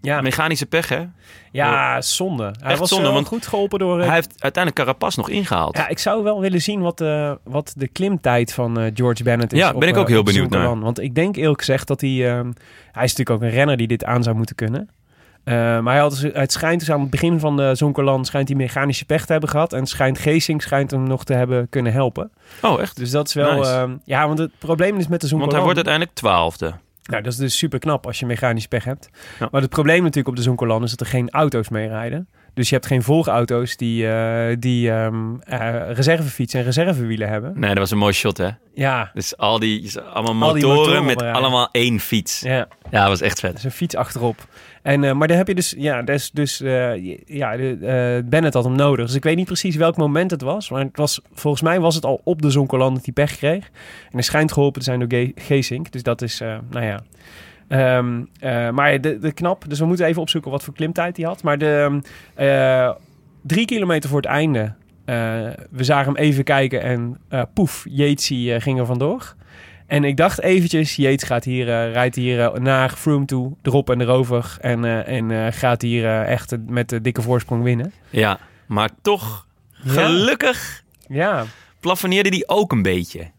ja, 0.00 0.20
mechanische 0.20 0.66
pech 0.66 0.88
hè? 0.88 1.04
Ja, 1.50 2.00
zonde. 2.00 2.54
Hij 2.60 2.76
was 2.76 2.88
zonde, 2.88 3.10
want 3.10 3.26
goed 3.26 3.46
geholpen 3.46 3.78
door... 3.78 4.00
eh, 4.00 4.06
Hij 4.06 4.14
heeft 4.14 4.34
uiteindelijk 4.38 4.84
Carapaz 4.84 5.16
nog 5.16 5.28
ingehaald. 5.28 5.76
Ja, 5.76 5.88
ik 5.88 5.98
zou 5.98 6.22
wel 6.22 6.40
willen 6.40 6.62
zien 6.62 6.80
wat, 6.80 7.00
eh, 7.00 7.32
wat 7.44 7.72
de 7.76 7.88
klimtijd 7.88 8.52
van 8.52 8.78
eh, 8.80 8.90
George 8.94 9.22
Bennett 9.22 9.52
is. 9.52 9.58
Ja, 9.58 9.72
op, 9.72 9.80
ben 9.80 9.88
ik 9.88 9.94
eh, 9.94 10.00
ook 10.00 10.08
heel 10.08 10.22
benieuwd 10.22 10.50
naar. 10.50 10.80
Want 10.80 11.00
ik 11.00 11.14
denk 11.14 11.36
eerlijk 11.36 11.58
gezegd 11.58 11.86
dat 11.88 12.00
hij... 12.00 12.10
eh, 12.10 12.40
hij 12.92 13.04
is 13.04 13.14
natuurlijk 13.16 13.30
ook 13.30 13.42
een 13.42 13.50
renner 13.50 13.76
die 13.76 13.86
dit 13.86 14.04
aan 14.04 14.22
zou 14.22 14.36
moeten 14.36 14.54
kunnen. 14.54 14.88
Eh, 15.44 15.54
maar 15.54 15.92
hij 15.92 15.98
had, 16.02 16.10
dus- 16.10 16.32
het 16.32 16.52
schijnt 16.52 16.80
dus 16.80 16.90
aan 16.90 17.00
het 17.00 17.10
begin 17.10 17.40
van 17.40 17.56
de 17.56 17.74
Zonkerland... 17.74 18.26
schijnt 18.26 18.48
hij 18.48 18.56
mechanische 18.56 19.04
pech 19.04 19.26
te 19.26 19.32
hebben 19.32 19.50
gehad. 19.50 19.72
En 19.72 19.86
schijnt 19.86 20.18
Geesink 20.18 20.62
schijnt 20.62 20.90
hem 20.90 21.02
nog 21.02 21.24
te 21.24 21.32
hebben 21.34 21.68
kunnen 21.68 21.92
helpen. 21.92 22.30
Oh, 22.62 22.80
echt? 22.80 22.96
Dus 22.96 23.10
dat 23.10 23.26
is 23.28 23.34
wel... 23.34 23.54
Nice. 23.58 23.70
eh, 23.70 23.88
ja, 24.04 24.26
want 24.26 24.38
het 24.38 24.50
probleem 24.58 24.96
is 24.98 25.08
met 25.08 25.20
de 25.20 25.28
Want 25.28 25.28
Zonkerland... 25.28 25.52
hij 25.52 25.62
wordt 25.62 25.76
uiteindelijk 25.76 26.16
twaalfde. 26.16 26.72
Nou, 27.10 27.22
dat 27.22 27.32
is 27.32 27.38
dus 27.38 27.58
super 27.58 27.78
knap 27.78 28.06
als 28.06 28.18
je 28.18 28.26
mechanisch 28.26 28.66
pech 28.66 28.84
hebt. 28.84 29.08
Ja. 29.38 29.48
Maar 29.50 29.60
het 29.60 29.70
probleem 29.70 30.00
natuurlijk 30.00 30.28
op 30.28 30.36
de 30.36 30.42
Zonkerland 30.42 30.84
is 30.84 30.90
dat 30.90 31.00
er 31.00 31.06
geen 31.06 31.30
auto's 31.30 31.68
mee 31.68 31.88
rijden. 31.88 32.28
Dus 32.54 32.68
je 32.68 32.74
hebt 32.74 32.86
geen 32.86 33.02
volgauto's 33.02 33.76
die, 33.76 34.08
eh, 34.08 34.56
die 34.58 34.90
ehm 34.90 35.34
eh, 35.40 35.90
reservefiets 35.92 36.54
en 36.54 36.62
reservewielen 36.62 37.28
hebben. 37.28 37.52
Nee, 37.54 37.68
dat 37.70 37.78
was 37.78 37.90
een 37.90 37.98
mooi 37.98 38.12
shot 38.12 38.36
hè. 38.36 38.48
Ja, 38.74 39.10
Dus 39.14 39.36
al 39.36 39.58
die, 39.58 40.00
allemaal 40.00 40.48
Al 40.48 40.54
die 40.54 40.66
motoren, 40.66 41.04
met 41.04 41.22
allemaal 41.22 41.68
één 41.72 42.00
fiets. 42.00 42.40
Ja, 42.40 42.68
ja, 42.90 43.00
dat 43.00 43.08
was 43.08 43.20
echt 43.20 43.40
vet. 43.40 43.54
is 43.56 43.64
een 43.64 43.70
fiets 43.70 43.96
achterop. 43.96 44.46
En, 44.82 45.04
eh, 45.04 45.12
maar 45.12 45.28
daar 45.28 45.36
heb 45.36 45.48
je 45.48 45.54
dus, 45.54 45.74
ja, 45.78 46.02
dus, 46.02 46.30
dus 46.30 46.58
ja, 47.26 47.56
de, 47.56 48.22
Bennett 48.28 48.54
had 48.54 48.64
hem 48.64 48.76
nodig. 48.76 49.06
Dus 49.06 49.14
ik 49.14 49.22
weet 49.24 49.36
niet 49.36 49.46
precies 49.46 49.76
welk 49.76 49.96
moment 49.96 50.30
het 50.30 50.42
was. 50.42 50.70
Maar 50.70 50.80
het 50.84 50.96
was, 50.96 51.20
volgens 51.32 51.62
mij 51.62 51.80
was 51.80 51.94
het 51.94 52.04
al 52.04 52.20
op 52.24 52.42
de 52.42 52.50
Zonkerland 52.50 52.94
dat 52.94 53.04
hij 53.04 53.14
pech 53.14 53.36
kreeg. 53.36 53.64
En 53.64 54.10
hij 54.12 54.22
schijnt 54.22 54.52
geholpen 54.52 54.80
te 54.80 54.86
zijn 54.86 54.98
door 54.98 55.08
Ge- 55.18 55.32
Geesink. 55.34 55.92
Dus 55.92 56.02
dat 56.02 56.22
is, 56.22 56.38
nou 56.70 56.84
ja... 56.86 57.00
Ehm, 57.70 58.24
eh, 58.40 58.70
maar 58.70 59.00
de, 59.00 59.18
de 59.18 59.32
knap, 59.32 59.64
dus 59.68 59.78
we 59.78 59.86
moeten 59.86 60.06
even 60.06 60.22
opzoeken 60.22 60.50
wat 60.50 60.62
voor 60.62 60.74
klimtijd 60.74 61.16
hij 61.16 61.26
had. 61.26 61.42
Maar 61.42 61.58
de 61.58 62.00
eh, 62.34 62.90
drie 63.42 63.64
kilometer 63.64 64.08
voor 64.08 64.20
het 64.20 64.30
einde, 64.30 64.74
eh, 65.04 65.14
we 65.70 65.84
zagen 65.84 66.12
hem 66.12 66.22
even 66.22 66.44
kijken 66.44 66.82
en 66.82 67.20
poef, 67.54 67.86
eh, 67.86 68.14
ging 68.58 68.78
er 68.78 68.86
vandoor. 68.86 69.34
En 69.86 70.04
ik 70.04 70.16
dacht 70.16 70.40
eventjes, 70.40 70.96
Yates 70.96 71.22
gaat 71.22 71.44
hier, 71.44 71.64
rijdt 71.90 72.14
hier 72.14 72.60
naar 72.60 72.90
Froome 72.90 73.24
toe, 73.24 73.52
erop 73.62 73.90
en 73.90 74.00
erover. 74.00 74.56
En, 74.60 75.06
en 75.06 75.52
gaat 75.52 75.82
hier 75.82 76.22
echt 76.22 76.56
met 76.66 76.88
de 76.88 77.00
dikke 77.00 77.22
voorsprong 77.22 77.62
winnen. 77.62 77.92
Ja, 78.10 78.38
maar 78.66 78.90
toch, 79.02 79.46
gelukkig 79.72 80.82
Ja, 81.08 81.44
plafonneerde 81.80 82.30
die 82.30 82.48
ook 82.48 82.72
een 82.72 82.82
beetje. 82.82 83.30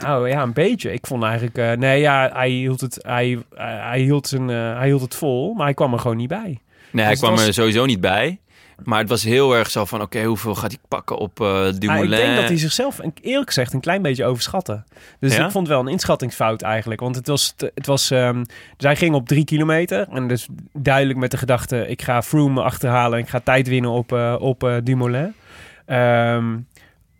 Nou 0.00 0.28
ja, 0.28 0.42
een 0.42 0.52
beetje. 0.52 0.92
Ik 0.92 1.06
vond 1.06 1.22
eigenlijk, 1.22 1.58
eh, 1.58 1.72
nee 1.72 2.00
ja, 2.00 2.30
hij 2.32 2.48
hield, 2.50 2.80
het, 2.80 2.98
hij, 3.02 3.32
eh, 3.56 3.64
hij, 3.88 4.00
hield 4.00 4.26
zijn, 4.28 4.50
eh, 4.50 4.76
hij 4.76 4.86
hield 4.86 5.00
het 5.00 5.14
vol, 5.14 5.54
maar 5.54 5.64
hij 5.64 5.74
kwam 5.74 5.92
er 5.92 5.98
gewoon 5.98 6.16
niet 6.16 6.28
bij. 6.28 6.58
Nee, 6.90 7.02
hij 7.04 7.10
Dus 7.12 7.20
kwam 7.22 7.34
was- 7.34 7.46
er 7.46 7.54
sowieso 7.54 7.84
niet 7.86 8.00
bij. 8.00 8.38
Maar 8.84 8.98
het 8.98 9.08
was 9.08 9.22
heel 9.24 9.54
erg 9.56 9.70
zo 9.70 9.84
van, 9.84 10.00
oké, 10.02 10.22
hoeveel 10.22 10.54
gaat 10.54 10.70
hij 10.70 10.80
pakken 10.88 11.16
op 11.18 11.40
Ah, 11.40 11.68
Dumoulin? 11.78 12.12
ik 12.12 12.24
denk 12.24 12.36
dat 12.36 12.48
hij 12.48 12.58
zichzelf, 12.58 13.00
eerlijk 13.20 13.46
gezegd, 13.46 13.72
een 13.72 13.80
klein 13.80 14.02
beetje 14.02 14.24
overschatte. 14.24 14.82
Dus 15.20 15.36
Ja? 15.36 15.44
ik 15.44 15.50
vond 15.50 15.68
wel 15.68 15.80
een 15.80 15.88
inschattingsfout 15.88 16.62
eigenlijk. 16.62 17.00
Want 17.00 17.16
het 17.16 17.26
was, 17.26 17.54
het 17.74 17.86
was 17.86 18.10
ehm, 18.10 18.38
dus 18.76 18.86
hij 18.86 18.96
ging 18.96 19.14
op 19.14 19.28
drie 19.28 19.44
kilometer. 19.44 20.06
En 20.10 20.28
dus 20.28 20.48
duidelijk 20.72 21.18
met 21.18 21.30
de 21.30 21.36
gedachte, 21.36 21.86
ik 21.88 22.02
ga 22.02 22.22
Froome 22.22 22.62
achterhalen. 22.62 23.18
En 23.18 23.24
ik 23.24 23.30
ga 23.30 23.40
tijd 23.44 23.68
winnen 23.68 23.90
op, 23.90 24.12
eh, 24.12 24.36
op 24.38 24.64
eh, 24.64 24.74
Dumoulin. 24.84 25.34
Ehm, 25.86 26.56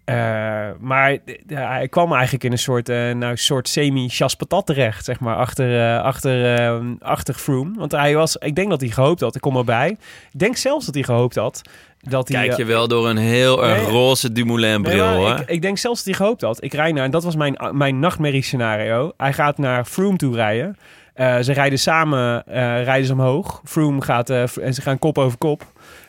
eh, 0.05 0.71
maar 0.81 1.19
hij 1.47 1.89
kwam 1.89 2.13
eigenlijk 2.13 2.45
in 2.45 2.53
een 2.53 2.59
soort, 2.59 2.89
eh, 2.89 3.11
nou, 3.11 3.37
soort 3.37 3.69
semi-chas 3.69 4.35
patat 4.35 4.67
terecht, 4.67 5.05
zeg 5.05 5.21
maar, 5.21 5.37
achter, 5.37 5.81
eh, 5.81 6.03
achter, 6.03 6.55
eh, 6.55 6.81
achter 6.99 7.35
Froome. 7.35 7.79
Want 7.79 7.93
hij 7.93 8.15
was, 8.15 8.37
ik 8.37 8.55
denk 8.55 8.71
dat 8.71 8.81
hij 8.81 8.91
gehoopt 8.91 9.21
had, 9.21 9.35
ik 9.35 9.41
kom 9.41 9.57
erbij. 9.57 9.97
Ik 10.33 10.39
denk 10.39 10.57
zelfs 10.57 10.87
dat 10.87 10.95
hij 10.95 11.03
gehoopt 11.05 11.35
had 11.35 11.63
dat 11.99 12.29
hij... 12.29 12.47
Kijk 12.47 12.57
je 12.57 12.65
wel 12.65 12.89
door 12.89 13.09
een 13.09 13.17
heel 13.17 13.65
erg 13.65 13.83
Nee. 13.83 13.91
roze 13.91 14.33
Dumoulin 14.33 14.81
Nee, 14.81 14.93
bril, 14.93 15.05
maar 15.05 15.15
hoor. 15.15 15.41
ik, 15.41 15.49
ik 15.49 15.63
denk 15.63 15.79
zelfs 15.79 15.97
dat 16.05 16.07
hij 16.07 16.25
gehoopt 16.25 16.43
had. 16.43 16.65
Ik 16.65 16.73
rij 16.73 16.93
naar, 16.93 17.05
en 17.05 17.11
dat 17.11 17.25
was 17.25 17.37
mijn, 17.37 17.57
mijn 17.73 17.99
nachtmerrie 17.99 18.43
scenario. 18.43 19.13
Hij 19.17 19.33
gaat 19.33 19.59
naar 19.59 19.85
Froome 19.85 20.17
toe 20.17 20.35
rijden. 20.35 20.77
Ze 21.17 21.53
rijden 21.53 21.79
samen, 21.79 22.43
rijden 22.85 23.07
ze 23.07 23.13
omhoog. 23.13 23.61
Froome 23.65 24.03
gaat, 24.03 24.31
en 24.31 24.75
ze 24.75 24.83
gaan 24.83 24.99
kop 24.99 25.19
over 25.19 25.39
kop. 25.39 25.63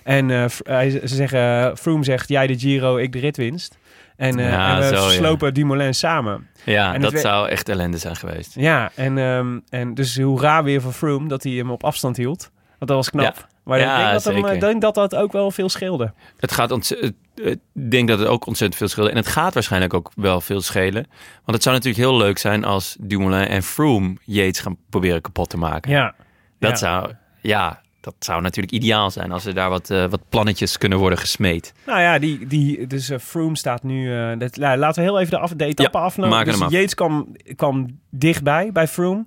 En 0.03 0.49
ze 0.49 1.01
zeggen, 1.03 1.77
Froome 1.77 2.03
zegt, 2.03 2.29
jij 2.29 2.47
de 2.47 2.59
Giro, 2.59 2.97
ik 2.97 3.11
de 3.11 3.19
ritwinst. 3.19 3.77
En, 4.17 4.39
eh, 4.39 4.49
Ja, 4.49 4.73
en 4.75 4.89
we 4.89 4.97
zo, 4.97 5.03
ja. 5.03 5.09
slopen 5.09 5.53
Dumoulin 5.53 5.93
samen. 5.95 6.47
Ja, 6.63 6.93
En 6.93 7.01
dat 7.01 7.11
we- 7.11 7.17
zou 7.19 7.49
echt 7.49 7.69
ellende 7.69 7.97
zijn 7.97 8.15
geweest. 8.15 8.55
Ja, 8.55 8.91
en, 8.95 9.17
ehm, 9.17 9.59
en 9.69 9.93
dus 9.93 10.17
hoe 10.19 10.41
raar 10.41 10.63
weer 10.63 10.81
van 10.81 10.93
Froome 10.93 11.27
dat 11.27 11.43
hij 11.43 11.51
hem 11.51 11.69
op 11.71 11.83
afstand 11.83 12.17
hield. 12.17 12.51
Want 12.77 12.91
dat 12.91 12.97
was 12.97 13.09
knap. 13.09 13.35
Ja. 13.35 13.47
Maar 13.63 13.79
ik 13.79 13.85
denk 13.85 14.11
dat, 14.11 14.23
hem, 14.23 14.45
ik 14.45 14.59
denk 14.59 14.81
dat 14.81 14.95
dat 14.95 15.15
ook 15.15 15.31
wel 15.31 15.51
veel 15.51 15.69
scheelde. 15.69 16.13
Het 16.37 16.51
gaat 16.51 16.71
ontzettend... 16.71 17.13
Ik 17.35 17.59
denk 17.89 18.07
dat 18.07 18.19
het 18.19 18.27
ook 18.27 18.45
ontzettend 18.45 18.79
veel 18.79 18.87
scheelt. 18.87 19.09
En 19.09 19.15
het 19.15 19.27
gaat 19.27 19.53
waarschijnlijk 19.53 19.93
ook 19.93 20.11
wel 20.15 20.41
veel 20.41 20.61
schelen. 20.61 21.07
Want 21.33 21.51
het 21.51 21.63
zou 21.63 21.75
natuurlijk 21.75 22.03
heel 22.03 22.17
leuk 22.17 22.37
zijn 22.37 22.63
als 22.63 22.95
Dumoulin 22.99 23.47
en 23.47 23.63
Froome 23.63 24.15
Yates 24.23 24.59
gaan 24.59 24.77
proberen 24.89 25.21
kapot 25.21 25.49
te 25.49 25.57
maken. 25.57 25.91
Ja. 25.91 26.15
Dat 26.59 26.79
zou... 26.79 27.11
Ja, 27.41 27.81
dat 28.05 28.15
zou 28.19 28.41
natuurlijk 28.41 28.73
ideaal 28.73 29.11
zijn 29.11 29.31
als 29.31 29.45
er 29.45 29.53
daar 29.53 29.69
wat, 29.69 29.89
eh, 29.89 30.05
wat 30.09 30.29
plannetjes 30.29 30.77
kunnen 30.77 30.97
worden 30.97 31.19
gesmeed. 31.19 31.73
Nou 31.85 31.99
ja, 31.99 32.19
die, 32.19 32.47
die, 32.47 32.87
dus 32.87 33.09
eh, 33.09 33.19
Froome 33.19 33.57
staat 33.57 33.83
nu... 33.83 34.15
eh, 34.17 34.39
dat, 34.39 34.55
nou, 34.55 34.77
laten 34.77 35.03
we 35.03 35.09
heel 35.09 35.19
even 35.19 35.31
de, 35.31 35.37
af, 35.37 35.51
de 35.51 35.65
etappe 35.65 35.97
Ja, 35.97 36.03
afnemen. 36.03 36.45
Dus 36.45 36.61
af. 36.61 36.71
Yates 36.71 36.93
kwam, 36.93 37.35
kwam 37.55 37.99
dichtbij 38.09 38.71
bij 38.71 38.87
Froome. 38.87 39.25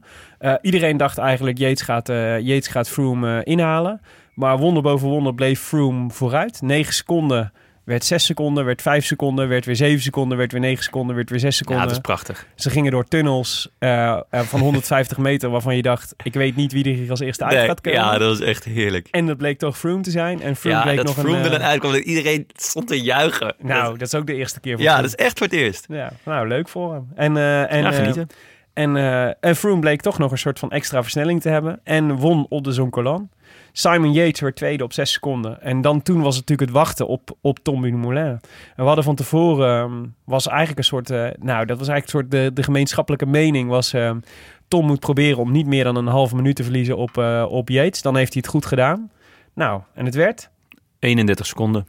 Iedereen 0.63 0.97
dacht 0.97 1.19
eigenlijk 1.19 1.59
Yates 1.59 1.83
gaat, 1.83 2.09
Yates 2.41 2.69
gaat 2.69 2.89
Froome 2.89 3.45
inhalen. 3.45 4.01
Maar 4.35 4.59
wonder 4.59 4.83
boven 4.83 5.09
wonder 5.09 5.35
bleef 5.35 5.61
Froome 5.61 6.11
vooruit. 6.11 6.63
9 6.63 6.95
seconden 6.95 7.53
werd 7.89 8.05
6 8.05 8.25
seconden, 8.25 8.65
werd 8.65 8.83
5 8.83 9.05
seconden, 9.05 9.49
werd 9.49 9.65
weer 9.65 9.77
7 9.77 10.03
seconden, 10.03 10.39
werd 10.39 10.53
weer 10.53 10.61
9 10.61 10.85
seconden, 10.85 11.17
werd 11.17 11.31
weer 11.31 11.39
6 11.41 11.51
Ja, 11.51 11.57
seconden. 11.57 11.83
dat 11.85 11.93
is 11.93 12.01
prachtig. 12.01 12.47
Ze 12.55 12.71
gingen 12.71 12.91
door 12.91 13.05
tunnels 13.05 13.69
eh, 13.79 14.09
eh, 14.09 14.21
van 14.31 14.61
150 14.61 15.19
meter 15.19 15.51
waarvan 15.51 15.77
je 15.77 15.83
dacht, 15.83 16.15
ik 16.23 16.35
weet 16.35 16.57
niet 16.57 16.73
wie 16.73 16.85
er 16.85 16.91
hier 16.91 17.11
als 17.11 17.21
eerste 17.21 17.45
uit 17.45 17.57
Nee, 17.57 17.67
gaat 17.67 17.81
komen. 17.81 17.99
ja, 18.01 18.19
dat 18.19 18.33
is 18.41 18.47
echt 18.47 18.65
heerlijk. 18.65 19.09
En 19.11 19.27
dat 19.27 19.37
bleek 19.37 19.59
toch 19.59 19.79
Froome 19.79 20.03
te 20.03 20.11
zijn. 20.11 20.43
En 20.43 20.57
Froome 20.57 20.77
Ja, 20.77 20.83
bleek 20.83 20.97
dat 20.97 21.05
nog 21.07 21.15
Froome 21.15 21.31
een... 21.39 21.45
er 21.45 21.53
eh, 21.53 21.59
dan 21.59 21.69
uitkwam 21.69 21.93
dat 21.93 22.01
iedereen 22.03 22.47
stond 22.57 22.89
te 22.89 23.01
juichen. 23.01 23.55
nou, 23.59 23.83
Dat- 23.91 23.99
dat 23.99 24.09
is 24.09 24.15
ook 24.15 24.27
de 24.27 24.35
eerste 24.35 24.61
keer 24.61 24.73
voor 24.75 24.83
ja, 24.83 24.91
Froome. 24.93 25.09
dat 25.09 25.19
is 25.19 25.25
echt 25.27 25.39
voor 25.39 25.47
het 25.47 25.57
eerst. 25.57 25.85
Ja, 25.89 26.13
nou, 26.25 26.49
leuk 26.49 26.69
voor 26.69 26.93
hem. 26.93 27.09
En, 27.15 27.37
eh, 27.37 27.73
en, 27.73 27.83
ja, 27.83 27.91
eh, 27.91 27.97
genieten. 27.97 28.27
En, 28.73 28.97
eh 28.97 29.31
en 29.41 29.57
Froome 29.57 29.81
bleek 29.81 30.01
toch 30.01 30.19
nog 30.19 30.31
een 30.31 30.39
soort 30.39 30.59
van 30.59 30.71
extra 30.71 31.03
versnelling 31.03 31.41
te 31.41 31.49
hebben. 31.49 31.81
En 31.85 32.13
won 32.17 32.47
op 32.49 32.65
de 32.65 32.73
Zoncolan. 32.73 33.29
Simon 33.79 34.13
Yates 34.13 34.41
werd 34.41 34.57
tweede 34.57 34.85
op 34.85 34.93
zes 34.93 35.13
seconden. 35.13 35.63
En 35.63 35.81
dan 35.81 36.03
toen 36.03 36.23
was 36.23 36.37
het 36.37 36.49
natuurlijk 36.49 36.71
het 36.71 36.79
wachten 36.79 37.07
op, 37.07 37.37
op 37.41 37.59
Tom 37.59 37.83
Dumoulin. 37.83 38.25
En 38.25 38.41
we 38.77 38.83
hadden 38.83 39.05
van 39.05 39.15
tevoren, 39.15 39.83
ehm, 39.83 40.05
was 40.25 40.47
eigenlijk 40.47 40.79
een 40.79 40.85
soort, 40.85 41.11
eh, 41.11 41.29
nou 41.39 41.67
dat 41.67 41.79
was 41.79 41.89
eigenlijk 41.89 42.03
een 42.03 42.09
soort 42.09 42.31
de, 42.31 42.53
de 42.53 42.63
gemeenschappelijke 42.63 43.27
mening 43.27 43.69
was... 43.69 43.93
ehm, 43.93 44.19
Tom 44.69 44.87
moet 44.87 45.01
proberen 45.01 45.39
om 45.39 45.53
niet 45.53 45.67
meer 45.67 45.85
dan 45.85 45.97
een 45.97 46.07
halve 46.07 46.37
minuut 46.37 46.57
te 46.57 46.63
verliezen 46.63 46.97
op, 46.97 47.19
eh, 47.19 47.47
op 47.49 47.69
Yates. 47.69 48.03
Dan 48.03 48.17
heeft 48.17 48.33
hij 48.33 48.43
het 48.43 48.51
goed 48.51 48.67
gedaan. 48.67 49.11
Nou, 49.55 49.83
en 49.95 50.05
het 50.05 50.15
werd, 50.15 50.51
31 50.99 51.47
seconden. 51.47 51.87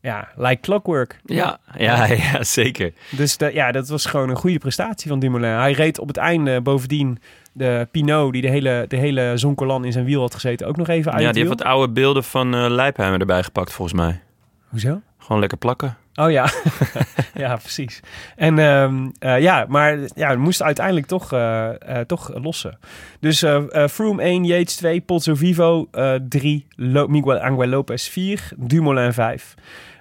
Ja, 0.00 0.28
like 0.36 0.60
clockwork. 0.60 1.20
Ja, 1.24 1.58
ja, 1.76 2.04
ja 2.32 2.42
zeker. 2.42 2.92
Dus 3.10 3.36
de, 3.36 3.52
ja, 3.52 3.72
dat 3.72 3.88
was 3.88 4.06
gewoon 4.06 4.28
een 4.28 4.36
goede 4.36 4.58
prestatie 4.58 5.08
van 5.08 5.18
Dumoulin. 5.18 5.50
Hij 5.50 5.72
reed 5.72 5.98
op 5.98 6.08
het 6.08 6.16
einde 6.16 6.60
bovendien 6.60 7.18
de 7.52 7.88
Pinot, 7.90 8.32
die 8.32 8.42
de 8.42 8.48
hele, 8.48 8.84
de 8.88 8.96
hele 8.96 9.32
Zoncolan 9.34 9.84
in 9.84 9.92
zijn 9.92 10.04
wiel 10.04 10.20
had 10.20 10.34
gezeten, 10.34 10.66
ook 10.66 10.76
nog 10.76 10.88
even 10.88 11.12
uit 11.12 11.22
Ja, 11.22 11.32
die 11.32 11.44
heeft 11.44 11.58
wat 11.58 11.66
oude 11.66 11.92
beelden 11.92 12.24
van 12.24 12.54
eh 12.54 12.64
Leipheimer 12.68 13.20
erbij 13.20 13.42
gepakt, 13.42 13.72
volgens 13.72 14.00
mij. 14.00 14.20
Hoezo? 14.68 15.00
Gewoon 15.18 15.40
lekker 15.40 15.58
plakken. 15.58 15.96
Oh 16.14 16.30
ja, 16.30 16.50
ja, 17.34 17.56
precies. 17.56 18.00
En 18.36 18.58
ehm, 18.58 19.08
eh, 19.18 19.40
ja, 19.40 19.64
maar 19.68 19.98
ja, 20.14 20.30
we 20.30 20.36
moesten 20.36 20.66
uiteindelijk 20.66 21.06
toch, 21.06 21.32
eh, 21.32 21.70
toch 22.06 22.30
lossen. 22.42 22.78
Dus 23.20 23.44
Froome 23.90 24.22
1, 24.22 24.44
Yates 24.44 24.76
2, 24.76 25.00
Pozzo 25.00 25.34
Vivo 25.34 25.88
3, 26.28 26.66
Miguel 26.76 27.38
Angel 27.38 27.66
Lopez 27.66 28.08
4, 28.08 28.48
Dumoulin 28.56 29.12
5. 29.12 29.54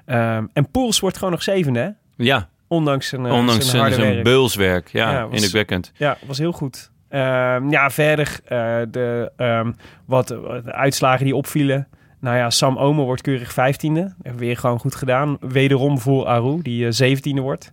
Ehm, 0.10 0.45
en 0.53 0.72
Poels 0.72 0.99
wordt 0.99 1.18
gewoon 1.18 1.32
nog 1.34 1.43
zevende, 1.43 1.80
hè? 1.80 1.89
Ja, 2.24 2.49
Ondanks 2.68 3.07
zijn, 3.07 3.26
eh, 3.26 3.34
ondanks 3.34 3.70
zijn 3.70 3.93
zijn, 3.93 4.24
beulswerk. 4.24 4.89
Ja, 4.91 5.12
Ja, 5.12 5.24
was- 5.26 5.34
indrukwekkend. 5.34 5.91
Ja, 5.97 6.18
was 6.28 6.38
heel 6.38 6.51
goed. 6.51 6.91
Ehm, 7.10 7.70
ja, 7.70 7.89
verder 7.89 8.39
eh, 8.45 8.78
de, 8.91 9.32
ehm, 9.38 9.72
wat, 10.05 10.30
wat 10.30 10.66
de 10.66 10.74
uitslagen 10.74 11.26
die 11.26 11.36
opvielen. 11.36 11.88
Nou 12.20 12.38
ja, 12.38 12.49
Sam 12.49 12.78
Omer 12.78 13.05
wordt 13.05 13.22
keurig 13.22 13.53
vijftiende. 13.53 14.14
Weer 14.36 14.57
gewoon 14.57 14.80
goed 14.80 14.95
gedaan. 14.95 15.38
Wederom 15.39 15.99
voor 15.99 16.26
Aru, 16.28 16.62
die 16.62 16.86
eh, 16.86 16.91
zeventiende 16.91 17.41
wordt. 17.41 17.72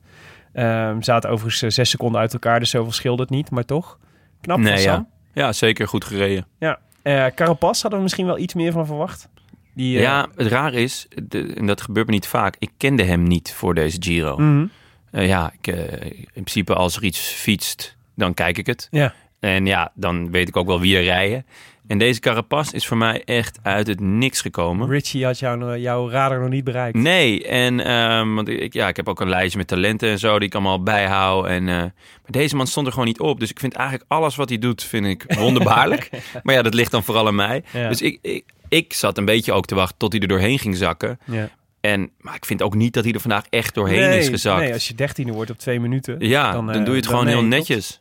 Zaten 1.00 1.30
overigens 1.30 1.62
eh, 1.62 1.70
zes 1.70 1.90
seconden 1.90 2.20
uit 2.20 2.32
elkaar, 2.32 2.58
dus 2.60 2.70
zoveel 2.70 2.92
scheelde 2.92 3.22
het 3.22 3.30
niet. 3.30 3.50
Maar 3.50 3.64
toch, 3.64 3.98
knap 4.40 4.56
van 4.56 4.66
Nee, 4.66 4.76
Sam. 4.78 5.06
ja. 5.32 5.42
ja, 5.44 5.52
zeker 5.52 5.88
goed 5.88 6.04
gereden. 6.04 6.46
Ja. 6.58 6.78
Eh, 7.02 7.26
Carapaz 7.34 7.80
hadden 7.80 7.98
we 7.98 8.04
misschien 8.04 8.26
wel 8.26 8.38
iets 8.38 8.54
meer 8.54 8.72
van 8.72 8.86
verwacht. 8.86 9.28
Die, 9.76 9.96
eh, 9.96 10.02
Ja, 10.02 10.28
het 10.36 10.46
raar 10.46 10.74
is, 10.74 11.06
de- 11.28 11.52
en 11.56 11.66
dat 11.66 11.80
gebeurt 11.80 12.06
me 12.06 12.12
niet 12.12 12.26
vaak, 12.26 12.56
ik 12.58 12.70
kende 12.76 13.02
hem 13.02 13.22
niet 13.22 13.52
voor 13.52 13.74
deze 13.74 13.96
Giro. 14.00 14.36
mhm. 14.38 14.66
Eh, 15.10 15.26
ja, 15.26 15.52
ik, 15.60 15.66
eh, 15.74 16.02
in 16.10 16.26
principe 16.32 16.74
als 16.74 16.96
er 16.96 17.04
iets 17.04 17.18
fietst, 17.20 17.96
dan 18.14 18.34
kijk 18.34 18.58
ik 18.58 18.66
het. 18.66 18.88
ja. 18.90 19.14
En 19.40 19.66
ja, 19.66 19.92
dan 19.94 20.30
weet 20.30 20.48
ik 20.48 20.56
ook 20.56 20.66
wel 20.66 20.80
wie 20.80 20.96
er 20.96 21.02
rijden. 21.02 21.46
En 21.86 21.98
deze 21.98 22.20
Carapaz 22.20 22.72
is 22.72 22.86
voor 22.86 22.96
mij 22.96 23.22
echt 23.24 23.58
uit 23.62 23.86
het 23.86 24.00
niks 24.00 24.40
gekomen. 24.40 24.88
Richie 24.88 25.24
had 25.24 25.38
jou, 25.38 25.78
jouw 25.78 26.10
radar 26.10 26.40
nog 26.40 26.48
niet 26.48 26.64
bereikt. 26.64 26.96
Nee, 26.98 27.46
en 27.46 27.80
ehm, 27.84 28.34
want 28.34 28.48
ik, 28.48 28.72
ja, 28.72 28.88
ik 28.88 28.96
heb 28.96 29.08
ook 29.08 29.20
een 29.20 29.28
lijstje 29.28 29.58
met 29.58 29.66
talenten 29.66 30.08
en 30.10 30.18
zo 30.18 30.38
die 30.38 30.48
ik 30.48 30.54
allemaal 30.54 30.82
bijhoud. 30.82 31.46
En, 31.46 31.64
maar 31.64 31.92
deze 32.30 32.56
man 32.56 32.66
stond 32.66 32.86
er 32.86 32.92
gewoon 32.92 33.08
niet 33.08 33.20
op. 33.20 33.40
Dus 33.40 33.50
ik 33.50 33.58
vind 33.60 33.74
eigenlijk 33.74 34.10
alles 34.10 34.36
wat 34.36 34.48
hij 34.48 34.58
doet, 34.58 34.82
vind 34.82 35.06
ik 35.06 35.24
wonderbaarlijk. 35.38 36.10
maar 36.42 36.54
ja, 36.54 36.62
dat 36.62 36.74
ligt 36.74 36.90
dan 36.90 37.04
vooral 37.04 37.26
aan 37.26 37.34
mij. 37.34 37.62
Ja. 37.72 37.88
Dus 37.88 38.02
ik, 38.02 38.18
ik, 38.22 38.44
ik 38.68 38.92
zat 38.92 39.18
een 39.18 39.24
beetje 39.24 39.52
ook 39.52 39.66
te 39.66 39.74
wachten 39.74 39.98
tot 39.98 40.12
hij 40.12 40.20
er 40.20 40.28
doorheen 40.28 40.58
ging 40.58 40.76
zakken. 40.76 41.18
Ja. 41.24 41.48
En, 41.80 42.10
maar 42.20 42.34
ik 42.34 42.44
vind 42.44 42.62
ook 42.62 42.74
niet 42.74 42.94
dat 42.94 43.04
hij 43.04 43.12
er 43.12 43.20
vandaag 43.20 43.44
echt 43.50 43.74
doorheen 43.74 44.00
nee, 44.08 44.18
is 44.18 44.28
gezakt. 44.28 44.60
Nee, 44.60 44.72
als 44.72 44.88
je 44.88 44.94
dertiende 44.94 45.32
wordt 45.32 45.50
op 45.50 45.58
twee 45.58 45.80
minuten. 45.80 46.16
ja, 46.18 46.52
dan, 46.52 46.70
eh, 46.70 46.76
doe 46.76 46.88
je 46.88 47.00
het 47.00 47.06
gewoon 47.06 47.24
nee, 47.24 47.34
heel 47.34 47.44
netjes. 47.44 48.00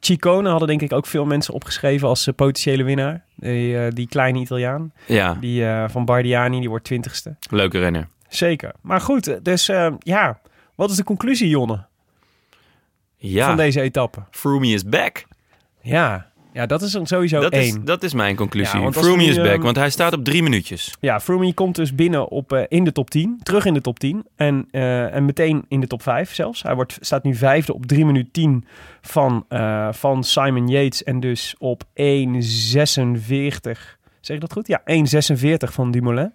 Chicone 0.00 0.48
hadden 0.48 0.68
denk 0.68 0.82
ik 0.82 0.92
ook 0.92 1.06
veel 1.06 1.24
mensen 1.24 1.54
opgeschreven 1.54 2.08
als 2.08 2.26
eh, 2.26 2.34
potentiële 2.34 2.82
winnaar. 2.82 3.24
Die, 3.36 3.78
eh, 3.78 3.90
die 3.90 4.08
kleine 4.08 4.38
Italiaan. 4.38 4.92
Ja, 5.06 5.36
Die 5.40 5.64
van 5.88 6.04
Bardiani, 6.04 6.60
die 6.60 6.68
wordt 6.68 6.84
twintigste. 6.84 7.36
leuke 7.50 7.78
renner. 7.78 8.08
Zeker. 8.28 8.72
Maar 8.80 9.00
goed, 9.00 9.44
dus 9.44 9.66
ja. 9.98 10.40
Wat 10.74 10.90
is 10.90 10.96
de 10.96 11.04
conclusie, 11.04 11.48
Jonne, 11.48 11.84
Ja, 13.16 13.46
van 13.46 13.56
deze 13.56 13.80
etappe? 13.80 14.22
Froome 14.30 14.66
is 14.66 14.84
back. 14.84 15.24
Ja, 15.80 16.30
ja 16.52 16.66
dat 16.66 16.82
is 16.82 16.98
sowieso 17.02 17.40
dat, 17.40 17.52
is, 17.52 17.72
één. 17.72 17.84
dat 17.84 18.02
is 18.02 18.14
mijn 18.14 18.36
conclusie. 18.36 18.76
Ja, 18.76 18.82
want 18.82 18.96
als 18.96 19.06
Froome 19.06 19.22
we 19.22 19.28
is 19.28 19.36
back, 19.36 19.46
ehm, 19.46 19.62
want 19.62 19.76
hij 19.76 19.90
staat 19.90 20.12
op 20.12 20.24
drie 20.24 20.42
minuutjes. 20.42 20.94
Ja, 21.00 21.20
Froome 21.20 21.54
komt 21.54 21.74
dus 21.74 21.94
binnen 21.94 22.28
op, 22.28 22.52
eh, 22.52 22.62
in 22.68 22.84
de 22.84 22.92
top 22.92 23.10
10. 23.10 23.40
Terug 23.42 23.64
in 23.64 23.74
de 23.74 23.80
top 23.80 23.98
10. 23.98 24.26
En, 24.36 24.68
eh, 24.70 25.14
en 25.14 25.24
meteen 25.24 25.64
in 25.68 25.80
de 25.80 25.86
top 25.86 26.02
5 26.02 26.34
zelfs. 26.34 26.62
Hij 26.62 26.74
wordt, 26.74 26.98
staat 27.00 27.22
nu 27.22 27.34
vijfde 27.34 27.74
op 27.74 27.86
3 27.86 28.04
minuten 28.04 28.32
10 28.32 28.64
van, 29.00 29.44
eh, 29.48 29.88
van 29.92 30.24
Simon 30.24 30.68
Yates. 30.68 31.02
En 31.02 31.20
dus 31.20 31.54
op 31.58 31.82
1,46. 31.94 33.98
Zeg 34.20 34.36
ik 34.36 34.42
dat 34.42 34.52
goed? 34.52 34.66
Ja, 34.66 34.80
1,46 34.84 35.72
van 35.72 35.90
Dumoulin. 35.90 36.32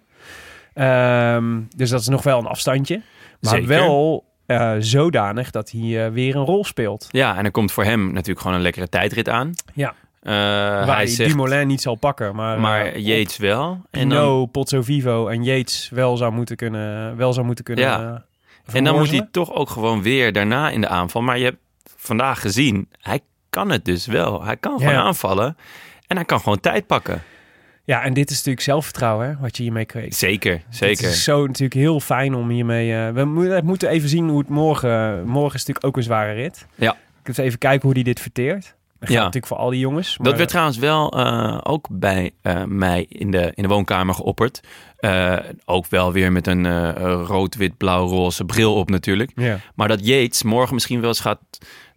Ehm, 0.74 1.60
dus 1.76 1.90
dat 1.90 2.00
is 2.00 2.08
nog 2.08 2.22
wel 2.22 2.38
een 2.38 2.46
afstandje. 2.46 3.02
Maar 3.40 3.52
Zeker. 3.52 3.68
wel 3.68 4.26
zodanig 4.78 5.50
dat 5.50 5.70
hij 5.70 6.12
weer 6.12 6.36
een 6.36 6.44
rol 6.44 6.64
speelt. 6.64 7.08
Ja, 7.10 7.36
en 7.36 7.44
er 7.44 7.50
komt 7.50 7.72
voor 7.72 7.84
hem 7.84 8.12
natuurlijk 8.12 8.40
gewoon 8.40 8.56
een 8.56 8.62
lekkere 8.62 8.88
tijdrit 8.88 9.28
aan. 9.28 9.52
Ja. 9.74 9.94
Eh, 10.22 10.32
Waar 10.32 10.86
hij 10.86 10.94
hij 10.94 11.06
zegt, 11.06 11.30
Dumoulin 11.30 11.66
niet 11.66 11.80
zal 11.82 11.94
pakken. 11.94 12.34
Maar, 12.34 12.60
maar 12.60 12.84
eh, 12.86 13.06
Yates 13.06 13.36
wel. 13.36 13.80
En 13.90 14.08
dan, 14.08 14.50
Pozzo 14.50 14.82
Vivo 14.82 15.28
en 15.28 15.44
Yates 15.44 15.88
wel 15.92 16.16
zou 16.16 16.32
moeten 16.32 16.56
kunnen, 16.56 17.16
wel 17.16 17.32
zou 17.32 17.46
moeten 17.46 17.64
kunnen 17.64 17.84
Ja. 17.84 18.24
eh, 18.66 18.74
en 18.74 18.84
dan 18.84 18.98
moet 18.98 19.10
hij 19.10 19.28
toch 19.30 19.52
ook 19.52 19.70
gewoon 19.70 20.02
weer 20.02 20.32
daarna 20.32 20.70
in 20.70 20.80
de 20.80 20.88
aanval. 20.88 21.22
Maar 21.22 21.38
je 21.38 21.44
hebt 21.44 21.58
vandaag 21.96 22.40
gezien, 22.40 22.88
hij 23.00 23.20
kan 23.50 23.70
het 23.70 23.84
dus 23.84 24.06
wel. 24.06 24.44
Hij 24.44 24.56
kan 24.56 24.78
gewoon 24.78 24.92
Ja. 24.92 25.00
aanvallen. 25.02 25.56
En 26.06 26.16
hij 26.16 26.24
kan 26.24 26.40
gewoon 26.40 26.60
tijd 26.60 26.86
pakken. 26.86 27.22
Ja, 27.84 28.02
en 28.02 28.14
dit 28.14 28.30
is 28.30 28.36
natuurlijk 28.36 28.64
zelfvertrouwen 28.64 29.26
hè, 29.28 29.34
wat 29.40 29.56
je 29.56 29.62
hiermee 29.62 29.84
kweekt. 29.84 30.14
Zeker, 30.14 30.52
Het 30.52 30.62
zeker. 30.76 31.08
is 31.08 31.24
zo 31.24 31.46
natuurlijk 31.46 31.74
heel 31.80 32.00
fijn 32.00 32.34
om 32.34 32.48
hiermee... 32.48 33.12
we 33.12 33.24
mo- 33.24 33.40
we 33.40 33.60
moeten 33.64 33.88
even 33.88 34.08
zien 34.08 34.28
hoe 34.28 34.38
het 34.38 34.48
morgen... 34.48 35.26
Morgen 35.26 35.54
is 35.54 35.60
natuurlijk 35.66 35.86
ook 35.86 35.96
een 35.96 36.02
zware 36.02 36.32
rit. 36.32 36.66
Ja. 36.74 36.92
Ik 36.92 37.26
moet 37.26 37.38
even 37.38 37.58
kijken 37.58 37.82
hoe 37.82 37.94
die 37.94 38.04
dit 38.04 38.20
verteert. 38.20 38.74
Dat 38.98 39.08
Ja. 39.08 39.14
natuurlijk 39.18 39.46
voor 39.46 39.56
al 39.56 39.70
die 39.70 39.78
jongens. 39.80 40.16
Dat 40.20 40.36
werd 40.36 40.48
trouwens 40.48 40.78
wel 40.78 41.10
eh, 41.12 41.58
ook 41.62 41.86
bij 41.90 42.30
eh, 42.42 42.64
mij 42.64 43.06
in 43.08 43.30
de, 43.30 43.52
in 43.54 43.62
de 43.62 43.68
woonkamer 43.68 44.14
geopperd. 44.14 44.60
Eh, 44.96 45.36
ook 45.64 45.86
wel 45.86 46.12
weer 46.12 46.32
met 46.32 46.46
een 46.46 46.92
rood, 47.24 47.56
wit, 47.56 47.76
blauw, 47.76 48.06
roze 48.08 48.44
bril 48.44 48.74
op 48.74 48.90
natuurlijk. 48.90 49.32
Ja. 49.34 49.60
Maar 49.74 49.88
dat 49.88 50.06
Yates 50.06 50.42
morgen 50.42 50.74
misschien 50.74 51.00
wel 51.00 51.08
eens 51.08 51.20
gaat, 51.20 51.38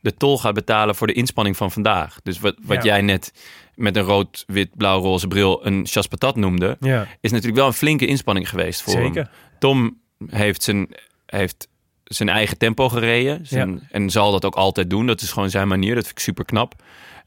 de 0.01 0.13
tol 0.17 0.37
gaat 0.39 0.53
betalen 0.53 0.95
voor 0.95 1.07
de 1.07 1.13
inspanning 1.13 1.57
van 1.57 1.71
vandaag. 1.71 2.17
Dus 2.23 2.39
wat, 2.39 2.55
wat 2.61 2.77
Ja. 2.77 2.83
jij 2.83 3.01
net 3.01 3.33
met 3.75 3.95
een 3.95 4.03
rood, 4.03 4.43
wit, 4.47 4.69
blauw, 4.77 5.01
roze 5.01 5.27
bril 5.27 5.65
een 5.65 5.85
chasse 5.87 6.09
patat 6.09 6.35
noemde, 6.35 6.77
ja, 6.79 7.07
is 7.21 7.31
natuurlijk 7.31 7.57
wel 7.57 7.67
een 7.67 7.73
flinke 7.73 8.05
inspanning 8.05 8.49
geweest 8.49 8.81
voor 8.81 8.93
hem. 8.93 9.03
zeker. 9.03 9.29
Tom 9.59 9.99
heeft 10.27 10.63
zijn, 10.63 10.87
heeft 11.25 11.67
zijn 12.13 12.29
eigen 12.29 12.57
tempo 12.57 12.89
gereden 12.89 13.47
zijn, 13.47 13.87
en 13.91 14.09
zal 14.09 14.31
dat 14.31 14.45
ook 14.45 14.55
altijd 14.55 14.89
doen. 14.89 15.07
Dat 15.07 15.21
is 15.21 15.31
gewoon 15.31 15.49
zijn 15.49 15.67
manier. 15.67 15.95
Dat 15.95 16.03
vind 16.03 16.17
ik 16.17 16.23
super 16.23 16.45
knap. 16.45 16.75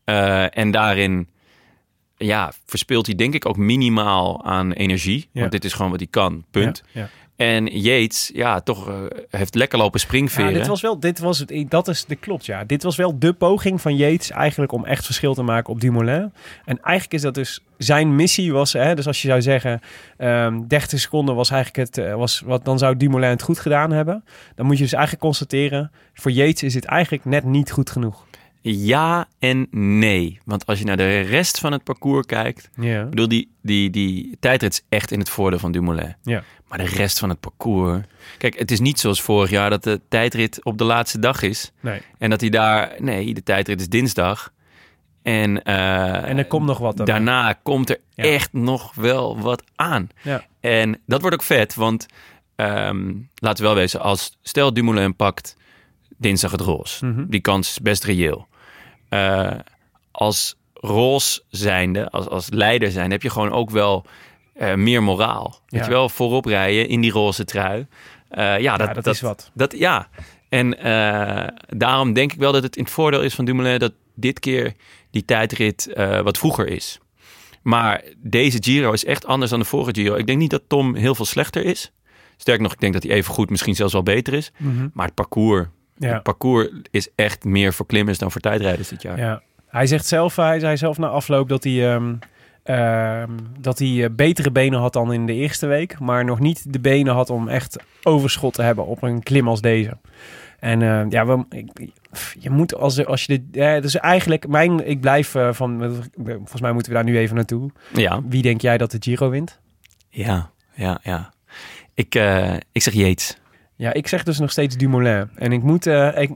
Eh, 0.05 0.59
en 0.59 0.71
daarin 0.71 1.29
ja, 2.17 2.53
verspeelt 2.67 3.07
hij 3.07 3.15
denk 3.15 3.35
ik 3.35 3.47
ook 3.47 3.57
minimaal 3.57 4.45
aan 4.45 4.73
energie. 4.73 5.29
Ja. 5.33 5.41
Want 5.41 5.53
dit 5.53 5.65
is 5.65 5.73
gewoon 5.73 5.91
wat 5.91 6.01
hij 6.01 6.09
kan, 6.11 6.45
punt. 6.51 6.83
Ja, 6.93 7.01
ja. 7.01 7.09
En 7.37 7.67
Yates, 7.67 8.31
ja, 8.35 8.61
toch 8.61 8.89
eh, 8.89 8.95
heeft 9.31 9.55
lekker 9.55 9.79
lopen 9.79 10.01
springveren. 10.01 10.51
Ja, 10.51 10.59
dit 10.59 10.67
was 10.67 10.81
wel, 10.81 11.01
dit 11.01 11.19
was 11.19 11.39
het, 11.39 11.65
dat 11.69 11.89
is 11.89 12.05
de 12.05 12.17
klopt, 12.17 12.47
ja. 12.47 12.65
Dit 12.65 12.83
was 12.83 12.97
wel 12.97 13.19
de 13.19 13.33
poging 13.33 13.81
van 13.81 13.97
Yates 13.97 14.31
eigenlijk 14.31 14.73
om 14.73 14.85
echt 14.85 15.05
verschil 15.05 15.35
te 15.35 15.43
maken 15.43 15.73
op 15.73 15.81
Dumoulin. 15.81 16.33
En 16.65 16.83
eigenlijk 16.83 17.15
is 17.15 17.23
dat 17.23 17.35
dus 17.35 17.61
zijn 17.79 18.15
missie 18.15 18.53
was, 18.53 18.73
hè, 18.73 18.95
dus 18.95 19.07
als 19.07 19.23
je 19.23 19.29
zou 19.29 19.43
zeggen, 19.43 19.81
ehm 20.17 20.67
30 20.67 21.01
seconden 21.01 21.35
was 21.35 21.51
eigenlijk 21.51 21.89
het, 21.89 21.99
eh, 21.99 22.15
was 22.15 22.41
wat, 22.41 22.65
dan 22.65 22.79
zou 22.79 22.97
Dumoulin 22.97 23.31
het 23.31 23.43
goed 23.43 23.59
gedaan 23.59 23.91
hebben. 23.91 24.25
Dan 24.55 24.67
moet 24.67 24.77
je 24.77 24.83
dus 24.83 24.93
eigenlijk 24.93 25.23
constateren, 25.23 25.91
voor 26.15 26.31
Yates 26.31 26.63
is 26.63 26.73
dit 26.73 26.85
eigenlijk 26.85 27.25
net 27.25 27.45
niet 27.45 27.71
goed 27.71 27.91
genoeg. 27.91 28.25
Ja 28.67 29.29
en 29.39 29.67
nee. 29.71 30.39
Want 30.45 30.67
als 30.67 30.79
je 30.79 30.85
naar 30.85 30.97
de 30.97 31.21
rest 31.21 31.59
van 31.59 31.73
het 31.73 31.85
parcours 31.85 32.27
kijkt... 32.27 32.71
Bedoel, 33.11 33.29
die, 33.29 33.51
die, 33.63 33.91
die 33.91 34.37
tijdrit 34.41 34.73
is 34.73 34.83
echt 34.89 35.11
in 35.11 35.19
het 35.19 35.29
voordeel 35.29 35.59
van 35.59 35.73
Dumoulin. 35.73 36.17
Maar 36.69 36.79
de 36.79 36.85
rest 36.85 37.19
van 37.19 37.29
het 37.29 37.41
parcours... 37.41 38.01
Kijk, 38.39 38.59
het 38.59 38.71
is 38.71 38.81
niet 38.81 39.01
zoals 39.01 39.23
vorig 39.23 39.51
jaar 39.51 39.71
dat 39.71 39.83
de 39.83 40.01
tijdrit 40.09 40.65
op 40.65 40.79
de 40.79 40.85
laatste 40.85 41.19
dag 41.19 41.43
is. 41.43 41.73
Nee. 41.81 42.01
En 42.19 42.31
dat 42.31 42.41
hij 42.41 42.51
daar... 42.51 42.93
Nee, 42.99 43.35
de 43.35 43.43
tijdrit 43.43 43.81
is 43.81 43.89
dinsdag. 43.89 44.53
En, 45.23 45.63
eh, 45.63 46.29
En 46.29 46.39
er 46.39 46.45
komt 46.47 46.67
nog 46.67 46.79
wat. 46.79 46.97
daarna 47.07 47.53
komt 47.63 47.91
er 47.91 48.01
Ja. 48.15 48.25
echt 48.25 48.53
nog 48.53 48.95
wel 48.95 49.39
wat 49.41 49.63
aan. 49.77 50.09
Ja. 50.23 50.45
En 50.61 51.01
dat 51.07 51.21
wordt 51.21 51.37
ook 51.37 51.43
vet, 51.43 51.75
want 51.75 52.07
ehm, 52.57 53.13
laten 53.35 53.63
we 53.63 53.69
wel 53.69 53.75
wezen, 53.75 54.01
als 54.01 54.39
stel 54.43 54.73
Dumoulin 54.75 55.17
pakt 55.17 55.57
dinsdag 56.17 56.51
het 56.51 56.61
roze, 56.61 57.07
Mhm. 57.07 57.25
die 57.29 57.41
kans 57.41 57.69
is 57.69 57.79
best 57.81 58.05
reëel. 58.05 58.47
Eh, 59.15 59.59
als 60.11 60.57
roze 60.75 61.43
zijnde, 61.51 62.11
als, 62.11 62.29
als 62.29 62.47
leider 62.51 62.91
zijn, 62.91 63.11
heb 63.11 63.23
je 63.23 63.31
gewoon 63.31 63.53
ook 63.53 63.71
wel 63.71 64.07
eh, 64.55 64.75
meer 64.75 65.03
moraal. 65.03 65.61
Weet 65.69 65.81
Ja. 65.81 65.87
je 65.87 65.93
wel, 65.93 66.09
voorop 66.09 66.45
rijden 66.45 66.89
in 66.89 67.01
die 67.01 67.11
roze 67.11 67.45
trui. 67.45 67.87
Eh, 68.29 68.59
ja, 68.61 68.77
dat, 68.77 68.95
dat 68.95 69.07
is 69.07 69.21
wat. 69.21 69.51
Dat, 69.55 69.79
ja, 69.79 70.09
en 70.49 70.71
daarom 71.77 72.13
denk 72.13 72.33
ik 72.33 72.39
wel 72.39 72.53
dat 72.53 72.63
het 72.63 72.77
in 72.77 72.83
het 72.83 72.93
voordeel 72.93 73.23
is 73.23 73.35
van 73.35 73.45
Dumoulin 73.45 73.79
dat 73.79 73.93
dit 74.15 74.41
keer 74.41 74.73
die 75.11 75.25
tijdrit 75.25 75.93
wat 76.23 76.39
vroeger 76.39 76.67
is. 76.69 76.99
Maar 77.63 78.03
deze 78.19 78.59
Giro 78.61 78.93
is 78.93 79.05
echt 79.05 79.27
anders 79.27 79.51
dan 79.51 79.61
de 79.61 79.65
vorige 79.67 79.95
Giro. 79.95 80.15
Ik 80.15 80.27
denk 80.27 80.39
niet 80.39 80.51
dat 80.51 80.63
Tom 80.69 80.95
heel 80.95 81.15
veel 81.15 81.25
slechter 81.25 81.65
is. 81.65 81.93
Sterker 82.37 82.63
nog, 82.63 82.73
ik 82.73 82.81
denk 82.81 82.93
dat 82.93 83.03
hij 83.03 83.13
even 83.13 83.35
goed, 83.35 83.51
misschien 83.51 83.75
zelfs 83.75 83.93
wel 83.93 84.03
beter 84.03 84.33
is. 84.35 84.53
Maar 84.93 85.07
het 85.07 85.15
parcours, 85.15 85.67
Ja. 85.97 86.13
het 86.13 86.23
parcours 86.23 86.69
is 86.91 87.09
echt 87.15 87.45
meer 87.45 87.73
voor 87.73 87.87
klimmers 87.87 88.19
dan 88.19 88.31
voor 88.31 88.41
tijdrijders 88.41 88.89
dit 88.89 89.03
jaar. 89.03 89.19
Ja. 89.19 89.43
Hij 89.69 89.87
zegt 89.87 90.07
zelf, 90.07 90.37
hij 90.37 90.59
zei 90.61 90.77
zelf 90.77 90.99
na 90.99 91.07
afloop 91.09 91.49
dat 91.49 91.65
hij, 91.65 91.93
ehm, 91.95 92.15
ehm, 92.63 93.31
dat 93.61 93.79
hij 93.79 94.05
eh, 94.05 94.11
betere 94.13 94.51
benen 94.51 94.79
had 94.81 94.93
dan 94.93 95.13
in 95.13 95.27
de 95.27 95.33
eerste 95.33 95.67
week. 95.67 95.99
Maar 96.01 96.25
nog 96.25 96.41
niet 96.41 96.73
de 96.73 96.81
benen 96.81 97.15
had 97.15 97.31
om 97.31 97.49
echt 97.49 97.77
overschot 98.03 98.55
te 98.55 98.63
hebben 98.63 98.87
op 98.87 99.03
een 99.03 99.23
klim 99.23 99.49
als 99.49 99.61
deze. 99.61 99.97
En 100.61 100.83
eh, 100.83 101.05
ja, 101.11 101.27
we, 101.27 101.45
ik- 101.51 101.89
je 102.39 102.51
moet 102.51 102.75
als, 102.75 103.07
als 103.07 103.25
je 103.25 103.27
dit... 103.33 103.43
Ja, 103.53 103.81
dus 103.81 103.97
eigenlijk, 103.97 104.49
mijn, 104.49 104.89
ik 104.89 105.01
blijf 105.01 105.35
eh, 105.35 105.53
van... 105.53 106.03
Volgens 106.25 106.61
mij 106.61 106.73
moeten 106.73 106.93
we 106.93 106.99
daar 106.99 107.07
nu 107.07 107.19
even 107.19 107.37
naartoe. 107.37 107.71
Ja, 107.95 108.23
Wie 108.29 108.43
denk 108.43 108.61
jij 108.61 108.79
dat 108.79 108.91
de 108.91 108.97
Giro 109.01 109.31
wint? 109.31 109.61
ja, 110.11 110.51
ja. 110.75 110.99
ja. 111.03 111.33
Ik, 111.95 112.15
eh, 112.15 112.55
ik 112.73 112.83
zeg 112.83 112.95
Yates. 112.95 113.39
Ja, 113.85 113.93
ik 113.93 114.09
zeg 114.09 114.23
dus 114.23 114.39
nog 114.39 114.51
steeds 114.51 114.77
Dumoulin. 114.77 115.31
En 115.35 115.53
ik 115.53 115.63
moet... 115.63 115.87
eh, 115.87 116.21
ik, 116.21 116.31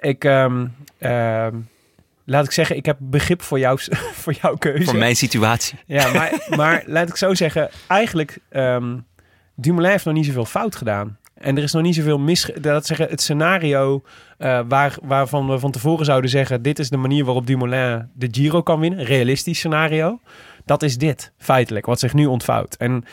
ik, 0.00 0.24
ehm, 0.24 0.66
ehm, 0.98 1.56
laat 2.24 2.44
ik 2.44 2.50
zeggen, 2.50 2.76
ik 2.76 2.86
heb 2.86 2.96
begrip 3.00 3.42
voor, 3.42 3.58
jou, 3.58 3.78
voor 4.22 4.32
jouw 4.40 4.56
keuze. 4.56 4.84
Voor 4.84 4.98
mijn 4.98 5.16
situatie. 5.16 5.78
Ja, 5.86 6.12
maar, 6.12 6.32
maar 6.56 6.82
laat 6.86 7.08
ik 7.08 7.16
zo 7.16 7.34
zeggen, 7.34 7.70
eigenlijk 7.86 8.38
ehm 8.48 8.98
Dumoulin 9.54 9.90
heeft 9.90 10.04
nog 10.04 10.14
niet 10.14 10.26
zoveel 10.26 10.44
fout 10.44 10.76
gedaan. 10.76 11.18
En 11.34 11.56
er 11.56 11.62
is 11.62 11.72
nog 11.72 11.82
niet 11.82 11.94
zoveel 11.94 12.18
mis... 12.18 12.50
Dat 12.60 12.86
zeggen, 12.86 13.08
het 13.08 13.20
scenario 13.20 14.02
eh, 14.38 14.60
waar, 14.68 14.96
waarvan 15.02 15.48
we 15.48 15.58
van 15.58 15.70
tevoren 15.70 16.04
zouden 16.04 16.30
zeggen... 16.30 16.62
dit 16.62 16.78
is 16.78 16.88
de 16.88 16.96
manier 16.96 17.24
waarop 17.24 17.46
Dumoulin 17.46 18.08
de 18.14 18.28
Giro 18.30 18.62
kan 18.62 18.80
winnen. 18.80 19.04
Realistisch 19.04 19.58
scenario. 19.58 20.20
Dat 20.70 20.82
is 20.82 20.98
dit, 20.98 21.32
feitelijk, 21.38 21.86
wat 21.86 21.98
zich 21.98 22.14
nu 22.14 22.26
ontvouwt. 22.26 22.74
En, 22.74 23.04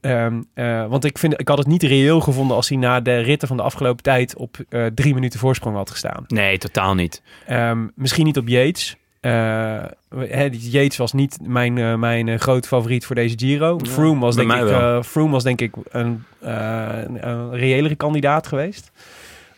ehm, 0.00 0.42
eh, 0.54 0.86
want 0.86 1.04
ik, 1.04 1.18
vind, 1.18 1.40
ik 1.40 1.48
had 1.48 1.58
het 1.58 1.66
niet 1.66 1.82
reëel 1.82 2.20
gevonden... 2.20 2.56
als 2.56 2.68
hij 2.68 2.78
na 2.78 3.00
de 3.00 3.18
ritten 3.18 3.48
van 3.48 3.56
de 3.56 3.62
afgelopen 3.62 4.02
tijd... 4.02 4.36
op 4.36 4.56
eh, 4.68 4.86
drie 4.86 5.14
minuten 5.14 5.38
voorsprong 5.38 5.76
had 5.76 5.90
gestaan. 5.90 6.24
Nee, 6.26 6.58
totaal 6.58 6.94
niet. 6.94 7.22
Ehm, 7.46 7.86
misschien 7.94 8.24
niet 8.24 8.36
op 8.36 8.48
Yates. 8.48 8.96
Die 10.50 10.70
Yates 10.70 10.96
was 10.96 11.12
niet 11.12 11.38
mijn, 11.42 11.98
mijn 12.00 12.40
grote 12.40 12.68
favoriet 12.68 13.06
voor 13.06 13.14
deze 13.14 13.38
Giro. 13.38 13.78
Ja, 13.82 13.90
Froome, 13.90 14.20
was 14.20 14.36
denk 14.36 14.52
ik, 14.52 15.04
Froome 15.04 15.30
was 15.30 15.42
denk 15.42 15.60
ik 15.60 15.74
een, 15.90 16.24
een, 16.40 17.54
reëlere 17.54 17.94
kandidaat 17.94 18.46
geweest. 18.46 18.92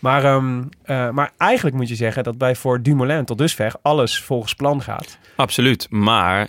Maar, 0.04 0.24
ehm, 0.24 0.62
eh, 0.82 1.10
maar 1.10 1.32
eigenlijk 1.36 1.76
moet 1.76 1.88
je 1.88 1.94
zeggen 1.94 2.24
dat 2.24 2.38
bij 2.38 2.54
voor 2.54 2.82
Dumoulin 2.82 3.24
tot 3.24 3.38
dusver 3.38 3.72
alles 3.82 4.20
volgens 4.20 4.54
plan 4.54 4.82
gaat. 4.82 5.18
Absoluut. 5.36 5.86
Maar 5.90 6.48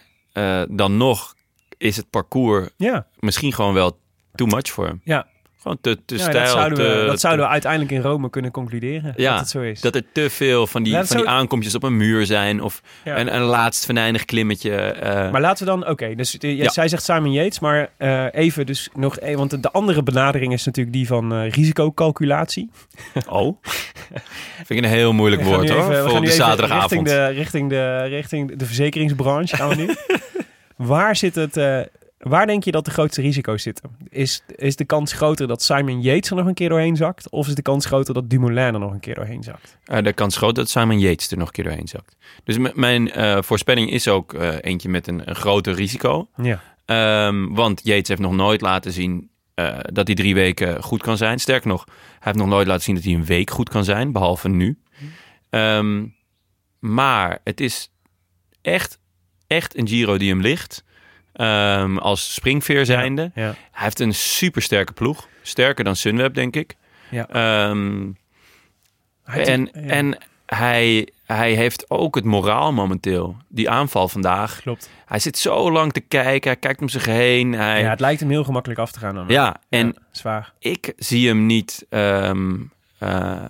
dan 0.69 0.97
nog 0.97 1.35
is 1.77 1.97
het 1.97 2.09
parcours 2.09 2.69
Ja, 2.77 3.07
misschien 3.19 3.53
gewoon 3.53 3.73
wel 3.73 3.99
too 4.33 4.47
much 4.47 4.69
voor 4.69 4.85
hem. 4.85 5.01
ja. 5.03 5.27
Gewoon 5.65 5.77
te, 5.81 5.97
te 6.05 6.15
ja 6.15 6.21
stijl. 6.21 6.39
dat, 6.43 6.49
zouden 6.49 6.77
we, 6.77 7.05
dat 7.05 7.19
zouden 7.19 7.45
we 7.45 7.51
uiteindelijk 7.51 7.91
in 7.91 8.01
Rome 8.01 8.29
kunnen 8.29 8.51
concluderen. 8.51 9.13
Ja, 9.17 9.29
dat 9.31 9.39
het 9.39 9.49
zo 9.49 9.61
is. 9.61 9.81
Dat 9.81 9.95
er 9.95 10.03
te 10.11 10.29
veel 10.29 10.67
van 10.67 10.83
die, 10.83 11.03
van 11.03 11.17
die 11.17 11.27
aankomstjes 11.27 11.75
op 11.75 11.83
een 11.83 11.97
muur 11.97 12.25
zijn. 12.25 12.61
Of 12.61 12.81
Ja. 13.03 13.17
een, 13.19 13.35
een 13.35 13.41
laatst 13.41 13.85
venijnig 13.85 14.25
klimmetje. 14.25 14.75
eh, 14.75 15.31
Maar 15.31 15.41
laten 15.41 15.65
we 15.65 15.71
dan, 15.71 15.87
oké, 15.87 16.15
dus 16.15 16.37
eh, 16.37 16.57
Ja. 16.57 16.69
zij 16.69 16.87
zegt 16.87 17.03
Simon 17.03 17.31
Yates, 17.31 17.59
maar 17.59 17.89
eh, 17.97 18.25
even 18.31 18.65
dus 18.65 18.89
nog, 18.93 19.17
want 19.35 19.63
de 19.63 19.71
andere 19.71 20.03
benadering 20.03 20.53
is 20.53 20.65
natuurlijk 20.65 20.95
die 20.95 21.07
van 21.07 21.33
eh, 21.33 21.49
risicocalculatie. 21.51 22.69
Oh. 23.29 23.61
Vind 24.55 24.69
ik 24.69 24.77
een 24.77 24.83
heel 24.89 25.13
moeilijk 25.13 25.41
woord 25.41 25.69
hoor. 25.69 26.09
voor 26.09 26.21
de 26.21 26.31
zaterdagavond. 26.31 26.91
Richting 26.91 27.07
de, 27.07 27.27
richting, 27.27 27.69
de, 27.69 28.03
richting 28.03 28.55
de 28.57 28.65
verzekeringsbranche 28.65 29.55
gaan 29.55 29.69
we 29.69 29.75
nu. 29.75 29.89
waar 30.87 31.15
zit 31.15 31.35
het, 31.35 31.57
waar 32.29 32.47
denk 32.47 32.63
je 32.63 32.71
dat 32.71 32.85
de 32.85 32.91
grootste 32.91 33.21
risico's 33.21 33.63
zitten? 33.63 33.97
Is, 34.09 34.43
is 34.55 34.75
de 34.75 34.85
kans 34.85 35.13
groter 35.13 35.47
dat 35.47 35.61
Simon 35.61 36.01
Yates 36.01 36.29
er 36.29 36.35
nog 36.35 36.45
een 36.45 36.53
keer 36.53 36.69
doorheen 36.69 36.95
zakt? 36.95 37.29
Of 37.29 37.47
is 37.47 37.55
de 37.55 37.61
kans 37.61 37.85
groter 37.85 38.13
dat 38.13 38.29
Dumoulin 38.29 38.73
er 38.73 38.79
nog 38.79 38.91
een 38.91 38.99
keer 38.99 39.15
doorheen 39.15 39.43
zakt? 39.43 39.77
Eh, 39.83 40.03
de 40.03 40.13
kans 40.13 40.37
groot 40.37 40.55
dat 40.55 40.69
Simon 40.69 40.99
Yates 40.99 41.31
er 41.31 41.37
nog 41.37 41.47
een 41.47 41.53
keer 41.53 41.63
doorheen 41.63 41.87
zakt. 41.87 42.15
Dus 42.43 42.57
mijn 42.73 43.11
eh, 43.11 43.37
voorspelling 43.41 43.91
is 43.91 44.07
ook 44.07 44.33
eh, 44.33 44.55
eentje 44.61 44.89
met 44.89 45.07
een, 45.07 45.29
een 45.29 45.35
groter 45.35 45.73
risico. 45.73 46.27
Ja. 46.41 46.61
Ehm, 46.85 47.53
want 47.53 47.81
Yates 47.83 48.07
heeft 48.07 48.21
nog 48.21 48.33
nooit 48.33 48.61
laten 48.61 48.91
zien 48.91 49.29
dat 49.91 50.07
hij 50.07 50.15
drie 50.15 50.33
weken 50.33 50.83
goed 50.83 51.01
kan 51.01 51.17
zijn. 51.17 51.39
Sterker 51.39 51.67
nog, 51.67 51.83
hij 51.85 51.95
heeft 52.19 52.37
nog 52.37 52.47
nooit 52.47 52.67
laten 52.67 52.83
zien 52.83 52.95
dat 52.95 53.03
hij 53.03 53.13
een 53.13 53.25
week 53.25 53.49
goed 53.49 53.69
kan 53.69 53.83
zijn, 53.83 54.11
behalve 54.11 54.49
nu. 54.49 54.79
Ehm, 55.49 56.05
maar 56.79 57.39
het 57.43 57.59
is 57.59 57.91
echt, 58.61 58.99
echt 59.47 59.77
een 59.77 59.87
Giro 59.87 60.17
die 60.17 60.29
hem 60.29 60.41
ligt. 60.41 60.83
Ehm, 61.35 61.97
als 61.97 62.33
springveer 62.33 62.85
zijnde. 62.85 63.31
Ja. 63.35 63.43
Hij 63.71 63.83
heeft 63.83 63.99
een 63.99 64.13
supersterke 64.13 64.93
ploeg. 64.93 65.27
Sterker 65.41 65.83
dan 65.83 65.95
Sunweb, 65.95 66.33
denk 66.33 66.55
ik. 66.55 66.75
Ja. 67.11 67.27
Ehm, 67.29 68.07
Hij- 69.23 69.45
en 69.45 69.71
en 69.71 70.17
hij, 70.45 71.09
hij 71.25 71.51
heeft 71.53 71.89
ook 71.89 72.15
het 72.15 72.23
moraal 72.23 72.73
momenteel. 72.73 73.37
Die 73.49 73.69
aanval 73.69 74.07
vandaag. 74.07 74.61
klopt. 74.61 74.89
Hij 75.05 75.19
zit 75.19 75.37
zo 75.37 75.71
lang 75.71 75.93
te 75.93 75.99
kijken. 75.99 76.49
Hij 76.51 76.59
kijkt 76.59 76.81
om 76.81 76.89
zich 76.89 77.05
heen. 77.05 77.53
Hij, 77.53 77.81
Ja, 77.81 77.89
het 77.89 77.99
lijkt 77.99 78.19
hem 78.19 78.29
heel 78.29 78.43
gemakkelijk 78.43 78.79
af 78.79 78.91
te 78.91 78.99
gaan 78.99 79.15
dan. 79.15 79.25
ja, 79.27 79.55
en 79.69 79.95
zwaar. 80.11 80.53
ik 80.59 80.93
zie 80.97 81.27
hem 81.27 81.45
niet 81.45 81.85
ehm, 81.89 82.55
eh, 82.97 83.43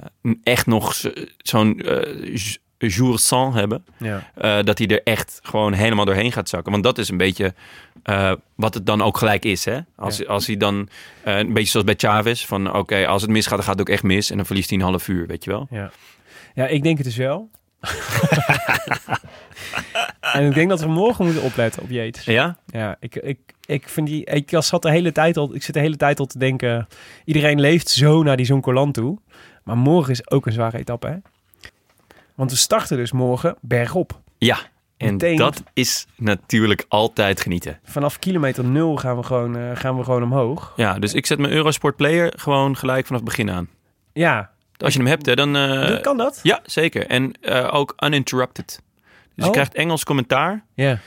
echt 0.44 0.66
nog 0.66 0.94
zo- 0.94 1.12
zo'n 1.38 1.80
eh, 1.80 2.36
jour 2.78 3.20
sans 3.20 3.56
hebben. 3.56 3.86
Ja. 3.98 4.32
eh, 4.36 4.64
dat 4.64 4.78
hij 4.78 4.88
er 4.88 5.04
echt 5.04 5.40
gewoon 5.44 5.74
helemaal 5.74 6.06
doorheen 6.06 6.32
gaat 6.32 6.50
zakken. 6.50 6.72
Want 6.72 6.84
dat 6.84 6.98
is 6.98 7.10
een 7.10 7.18
beetje 7.18 7.54
eh, 8.04 8.32
wat 8.56 8.74
het 8.74 8.86
dan 8.86 9.02
ook 9.02 9.18
gelijk 9.18 9.46
is. 9.46 9.66
Hè? 9.66 9.80
Als, 9.96 10.18
Ja. 10.18 10.26
als 10.26 10.48
hij 10.48 10.58
dan, 10.58 10.90
eh, 11.24 11.38
een 11.38 11.54
beetje 11.54 11.70
zoals 11.70 11.86
bij 11.86 11.96
Chavez, 11.98 12.46
van 12.46 12.74
oké, 12.76 13.08
als 13.08 13.22
het 13.22 13.32
misgaat, 13.32 13.56
dan 13.56 13.64
gaat 13.64 13.80
het 13.80 13.88
ook 13.88 13.94
echt 13.94 14.04
mis. 14.04 14.30
En 14.30 14.36
dan 14.38 14.46
verliest 14.46 14.70
hij 14.70 14.80
een 14.80 14.86
half 14.86 15.08
uur, 15.08 15.28
weet 15.28 15.44
je 15.44 15.50
wel. 15.52 15.68
Ja. 15.70 15.92
ja, 16.54 16.68
ik 16.68 16.84
denk 16.84 16.98
het 16.98 17.06
dus 17.06 17.16
wel. 17.18 17.50
en 20.34 20.46
ik 20.46 20.54
denk 20.54 20.70
dat 20.70 20.80
we 20.80 20.88
morgen 20.88 21.26
moeten 21.26 21.44
opletten 21.44 21.82
op 21.82 21.90
Yates. 21.90 22.26
Ja? 22.26 22.58
Ja, 22.68 22.96
ik, 23.00 23.16
ik, 23.16 23.40
ik 23.66 23.90
vind 23.90 24.08
die. 24.08 24.26
Ik 24.26 24.50
zat 24.60 24.82
de 24.82 24.90
hele 24.92 25.12
tijd 25.12 25.38
al. 25.38 25.56
Ik 25.56 25.64
zit 25.64 25.74
de 25.74 25.80
hele 25.80 25.98
tijd 25.98 26.20
al 26.20 26.26
te 26.26 26.38
denken. 26.40 26.88
Iedereen 27.26 27.60
leeft 27.60 27.90
zo 27.90 28.24
naar 28.24 28.38
die 28.38 28.46
Zoncolan 28.46 28.92
toe. 28.92 29.18
Maar 29.64 29.78
morgen 29.78 30.12
is 30.12 30.30
ook 30.32 30.46
een 30.46 30.52
zware 30.52 30.78
etappe, 30.78 31.08
hè? 31.08 31.16
Want 32.36 32.52
we 32.52 32.58
starten 32.58 32.98
dus 32.98 33.12
morgen 33.12 33.56
bergop. 33.62 34.20
Ja. 34.38 34.58
En 34.98 35.12
Meteen. 35.12 35.38
dat 35.38 35.64
is 35.74 36.06
natuurlijk 36.18 36.86
altijd 36.88 37.42
genieten. 37.42 37.80
Vanaf 37.84 38.20
kilometer 38.20 38.64
nul 38.66 38.96
gaan 38.98 39.18
we 39.18 39.24
gewoon, 39.24 39.58
eh, 39.58 39.64
gaan 39.74 39.98
we 39.98 40.04
gewoon 40.04 40.24
omhoog. 40.24 40.74
Ja, 40.76 41.00
dus 41.00 41.14
ik 41.14 41.26
zet 41.26 41.40
mijn 41.40 41.54
Eurosport 41.54 41.96
Player 41.96 42.34
gewoon 42.36 42.78
gelijk 42.78 43.06
vanaf 43.06 43.22
het 43.22 43.30
begin 43.30 43.52
aan. 43.52 43.70
Ja, 44.14 44.50
Als 44.78 44.94
je 44.94 45.00
hem 45.00 45.08
hebt, 45.08 45.26
hè, 45.26 45.36
dan... 45.36 45.56
eh, 45.56 46.02
kan 46.02 46.18
dat? 46.18 46.40
Ja, 46.44 46.60
zeker. 46.66 47.08
En 47.08 47.32
eh, 47.42 47.70
ook 47.74 47.94
uninterrupted. 48.00 48.66
Dus 48.66 48.76
je 49.36 49.46
Oh. 49.46 49.52
krijgt 49.52 49.74
Engels 49.74 50.04
commentaar. 50.04 50.64
Ja. 50.74 51.00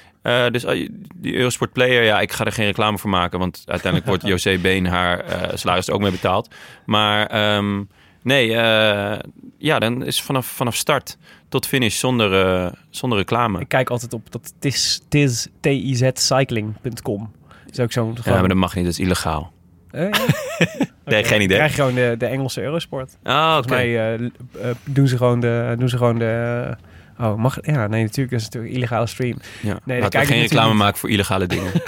Dus 0.50 0.62
je- 0.62 1.00
die 1.14 1.34
Eurosport 1.34 1.72
Player, 1.72 2.04
ja, 2.04 2.20
ik 2.20 2.32
ga 2.32 2.44
er 2.44 2.52
geen 2.52 2.66
reclame 2.66 2.98
voor 2.98 3.10
maken, 3.10 3.38
want 3.38 3.62
uiteindelijk 3.66 4.10
wordt 4.10 4.26
José 4.32 4.58
Been 4.58 4.86
haar 4.86 5.24
salaris 5.54 5.90
ook 5.90 6.00
mee 6.00 6.10
betaald. 6.10 6.54
Maar 6.86 7.26
ehm, 7.26 7.82
nee, 8.28 8.54
eh, 8.54 9.18
ja, 9.58 9.78
dan 9.78 10.04
is 10.04 10.22
vanaf, 10.22 10.46
vanaf 10.46 10.74
start 10.74 11.16
tot 11.48 11.66
finish 11.66 11.98
zonder, 11.98 12.46
eh, 12.46 12.72
zonder 12.90 13.18
reclame. 13.18 13.60
Ik 13.60 13.68
kijk 13.68 13.90
altijd 13.90 14.12
op 14.12 14.32
dat 14.32 14.52
tis, 14.58 15.00
tis, 15.08 15.48
tizcycling.com. 15.60 17.32
is 17.70 17.80
ook 17.80 17.92
zo'n... 17.92 18.16
Ja, 18.24 18.38
maar 18.38 18.48
dat 18.48 18.56
mag 18.56 18.74
niet, 18.74 18.84
dat 18.84 18.92
is 18.92 19.00
illegaal. 19.00 19.52
Eh, 19.90 20.10
ja. 20.10 20.18
Nee, 21.04 21.24
geen 21.24 21.40
idee. 21.40 21.56
krijg 21.56 21.70
je 21.70 21.76
gewoon 21.76 21.94
de, 21.94 22.14
de 22.18 22.26
Engelse 22.26 22.62
Eurosport. 22.62 23.16
Ah, 23.22 23.56
oké. 23.58 23.68
Volgens 23.68 24.32
mij 24.52 24.74
doen 24.84 25.08
ze 25.08 25.16
gewoon 25.16 25.40
de... 25.40 25.74
Doen 25.78 25.88
ze 25.88 25.96
gewoon 25.96 26.18
de 26.18 26.76
oh, 27.18 27.34
mag... 27.34 27.58
Ja, 27.60 27.86
nee, 27.86 28.02
natuurlijk. 28.02 28.30
Dat 28.30 28.40
is 28.40 28.44
natuurlijk 28.44 28.72
een 28.72 28.78
illegale 28.78 29.06
stream. 29.06 29.38
Ja. 29.62 29.72
dat 29.84 30.00
Laten 30.00 30.20
we 30.20 30.26
geen 30.26 30.40
reclame 30.40 30.68
niet. 30.68 30.78
maken 30.78 30.98
voor 30.98 31.10
illegale 31.10 31.46
dingen. 31.46 31.72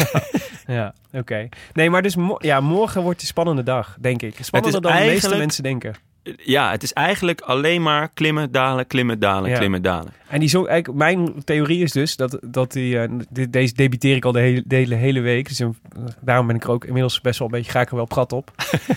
Ja, 0.71 0.95
oké. 1.13 1.49
Nee, 1.73 1.91
maar 1.91 2.03
dus 2.03 2.17
mo- 2.17 2.39
ja, 2.39 2.61
morgen 2.61 3.03
wordt 3.03 3.21
een 3.21 3.27
spannende 3.27 3.63
dag, 3.63 3.97
denk 4.01 4.23
ik. 4.23 4.37
Spannender 4.41 4.81
dan 4.81 4.93
de 4.93 4.99
meeste 4.99 5.37
mensen 5.37 5.63
denken. 5.63 5.95
Ja, 6.37 6.71
het 6.71 6.83
is 6.83 6.93
eigenlijk 6.93 7.41
alleen 7.41 7.83
maar 7.83 8.09
klimmen, 8.15 8.53
dalen, 8.53 8.87
klimmen, 8.87 9.19
dalen, 9.19 9.51
Ja. 9.51 9.57
klimmen, 9.59 9.83
dalen. 9.83 10.13
En 10.29 10.41
die 10.41 10.49
zo, 10.49 10.65
eigenlijk, 10.65 10.99
mijn 10.99 11.45
theorie 11.45 11.83
is 11.83 11.93
dus 11.93 12.17
dat, 12.17 12.39
dat 12.47 12.73
die, 12.73 12.99
eh, 12.99 13.11
de- 13.31 13.51
deze 13.51 13.75
debuteer 13.75 14.17
ik 14.17 14.25
al 14.25 14.33
de 14.33 14.41
hele, 14.41 14.63
de 14.67 14.75
hele, 14.77 14.95
hele 14.95 15.21
week. 15.21 15.49
Dus 15.49 15.61
eh, 15.61 15.69
daarom 16.21 16.47
ben 16.47 16.57
ik 16.57 16.65
er 16.65 16.71
ook 16.71 16.85
inmiddels 16.85 17.21
best 17.21 17.39
wel 17.39 17.49
een 17.49 17.55
beetje, 17.55 17.71
ga 17.71 17.81
ik 17.81 17.89
er 17.89 17.95
wel 17.95 18.05
op 18.05 18.13
gat 18.13 18.33
op. 18.33 18.51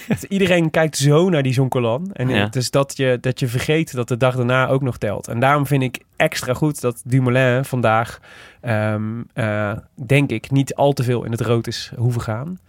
Dat 0.08 0.24
Iedereen 0.24 0.70
kijkt 0.70 0.98
zo 0.98 1.30
naar 1.30 1.44
die 1.44 1.54
Zoncolan. 1.54 2.10
En 2.14 2.30
eh, 2.30 2.36
Ja. 2.36 2.46
dus 2.46 2.70
dat 2.72 2.98
je, 2.98 3.18
dat 3.22 3.40
je 3.40 3.48
vergeet 3.48 3.94
dat 3.96 4.08
de 4.08 4.18
dag 4.18 4.36
daarna 4.36 4.68
ook 4.68 4.82
nog 4.82 4.98
telt. 4.98 5.28
En 5.28 5.40
daarom 5.40 5.66
vind 5.68 5.84
ik 5.84 6.00
extra 6.16 6.54
goed 6.54 6.82
dat 6.82 7.02
Dumoulin 7.06 7.66
vandaag, 7.66 8.20
ehm, 8.62 9.04
eh, 9.34 9.72
denk 10.06 10.30
ik, 10.32 10.52
niet 10.52 10.76
al 10.76 10.94
te 10.94 11.04
veel 11.04 11.24
in 11.24 11.32
het 11.32 11.42
rood 11.42 11.68
is 11.68 11.92
hoeven 11.96 12.22
gaan. 12.22 12.60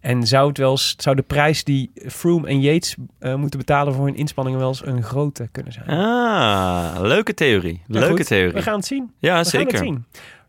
En 0.00 0.26
zou, 0.26 0.48
het 0.48 0.58
wel 0.58 0.70
eens, 0.70 0.94
zou 0.98 1.16
de 1.16 1.22
prijs 1.22 1.64
die 1.64 1.90
Froome 2.08 2.48
en 2.48 2.60
Yates 2.60 2.96
eh, 3.18 3.34
moeten 3.34 3.58
betalen 3.58 3.94
voor 3.94 4.04
hun 4.04 4.16
inspanningen 4.16 4.58
wel 4.58 4.68
eens 4.68 4.86
een 4.86 5.02
grote 5.02 5.48
kunnen 5.52 5.72
zijn? 5.72 5.88
Ah, 5.88 6.96
leuke 7.00 7.34
theorie. 7.34 7.82
Ja, 7.86 7.98
Leuke 7.98 8.16
goed. 8.16 8.26
theorie. 8.26 8.52
We 8.52 8.62
gaan 8.62 8.76
het 8.76 8.86
zien. 8.86 8.98
Ja, 9.18 9.42
We 9.42 9.50
gaan 9.50 9.66
het 9.66 9.78
zien. 9.78 10.04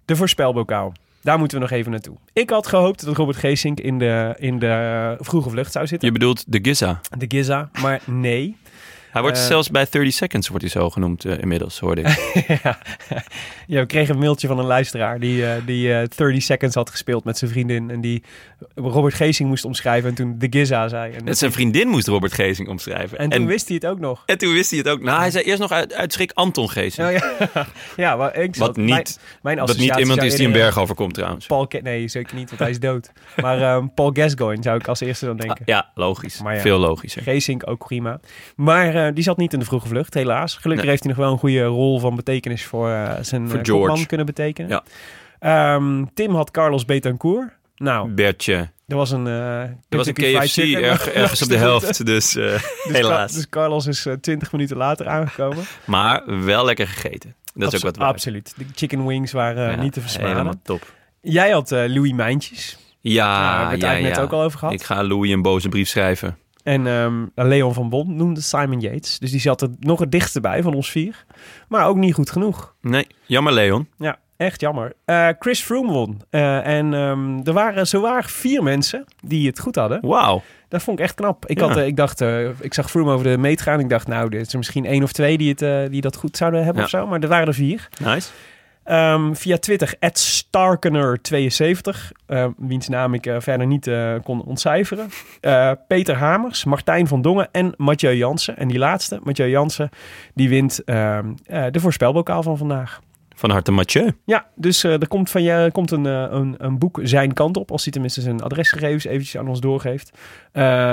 De 0.06 0.16
voorspelbokaal. 0.16 0.94
Daar 1.22 1.40
moeten 1.40 1.58
we 1.58 1.64
nog 1.64 1.74
even 1.74 1.92
naartoe. 1.92 2.16
Ik 2.34 2.50
had 2.50 2.68
gehoopt 2.68 3.06
dat 3.06 3.16
Robert 3.18 3.38
Geesink 3.38 3.80
in 3.80 4.00
de, 4.00 4.36
in 4.38 4.60
de 4.60 5.16
vroege 5.20 5.50
vlucht 5.50 5.72
zou 5.72 5.88
zitten. 5.88 6.08
Je 6.08 6.14
bedoelt 6.14 6.44
de 6.48 6.60
Giza. 6.62 7.00
De 7.18 7.26
Giza. 7.28 7.70
Maar 7.82 8.02
nee. 8.06 8.58
Hij 9.12 9.22
wordt 9.22 9.38
Eh, 9.38 9.44
zelfs 9.44 9.70
bij 9.72 9.88
30 9.90 10.14
Seconds 10.14 10.48
wordt 10.48 10.64
hij 10.64 10.72
zo 10.82 10.90
genoemd 10.90 11.26
eh, 11.26 11.38
inmiddels, 11.40 11.80
hoorde 11.80 12.02
ik. 12.02 12.46
ja. 12.64 12.78
ja, 13.68 13.80
we 13.80 13.86
kregen 13.86 14.14
een 14.14 14.20
mailtje 14.20 14.48
van 14.48 14.60
een 14.60 14.66
luisteraar 14.66 15.20
die, 15.20 15.46
eh, 15.46 15.62
die 15.66 15.94
eh 15.94 16.08
30 16.16 16.42
Seconds 16.44 16.76
had 16.76 16.90
gespeeld 16.90 17.24
met 17.24 17.38
zijn 17.38 17.52
vriendin. 17.52 17.90
En 17.90 18.02
die 18.02 18.24
Robert 18.76 19.14
Geesing 19.14 19.50
moest 19.50 19.66
omschrijven 19.66 20.10
en 20.10 20.16
toen 20.16 20.36
de 20.38 20.48
Giza 20.50 20.88
zei. 20.88 21.14
En, 21.14 21.24
Net 21.24 21.38
zijn 21.38 21.52
vriendin 21.52 21.88
moest 21.88 22.08
Robert 22.08 22.34
Geesing 22.34 22.68
omschrijven. 22.68 23.18
en 23.18 23.30
toen 23.30 23.46
wist 23.46 23.68
hij 23.68 23.76
het 23.76 23.86
ook 23.86 24.00
nog. 24.00 24.24
en 24.26 24.38
toen 24.38 24.54
wist 24.54 24.70
hij 24.70 24.80
het 24.80 24.88
ook. 24.90 25.02
Nou, 25.02 25.20
hij 25.20 25.32
zei 25.32 25.44
eerst 25.44 25.60
nog 25.60 25.72
uit, 25.72 25.94
uit 25.94 26.14
schrik 26.14 26.32
Anton 26.34 26.70
Geesing. 26.70 27.08
Oh, 27.08 27.14
ja. 27.14 27.68
ja, 28.04 28.16
maar 28.16 28.36
ik 28.36 28.56
zat- 28.56 28.68
Wat 28.68 28.78
niet, 28.78 28.88
mijn, 28.90 29.06
mijn 29.42 29.58
wat 29.68 29.78
niet 29.78 29.96
iemand 29.98 30.24
is 30.24 30.36
die 30.36 30.46
een 30.46 30.52
berg 30.52 30.80
overkomt 30.80 31.14
trouwens. 31.14 31.46
Paul 31.46 31.68
Ke- 31.68 31.78
nee, 31.84 32.08
zeker 32.08 32.36
niet, 32.36 32.48
want 32.50 32.60
hij 32.62 32.70
is 32.70 32.80
dood. 32.80 33.12
maar 33.42 33.62
ehm, 33.62 33.88
Paul 33.96 34.10
Gascoigne 34.14 34.64
zou 34.64 34.78
ik 34.78 34.88
als 34.88 35.00
eerste 35.00 35.26
dan 35.26 35.38
denken. 35.38 35.58
Ah, 35.60 35.66
ja, 35.66 35.92
logisch. 35.96 36.40
Ja. 36.44 36.60
Veel 36.60 36.78
logischer. 36.80 37.22
Geesink 37.22 37.68
ook 37.70 37.86
prima. 37.88 38.20
Maar 38.56 38.96
eh, 39.08 39.14
die 39.14 39.24
zat 39.24 39.38
niet 39.38 39.54
in 39.54 39.60
de 39.60 39.66
vroege 39.66 39.88
vlucht, 39.88 40.14
helaas. 40.14 40.54
Gelukkig 40.56 40.80
Nee. 40.86 40.90
heeft 40.90 41.04
hij 41.04 41.14
nog 41.14 41.22
wel 41.22 41.32
een 41.32 41.40
goede 41.40 41.64
rol 41.64 42.00
van 42.00 42.16
betekenis 42.16 42.66
voor 42.66 42.90
eh, 42.90 43.12
zijn 43.22 43.50
Voor 43.50 43.60
eh, 43.60 43.64
kopman 43.64 44.06
kunnen 44.06 44.26
betekenen. 44.26 44.70
Ja. 44.70 44.84
Ehm, 45.76 46.06
Tim 46.14 46.36
had 46.36 46.52
Carlos 46.52 46.86
Betancourt. 46.86 47.50
Nou, 47.76 48.10
Bertje. 48.10 48.70
er 48.88 48.96
was 48.96 49.12
een... 49.12 49.28
eh 49.28 49.62
Er 49.62 49.78
was 49.90 50.08
een 50.08 50.14
KFC 50.14 50.58
erg- 50.58 51.08
ergens 51.22 51.42
op 51.42 51.48
de 51.50 51.58
helft, 51.58 52.06
dus 52.06 52.32
Dus 52.34 52.62
helaas. 52.84 53.32
Dus 53.34 53.50
Carlos 53.50 53.86
is 53.88 54.06
eh, 54.06 54.14
20 54.14 54.52
minuten 54.52 54.78
later 54.78 55.08
aangekomen. 55.08 55.64
Maar 55.86 56.44
wel 56.46 56.66
lekker 56.66 56.88
gegeten. 56.88 57.36
Dat 57.54 57.74
is 57.74 57.80
ook 57.80 57.86
wat 57.86 57.98
waard. 57.98 58.12
Absoluut. 58.14 58.54
De 58.58 58.66
chicken 58.76 59.06
wings 59.06 59.32
waren 59.32 59.72
Ja, 59.72 59.82
niet 59.82 59.94
te 59.94 60.02
versmaden. 60.02 60.30
Helemaal 60.32 60.60
top. 60.64 60.94
Jij 61.22 61.50
had 61.52 61.70
Louis 61.72 62.12
Mijntjes. 62.12 62.78
Ja, 63.00 63.26
Daar 63.40 63.48
hebben 63.50 63.66
we 63.68 63.72
het 63.74 63.82
ja, 63.82 63.88
eigenlijk 63.88 64.16
ja. 64.16 64.22
net 64.22 64.32
ook 64.32 64.40
al 64.40 64.46
over 64.46 64.60
gehad. 64.60 64.74
Ik 64.74 64.84
ga 64.84 65.04
Louis 65.04 65.32
een 65.32 65.42
boze 65.42 65.70
brief 65.70 65.88
schrijven. 65.90 66.38
En 66.64 66.88
ehm, 66.88 67.26
Leon 67.36 67.74
van 67.74 67.90
Bon 67.90 68.16
noemde 68.16 68.42
Simon 68.42 68.80
Yates. 68.80 69.20
Dus 69.20 69.32
die 69.32 69.40
zat 69.40 69.62
er 69.62 69.70
nog 69.80 70.00
het 70.00 70.12
dichtst 70.12 70.42
bij 70.42 70.62
van 70.64 70.74
ons 70.74 70.92
vier. 70.92 71.26
Maar 71.68 71.88
ook 71.88 71.96
niet 71.98 72.14
goed 72.14 72.30
genoeg. 72.30 72.74
Nee, 72.82 73.08
jammer 73.26 73.54
Leon. 73.54 73.88
Ja, 73.98 74.20
echt 74.38 74.62
jammer. 74.62 74.94
Eh, 75.06 75.28
Chris 75.40 75.62
Froome 75.62 75.92
won. 75.92 76.22
Eh, 76.30 76.68
en 76.68 76.94
ehm, 76.94 77.40
er 77.44 77.54
waren 77.54 77.88
zowaar 77.88 78.24
vier 78.26 78.64
mensen 78.64 79.06
die 79.24 79.48
het 79.48 79.60
goed 79.60 79.76
hadden. 79.76 80.00
Wauw. 80.08 80.42
Dat 80.68 80.84
vond 80.84 81.00
ik 81.00 81.06
echt 81.06 81.16
knap. 81.16 81.46
Ik, 81.46 81.60
Ja. 81.60 81.68
had, 81.68 81.78
eh, 81.78 81.86
ik 81.86 81.96
dacht, 81.96 82.22
ik 82.60 82.74
zag 82.74 82.90
Froome 82.90 83.12
over 83.12 83.26
de 83.26 83.38
meet 83.38 83.62
gaan. 83.62 83.80
Ik 83.80 83.90
dacht, 83.90 84.08
nou, 84.08 84.26
er 84.36 84.40
is 84.40 84.52
er 84.52 84.58
misschien 84.58 84.86
één 84.86 85.04
of 85.04 85.12
twee 85.12 85.38
die, 85.38 85.56
het, 85.58 85.92
die 85.92 86.02
dat 86.02 86.16
goed 86.16 86.38
zouden 86.38 86.60
hebben 86.64 86.78
Ja. 86.78 86.84
of 86.84 86.90
zo. 86.90 87.08
Maar 87.08 87.20
er 87.20 87.28
waren 87.28 87.48
er 87.48 87.54
vier. 87.54 87.90
Nice. 88.04 88.30
Ehm, 88.84 89.34
via 89.34 89.58
Twitter, 89.58 89.96
Starkener72, 90.14 92.12
eh, 92.26 92.48
wiens 92.58 92.88
naam 92.88 93.14
ik 93.14 93.26
eh, 93.26 93.36
verder 93.40 93.68
niet 93.68 93.88
eh, 93.88 94.16
kon 94.24 94.44
ontcijferen. 94.44 95.10
Peter 95.88 96.16
Hamers, 96.16 96.64
Martijn 96.64 97.08
van 97.08 97.22
Dongen 97.22 97.50
en 97.52 97.74
Mathieu 97.78 98.16
Jansen. 98.16 98.58
En 98.58 98.68
die 98.68 98.78
laatste, 98.78 99.20
Mathieu 99.24 99.50
Jansen, 99.50 99.90
die 100.34 100.50
wint 100.50 100.84
ehm, 100.84 101.34
eh, 101.46 101.66
de 101.72 101.80
voorspelbokaal 101.80 102.44
van 102.44 102.58
vandaag. 102.58 103.00
Van 103.36 103.50
harte 103.50 103.72
Mathieu. 103.72 104.12
Ja, 104.26 104.46
dus 104.56 104.84
er 104.84 105.08
komt 105.08 105.30
van 105.30 105.44
je 105.44 105.70
komt 105.72 105.92
een, 105.92 106.06
een, 106.06 106.56
een 106.58 106.78
boek 106.78 107.00
zijn 107.04 107.34
kant 107.34 107.58
op, 107.58 107.72
als 107.72 107.84
hij 107.84 107.92
tenminste 107.92 108.22
zijn 108.22 108.42
adresgegevens 108.42 109.06
eventjes 109.06 109.38
aan 109.38 109.48
ons 109.48 109.60
doorgeeft. 109.60 110.18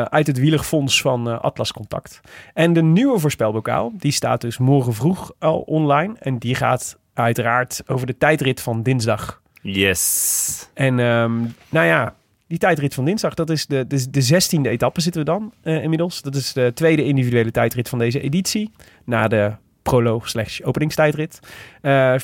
Uit 0.09 0.27
het 0.27 0.39
wielerfonds 0.39 1.01
van 1.01 1.41
Atlas 1.43 1.73
Contact. 1.73 2.21
En 2.55 2.73
de 2.73 2.83
nieuwe 2.83 3.19
voorspelbokaal, 3.19 3.93
die 3.97 4.13
staat 4.13 4.41
dus 4.41 4.59
morgen 4.59 4.95
vroeg 4.95 5.33
al 5.39 5.59
online. 5.59 6.15
En 6.19 6.39
die 6.39 6.55
gaat 6.55 6.99
uiteraard 7.19 7.83
over 7.87 8.07
de 8.07 8.17
tijdrit 8.17 8.61
van 8.61 8.83
dinsdag. 8.83 9.41
Yes. 9.63 10.71
En 10.75 10.99
ehm, 11.01 11.37
nou 11.69 11.87
ja, 11.87 12.15
die 12.47 12.59
tijdrit 12.59 12.95
van 12.95 13.05
dinsdag, 13.05 13.35
dat 13.35 13.51
is 13.51 13.67
de, 13.67 13.87
de, 13.87 14.11
de 14.11 14.25
16e 14.25 14.61
etappe 14.63 15.01
zitten 15.01 15.21
we 15.21 15.31
dan 15.31 15.53
eh, 15.63 15.83
inmiddels. 15.83 16.23
Dat 16.23 16.35
is 16.35 16.53
de 16.53 16.71
tweede 16.75 17.05
individuele 17.05 17.51
tijdrit 17.51 17.89
van 17.89 17.99
deze 17.99 18.21
editie. 18.21 18.71
Na 19.05 19.29
de 19.29 19.53
proloog 19.83 20.29
slash 20.29 20.61
openingstijdrit. 20.61 21.41
Eh 21.81 22.15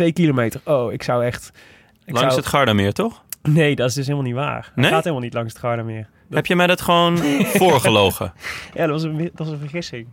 34,2 0.00 0.12
kilometer. 0.12 0.60
Oh, 0.64 0.92
ik 0.92 1.02
zou 1.02 1.24
echt... 1.24 1.52
Ik 2.04 2.14
Langs 2.14 2.20
zou... 2.20 2.36
het 2.36 2.46
Gardameer, 2.46 2.92
toch? 2.92 3.24
Nee, 3.42 3.76
dat 3.76 3.88
is 3.88 3.94
dus 3.94 4.06
helemaal 4.06 4.26
niet 4.26 4.36
waar. 4.36 4.72
Nee? 4.74 4.84
Het 4.84 4.94
gaat 4.94 5.04
helemaal 5.04 5.24
niet 5.24 5.34
langs 5.34 5.52
het 5.52 5.62
Garda 5.62 5.82
meer. 5.82 6.08
Heb 6.30 6.46
je 6.46 6.56
mij 6.56 6.66
dat 6.66 6.80
gewoon 6.80 7.18
voorgelogen? 7.62 8.32
Ja, 8.74 8.80
dat 8.86 8.90
was 8.90 9.02
een, 9.02 9.16
dat 9.16 9.30
was 9.46 9.48
een 9.48 9.58
vergissing. 9.58 10.06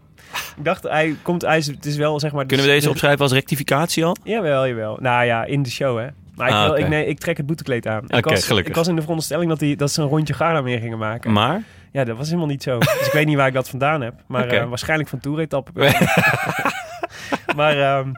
Ik 0.57 0.63
dacht, 0.65 0.83
hij 0.83 1.15
komt... 1.21 1.41
Hij 1.41 1.57
is, 1.57 1.67
het 1.67 1.85
is 1.85 1.95
wel, 1.95 2.19
zeg 2.19 2.31
maar... 2.31 2.45
Kunnen 2.45 2.65
we 2.65 2.71
de- 2.71 2.77
deze 2.77 2.85
de- 2.87 2.91
opschrijven 2.91 3.21
als 3.21 3.31
rectificatie 3.31 4.05
al? 4.05 4.15
Jawel, 4.23 4.67
jawel. 4.67 4.97
Nou 5.01 5.25
ja, 5.25 5.43
in 5.45 5.63
de 5.63 5.69
show, 5.69 5.97
hè. 5.99 6.07
Maar 6.35 6.47
ik, 6.47 6.53
Ah, 6.53 6.61
wil- 6.63 6.71
oké. 6.71 6.79
ik, 6.81 6.87
nee, 6.87 7.05
ik 7.05 7.19
trek 7.19 7.37
het 7.37 7.45
boetekleed 7.45 7.87
aan. 7.87 8.03
Ik, 8.07 8.15
Oké, 8.15 8.29
was, 8.29 8.45
gelukkig. 8.45 8.69
ik 8.71 8.75
was 8.77 8.87
in 8.87 8.95
de 8.95 9.01
veronderstelling 9.01 9.49
dat, 9.49 9.59
die, 9.59 9.75
dat 9.75 9.91
ze 9.91 10.01
een 10.01 10.07
rondje 10.07 10.33
Garda 10.33 10.61
meer 10.61 10.79
gingen 10.79 10.97
maken. 10.97 11.31
Maar? 11.31 11.63
Ja, 11.91 12.03
dat 12.03 12.17
was 12.17 12.27
helemaal 12.27 12.47
niet 12.47 12.63
zo. 12.63 12.77
Dus 12.79 13.05
ik 13.07 13.11
weet 13.13 13.25
niet 13.25 13.35
waar 13.37 13.47
ik 13.47 13.53
dat 13.53 13.69
vandaan 13.69 14.01
heb. 14.01 14.13
Maar 14.27 14.43
Oké. 14.43 14.55
eh, 14.55 14.69
waarschijnlijk 14.69 15.09
van 15.09 15.19
toeretappen. 15.19 15.73
maar 17.55 17.77
ehm, 17.79 18.11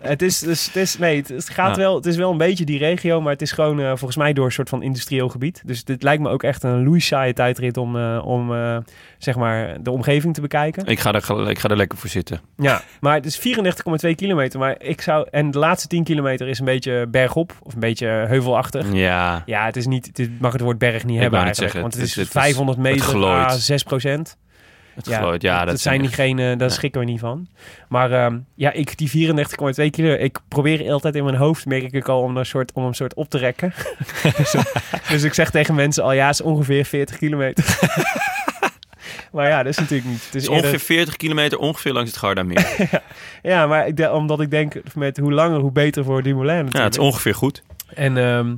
het 0.00 0.22
is 0.22 0.38
dus, 0.38 0.66
het 0.66 0.76
is, 0.76 0.98
nee, 0.98 1.24
het, 1.26 1.48
gaat 1.50 1.76
Ja. 1.76 1.82
wel, 1.82 1.94
het 1.94 2.06
is 2.06 2.16
wel 2.16 2.30
een 2.30 2.38
beetje 2.38 2.64
die 2.64 2.78
regio, 2.78 3.20
maar 3.20 3.32
het 3.32 3.42
is 3.42 3.52
gewoon 3.52 3.80
eh, 3.80 3.86
volgens 3.86 4.16
mij 4.16 4.32
door 4.32 4.44
een 4.44 4.52
soort 4.52 4.68
van 4.68 4.82
industrieel 4.82 5.28
gebied. 5.28 5.62
Dus 5.64 5.84
dit 5.84 6.02
lijkt 6.02 6.22
me 6.22 6.28
ook 6.28 6.42
echt 6.42 6.62
een 6.62 6.84
loeisaaie 6.84 7.32
tijdrit 7.32 7.76
om, 7.76 7.96
eh, 7.96 8.22
om 8.24 8.54
eh, 8.54 8.76
zeg 9.18 9.36
maar 9.36 9.82
de 9.82 9.90
omgeving 9.90 10.34
te 10.34 10.40
bekijken. 10.40 10.86
Ik 10.86 10.98
ga, 11.00 11.12
er, 11.12 11.48
ik 11.50 11.58
ga 11.58 11.68
er 11.68 11.76
lekker 11.76 11.98
voor 11.98 12.08
zitten. 12.08 12.40
Ja, 12.56 12.82
maar 13.00 13.14
het 13.14 13.26
is 13.26 13.38
34,2 13.38 14.14
kilometer. 14.14 14.58
Maar 14.58 14.74
ik 14.78 15.00
zou, 15.00 15.26
en 15.30 15.50
de 15.50 15.58
laatste 15.58 15.88
10 15.88 16.04
kilometer 16.04 16.48
is 16.48 16.58
een 16.58 16.64
beetje 16.64 17.06
bergop 17.10 17.52
of 17.62 17.74
een 17.74 17.80
beetje 17.80 18.06
heuvelachtig. 18.06 18.92
Ja. 18.92 19.42
Ja, 19.46 19.64
het 19.64 19.76
is 19.76 19.86
niet, 19.86 20.10
het 20.12 20.40
mag 20.40 20.52
het 20.52 20.60
woord 20.60 20.78
berg 20.78 21.04
niet 21.04 21.14
Ik 21.16 21.20
hebben 21.22 21.40
eigenlijk. 21.40 21.72
zeggen, 21.72 21.80
want 21.80 21.92
het, 21.92 22.02
het 22.02 22.10
is, 22.10 22.16
het 22.16 22.26
is- 22.26 22.32
500 22.42 22.78
meter 22.78 23.00
het 23.06 23.10
glooit. 23.14 23.44
à 23.50 23.56
6 23.56 23.82
procent. 23.82 24.36
Het 24.96 25.06
glooit. 25.14 25.42
Ja, 25.42 25.58
dat, 25.58 25.68
dat 25.68 25.80
zijn 25.80 26.38
eh, 26.38 26.58
daar 26.58 26.70
schrikken 26.70 27.00
we 27.00 27.06
niet 27.06 27.20
van. 27.20 27.48
Maar 27.88 28.12
ehm, 28.12 28.38
ja, 28.54 28.72
ik 28.72 28.98
die 28.98 29.32
34,2 29.34 29.90
kilo, 29.90 30.12
ik 30.12 30.38
probeer 30.48 30.92
altijd 30.92 31.14
in 31.14 31.24
mijn 31.24 31.36
hoofd, 31.36 31.66
merk 31.66 31.92
ik 31.92 32.08
al, 32.08 32.20
om 32.22 32.36
een 32.36 32.46
soort, 32.46 32.72
om 32.72 32.84
een 32.84 32.94
soort 32.94 33.14
op 33.14 33.28
te 33.30 33.38
rekken. 33.38 33.72
dus, 34.36 34.54
dus 35.08 35.22
ik 35.22 35.34
zeg 35.34 35.50
tegen 35.50 35.74
mensen 35.74 36.02
al, 36.02 36.12
ja, 36.12 36.26
het 36.26 36.34
is 36.34 36.40
ongeveer 36.40 36.84
40 36.84 37.16
kilometer. 37.16 37.64
maar 39.32 39.48
ja, 39.48 39.56
dat 39.62 39.66
is 39.72 39.78
natuurlijk 39.78 40.08
niet. 40.08 40.24
Het 40.24 40.32
Het 40.32 40.34
is 40.42 40.48
eerder- 40.48 40.56
ongeveer 40.64 40.80
40 40.86 41.16
kilometer 41.16 41.58
ongeveer 41.58 41.92
langs 41.92 42.10
het 42.10 42.18
Gardameer. 42.18 43.00
ja, 43.42 43.66
maar 43.66 43.86
ik, 43.86 44.10
omdat 44.12 44.40
ik 44.40 44.50
denk, 44.50 44.74
met 44.94 45.16
hoe 45.16 45.32
langer, 45.32 45.60
hoe 45.60 45.72
beter 45.72 46.04
voor 46.04 46.22
Dumoulin 46.22 46.54
ja, 46.56 46.62
natuurlijk. 46.62 46.84
het 46.94 47.02
is 47.02 47.08
ongeveer 47.08 47.34
goed. 47.34 47.62
En, 47.94 48.16
ehm, 48.16 48.56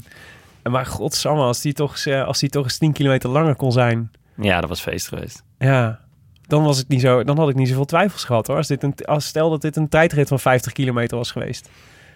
maar 0.72 0.86
godsamme, 0.86 1.42
als 1.42 1.60
die, 1.60 1.72
toch, 1.72 1.96
eh, 1.98 2.24
als 2.24 2.38
die 2.38 2.48
toch 2.48 2.64
eens 2.64 2.78
10 2.78 2.92
kilometer 2.92 3.30
langer 3.30 3.54
kon 3.56 3.72
zijn, 3.72 4.10
Ja, 4.40 4.60
dat 4.60 4.68
was 4.68 4.80
feest 4.80 5.08
geweest. 5.08 5.42
ja, 5.58 6.00
dan, 6.48 6.62
was 6.62 6.78
het 6.78 6.88
niet 6.88 7.00
zo, 7.00 7.24
dan 7.24 7.38
had 7.38 7.48
ik 7.48 7.54
niet 7.54 7.68
zoveel 7.68 7.84
twijfels 7.84 8.24
gehad 8.24 8.46
hoor. 8.46 8.56
Als 8.56 8.66
dit 8.66 8.82
een, 8.82 8.94
als 9.04 9.26
stel 9.26 9.50
dat 9.50 9.62
dit 9.62 9.76
een 9.76 9.88
tijdrit 9.88 10.28
van 10.28 10.38
50 10.38 10.72
kilometer 10.72 11.16
was 11.16 11.30
geweest. 11.30 11.68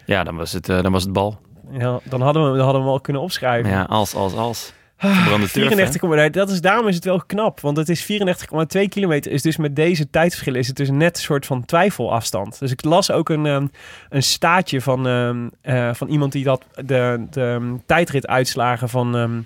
Ja, 0.04 0.24
dan 0.24 0.36
was 0.36 0.52
het, 0.52 0.68
eh, 0.68 0.82
dan 0.82 0.92
was 0.92 1.02
het 1.02 1.12
bal. 1.12 1.38
Ja, 1.70 2.00
dan 2.04 2.20
hadden 2.20 2.50
we, 2.50 2.56
dan 2.56 2.64
hadden 2.64 2.80
we 2.80 2.86
hem 2.86 2.96
al 2.96 3.00
kunnen 3.00 3.22
opschrijven. 3.22 3.70
Ja, 3.70 3.82
als, 3.82 4.14
als, 4.14 4.34
als. 4.34 4.72
Hè? 4.96 5.08
94, 5.08 6.02
nee, 6.02 6.30
dat 6.30 6.50
is, 6.50 6.60
daarom 6.60 6.88
is 6.88 6.94
het 6.94 7.04
wel 7.04 7.22
knap. 7.26 7.60
Want 7.60 7.76
het 7.76 7.88
is 7.88 8.12
34,2 8.76 8.88
kilometer. 8.88 9.32
Is 9.32 9.42
dus 9.42 9.56
met 9.56 9.76
deze 9.76 10.10
tijdsverschillen 10.10 10.60
is 10.60 10.66
het 10.66 10.76
dus 10.76 10.90
net 10.90 11.16
een 11.16 11.22
soort 11.22 11.46
van 11.46 11.64
twijfelafstand. 11.64 12.58
Dus 12.58 12.70
ik 12.70 12.84
las 12.84 13.10
ook 13.10 13.28
een, 13.28 13.46
ehm, 13.46 13.66
een 14.08 14.22
staatje 14.22 14.80
van, 14.80 15.06
ehm, 15.06 15.48
eh, 15.60 15.94
van 15.94 16.08
iemand 16.08 16.32
die 16.32 16.44
dat 16.44 16.64
de, 16.74 17.26
de 17.30 17.40
ehm, 17.40 17.76
tijdrituitslagen 17.86 18.88
van... 18.88 19.44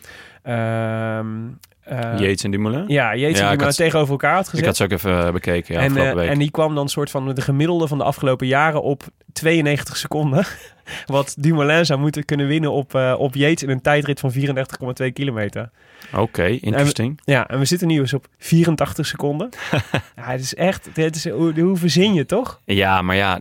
eh, 1.87 1.99
Yates 2.19 2.43
en 2.43 2.51
Dumoulin. 2.51 2.85
Ja, 2.87 3.13
ik 3.13 3.41
maar 3.41 3.63
had- 3.63 3.77
tegenover 3.77 4.11
elkaar 4.11 4.35
had 4.35 4.45
gezet. 4.49 4.61
Ik 4.61 4.67
had 4.67 4.77
ze 4.77 4.85
ook 4.85 4.91
even 4.91 5.27
eh, 5.27 5.33
bekeken 5.33 5.75
ja, 5.75 5.81
en, 5.81 5.97
eh, 5.97 6.13
week. 6.15 6.29
en 6.29 6.39
die 6.39 6.51
kwam 6.51 6.75
dan 6.75 6.89
soort 6.89 7.11
van 7.11 7.35
de 7.35 7.41
gemiddelde 7.41 7.89
van 7.89 7.99
de 7.99 8.05
afgelopen 8.05 8.47
jaren 8.47 8.83
op 8.83 9.03
92 9.33 9.97
seconden. 9.97 10.45
Wat 11.07 11.35
Dumoulin 11.39 11.87
zou 11.87 12.01
moeten 12.01 12.25
kunnen 12.25 12.47
winnen 12.47 12.73
op, 12.73 12.95
eh, 12.95 13.15
op 13.19 13.35
Yates 13.35 13.63
in 13.63 13.71
een 13.71 13.81
tijdrit 13.81 14.21
van 14.21 14.33
34,2 14.33 15.11
kilometer. 15.13 15.71
Oké, 16.15 16.45
interesting. 16.47 17.21
Ja, 17.25 17.49
en 17.49 17.59
we 17.59 17.65
zitten 17.65 17.89
nu 17.89 17.99
eens 17.99 18.15
op 18.15 18.27
84 18.39 19.07
seconden. 19.07 19.49
ja, 20.17 20.23
het 20.23 20.41
is 20.41 20.55
echt, 20.55 20.89
het 20.95 21.17
is, 21.17 21.29
hoe, 21.29 21.61
hoe 21.61 21.77
verzin 21.77 22.15
je 22.15 22.27
toch? 22.27 22.61
Ja, 22.65 23.03
maar 23.03 23.17
ja, 23.17 23.41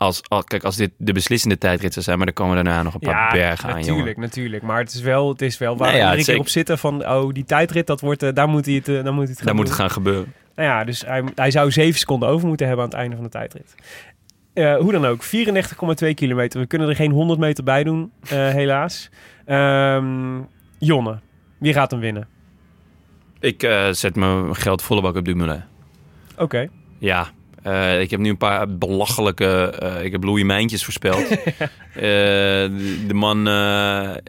als, 0.00 0.22
als, 0.28 0.44
kijk, 0.44 0.64
als 0.64 0.76
dit 0.76 0.90
de 0.96 1.12
beslissende 1.12 1.58
tijdrit 1.58 1.92
zou 1.92 2.04
zijn, 2.04 2.16
maar 2.16 2.26
dan 2.26 2.34
komen 2.34 2.54
daarna 2.54 2.82
nog 2.82 2.94
een 2.94 3.00
paar 3.00 3.32
bergen 3.32 3.68
aan, 3.68 3.74
natuurlijk, 3.74 4.06
jongen. 4.06 4.20
natuurlijk. 4.20 4.62
Maar 4.62 4.78
het 4.78 4.94
is 4.94 5.00
wel, 5.00 5.28
het 5.28 5.42
is 5.42 5.58
wel 5.58 5.76
waar 5.76 5.92
we 5.92 5.98
ja, 5.98 6.10
iedere 6.10 6.24
keer 6.24 6.38
op 6.38 6.48
zitten 6.48 6.78
van, 6.78 7.08
oh, 7.08 7.32
die 7.32 7.44
tijdrit, 7.44 7.86
dat 7.86 8.00
wordt, 8.00 8.22
eh, 8.22 8.34
daar 8.34 8.48
moet 8.48 8.66
hij 8.66 8.74
het, 8.74 8.88
eh, 8.88 9.04
daar 9.04 9.12
moet 9.12 9.22
hij 9.22 9.30
het 9.30 9.36
gaan 9.36 9.46
Dan 9.46 9.56
moet 9.56 9.66
het 9.66 9.76
gaan 9.76 9.90
gebeuren. 9.90 10.32
Nou 10.54 10.68
ja, 10.68 10.84
dus 10.84 11.04
hij, 11.06 11.24
hij 11.34 11.50
zou 11.50 11.70
7 11.70 11.98
seconden 11.98 12.28
over 12.28 12.48
moeten 12.48 12.66
hebben 12.66 12.84
aan 12.84 12.90
het 12.90 13.00
einde 13.00 13.16
van 13.16 13.24
de 13.24 13.30
tijdrit. 13.30 13.74
Eh, 14.52 14.76
hoe 14.76 14.92
dan 14.92 15.06
ook, 15.06 15.22
34,2 15.22 16.14
kilometer. 16.14 16.60
We 16.60 16.66
kunnen 16.66 16.88
er 16.88 16.96
geen 16.96 17.10
100 17.10 17.40
meter 17.40 17.64
bij 17.64 17.84
doen, 17.84 18.12
helaas. 18.28 19.10
Ehm, 19.44 20.38
Jonne, 20.78 21.18
Wie 21.58 21.72
gaat 21.72 21.90
hem 21.90 22.00
winnen? 22.00 22.28
Ik 23.40 23.60
zet 23.90 24.16
mijn 24.16 24.56
geld 24.56 24.82
volle 24.82 25.00
bak 25.00 25.16
op 25.16 25.24
Dumoulin. 25.24 25.62
Oké. 26.36 26.68
Ja, 26.98 27.30
eh, 27.62 28.00
ik 28.00 28.10
heb 28.10 28.20
nu 28.20 28.28
een 28.28 28.36
paar 28.36 28.76
belachelijke... 28.76 29.70
eh, 29.78 30.04
ik 30.04 30.12
heb 30.12 30.24
Louis 30.24 30.44
Mijntjes 30.44 30.84
voorspeld. 30.84 31.28
Eh, 31.90 32.02
de, 32.02 33.04
de 33.06 33.14
man... 33.14 33.40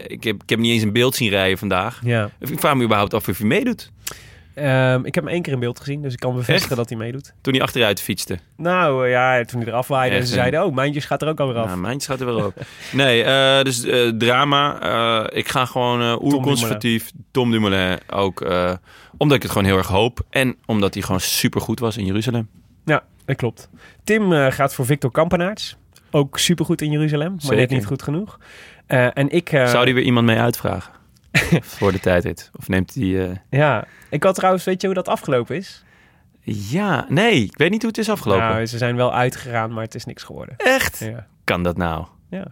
ik, 0.07 0.23
heb, 0.23 0.43
ik 0.43 0.49
heb 0.49 0.59
niet 0.59 0.71
eens 0.71 0.83
een 0.83 0.91
beeld 0.91 1.15
zien 1.15 1.29
rijden 1.29 1.57
vandaag. 1.57 1.99
Ja. 2.03 2.29
Ik 2.39 2.59
vraag 2.59 2.75
me 2.75 2.83
überhaupt 2.83 3.13
af 3.13 3.27
of 3.27 3.37
hij 3.37 3.47
meedoet. 3.47 3.91
Ehm, 4.53 5.05
ik 5.05 5.15
heb 5.15 5.23
hem 5.23 5.33
één 5.33 5.41
keer 5.41 5.53
in 5.53 5.59
beeld 5.59 5.79
gezien, 5.79 6.01
dus 6.01 6.13
ik 6.13 6.19
kan 6.19 6.31
bevestigen 6.31 6.67
Echt? 6.67 6.75
dat 6.75 6.89
hij 6.89 6.97
meedoet. 6.97 7.33
Toen 7.41 7.53
hij 7.53 7.61
achteruit 7.61 8.01
fietste. 8.01 8.39
Nou 8.57 9.09
ja, 9.09 9.43
toen 9.43 9.59
hij 9.59 9.69
eraf 9.69 9.87
waaide 9.87 10.15
en 10.15 10.27
ze 10.27 10.33
zeiden, 10.33 10.65
oh, 10.65 10.75
Mijntjes 10.75 11.05
gaat 11.05 11.21
er 11.21 11.27
ook 11.27 11.39
alweer 11.39 11.57
af. 11.57 11.65
Nou, 11.65 11.79
Mijntjes 11.79 12.05
gaat 12.05 12.19
er 12.19 12.25
wel 12.25 12.45
op. 12.45 12.53
Nee, 12.91 13.23
dus 13.63 13.85
drama. 14.17 15.29
Ik 15.29 15.47
ga 15.47 15.65
gewoon 15.65 16.23
oerconservatief. 16.23 17.11
Tom 17.31 17.51
Dumoulin 17.51 17.99
ook. 18.09 18.41
omdat 19.17 19.37
ik 19.37 19.43
het 19.43 19.51
gewoon 19.51 19.67
heel 19.67 19.77
erg 19.77 19.87
hoop. 19.87 20.19
En 20.29 20.55
omdat 20.65 20.93
hij 20.93 21.03
gewoon 21.03 21.21
supergoed 21.21 21.79
was 21.79 21.97
in 21.97 22.05
Jeruzalem. 22.05 22.49
Ja, 22.85 23.03
dat 23.31 23.39
klopt. 23.39 23.69
Tim 24.03 24.33
eh, 24.33 24.51
gaat 24.51 24.73
voor 24.73 24.85
Victor 24.85 25.11
Kampenaerts. 25.11 25.77
Ook 26.11 26.39
supergoed 26.39 26.81
in 26.81 26.91
Jeruzalem, 26.91 27.35
maar 27.45 27.55
net 27.55 27.69
niet 27.69 27.85
goed 27.85 28.01
genoeg. 28.03 28.39
Eh, 28.87 29.17
en 29.17 29.29
ik... 29.29 29.51
eh, 29.51 29.67
Zou 29.67 29.83
hij 29.83 29.93
weer 29.93 30.03
iemand 30.03 30.25
mee 30.25 30.37
uitvragen? 30.37 30.93
Voor 31.63 31.91
de 31.91 31.99
tijdrit? 31.99 32.49
Of 32.59 32.67
neemt 32.67 32.93
hij... 32.95 33.41
Ja, 33.49 33.85
ik 34.09 34.23
had 34.23 34.35
trouwens, 34.35 34.63
weet 34.63 34.81
je 34.81 34.87
hoe 34.87 34.95
dat 34.95 35.07
afgelopen 35.07 35.55
is? 35.55 35.83
Ja, 36.43 37.05
nee. 37.09 37.43
Ik 37.43 37.57
weet 37.57 37.69
niet 37.71 37.81
hoe 37.81 37.89
het 37.89 37.99
is 37.99 38.09
afgelopen. 38.09 38.43
Nou, 38.47 38.65
ze 38.65 38.77
zijn 38.77 38.95
wel 38.95 39.13
uitgegaan, 39.13 39.73
maar 39.73 39.83
het 39.83 39.95
is 39.95 40.05
niks 40.05 40.23
geworden. 40.23 40.55
Echt? 40.57 40.99
Ja. 40.99 41.27
Kan 41.43 41.63
dat 41.63 41.77
nou? 41.77 42.05
Ja. 42.29 42.45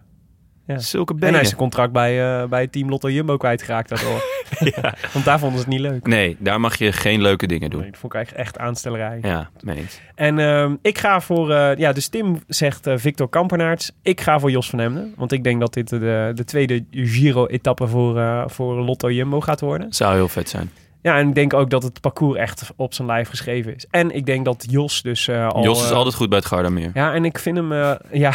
Ja. 0.68 0.78
Zulke 0.78 1.14
En 1.14 1.20
hij 1.20 1.28
benen. 1.28 1.42
is 1.42 1.48
zijn 1.48 1.60
contract 1.62 1.92
bij, 1.92 2.48
bij 2.48 2.62
het 2.62 2.72
team 2.72 2.90
Lotto 2.90 3.10
Jumbo 3.10 3.38
kwijtgeraakt 3.38 3.90
daardoor. 3.90 4.22
Want 5.14 5.26
daar 5.26 5.40
vonden 5.40 5.60
ze 5.60 5.66
het 5.66 5.74
niet 5.74 5.80
leuk. 5.80 6.08
Nee, 6.08 6.36
daar 6.40 6.60
mag 6.60 6.78
je 6.78 6.92
geen 6.92 7.22
leuke 7.22 7.48
dingen 7.48 7.70
doen. 7.70 7.82
Nee, 7.82 7.90
dat 7.92 8.00
vond 8.00 8.14
ik 8.14 8.18
eigenlijk 8.18 8.48
echt 8.48 8.58
aanstellerij. 8.58 9.20
Ja, 9.22 9.50
mee 9.60 9.78
eens. 9.78 10.00
En 10.16 10.40
ehm, 10.40 10.76
ik 10.82 10.98
ga 10.98 11.22
voor... 11.22 11.52
eh, 11.52 11.78
ja, 11.78 11.94
dus 11.94 12.08
Tim 12.08 12.44
zegt 12.48 12.88
eh, 12.88 12.94
Victor 12.98 13.30
Kampenaerts. 13.30 13.92
Ik 14.02 14.22
ga 14.22 14.40
voor 14.40 14.52
Jos 14.52 14.70
van 14.70 14.80
Emden. 14.80 15.14
Want 15.18 15.32
ik 15.32 15.44
denk 15.44 15.60
dat 15.60 15.74
dit 15.74 15.90
de, 15.90 16.32
de 16.36 16.44
tweede 16.44 16.86
Giro-etappe 16.92 17.88
voor, 17.88 18.20
eh, 18.20 18.44
voor 18.48 18.76
Lotto 18.76 19.12
Jumbo 19.12 19.42
gaat 19.42 19.62
worden. 19.62 19.94
Zou 19.94 20.16
heel 20.16 20.28
vet 20.28 20.50
zijn. 20.50 20.72
Ja, 21.02 21.18
en 21.18 21.28
ik 21.28 21.36
denk 21.36 21.54
ook 21.54 21.70
dat 21.70 21.84
het 21.84 22.02
parcours 22.02 22.38
echt 22.38 22.70
op 22.76 22.94
zijn 22.94 23.08
lijf 23.08 23.30
geschreven 23.30 23.76
is. 23.76 23.86
En 23.90 24.16
ik 24.16 24.26
denk 24.26 24.46
dat 24.46 24.66
Jos 24.70 25.02
dus 25.02 25.28
eh, 25.28 25.48
al... 25.48 25.64
Jos 25.64 25.84
is 25.84 25.90
eh, 25.90 25.96
altijd 25.96 26.16
goed 26.16 26.30
bij 26.30 26.38
het 26.38 26.48
Gardameer. 26.48 26.92
Ja, 26.94 27.14
en 27.14 27.26
ik 27.26 27.40
vind 27.40 27.58
hem... 27.58 27.72
eh, 27.72 27.92
ja, 28.24 28.34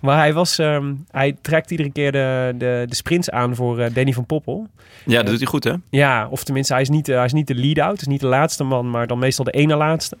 maar 0.00 0.16
hij 0.16 0.32
was... 0.32 0.58
ehm, 0.58 0.94
hij 1.10 1.36
trekt 1.40 1.70
iedere 1.70 1.90
keer 1.90 2.12
de, 2.12 2.54
de, 2.58 2.84
de 2.88 2.94
sprints 2.94 3.30
aan 3.30 3.54
voor 3.54 3.92
Danny 3.92 4.12
van 4.12 4.26
Poppel. 4.26 4.66
Ja, 5.04 5.16
dat 5.16 5.26
doet 5.26 5.38
hij 5.38 5.46
goed, 5.46 5.64
hè? 5.64 5.72
Ja, 5.90 6.28
of 6.30 6.44
tenminste, 6.44 6.72
hij 6.72 6.82
is 6.82 6.88
niet, 6.88 7.06
hij 7.06 7.24
is 7.24 7.32
niet 7.32 7.46
de 7.46 7.54
lead-out. 7.54 8.00
is 8.00 8.06
niet 8.06 8.20
de 8.20 8.26
laatste 8.26 8.64
man, 8.64 8.90
maar 8.90 9.06
dan 9.06 9.18
meestal 9.18 9.44
de 9.44 9.50
ene 9.50 9.76
laatste. 9.76 10.16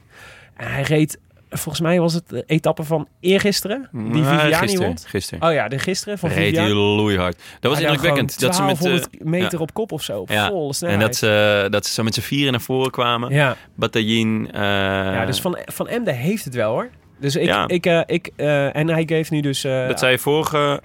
En 0.56 0.72
hij 0.72 0.82
reed... 0.82 1.18
Volgens 1.50 1.80
mij 1.80 2.00
was 2.00 2.14
het 2.14 2.28
de 2.28 2.44
etappe 2.46 2.82
van 2.82 3.08
eergisteren. 3.20 3.88
Die 3.92 4.24
Viviani 4.24 4.54
gisteren, 4.54 4.86
won. 4.86 4.98
Gisteren. 5.04 5.48
Oh 5.48 5.54
ja, 5.54 5.68
de 5.68 5.78
gisteren 5.78 6.18
van 6.18 6.28
Reed 6.30 6.44
Viviani. 6.46 6.72
loeihard. 6.72 7.42
Dat 7.60 7.70
was 7.72 7.80
indrukwekkend. 7.80 8.40
Dat 8.40 8.56
ze 8.56 8.62
met, 8.62 8.76
eh, 8.76 8.82
1200 8.82 9.24
meter 9.24 9.60
op 9.60 9.74
kop 9.74 9.92
of 9.92 10.02
zo. 10.02 10.24
ja, 10.28 10.50
en 10.80 10.98
dat 10.98 11.16
ze, 11.16 11.66
dat 11.70 11.86
ze 11.86 11.92
zo 11.92 12.02
met 12.02 12.14
z'n 12.14 12.20
vieren 12.20 12.52
naar 12.52 12.60
voren 12.60 12.90
kwamen. 12.90 13.32
Ja, 13.34 13.56
Bataillon. 13.74 14.48
eh, 14.52 14.60
ja, 14.60 15.24
dus 15.26 15.40
van, 15.40 15.58
van 15.64 15.88
Emden 15.88 16.14
heeft 16.14 16.44
het 16.44 16.54
wel 16.54 16.70
hoor. 16.72 16.90
Dus 17.18 17.36
ik, 17.36 17.46
Ja. 17.46 17.68
ik, 17.68 17.86
eh, 17.86 18.00
ik 18.06 18.30
eh, 18.36 18.76
en 18.76 18.88
hij 18.88 19.02
geeft 19.06 19.30
nu 19.30 19.40
dus... 19.40 19.64
eh, 19.64 19.86
Dat 19.88 19.98
zei 19.98 20.12
je 20.12 20.18
vorige... 20.18 20.80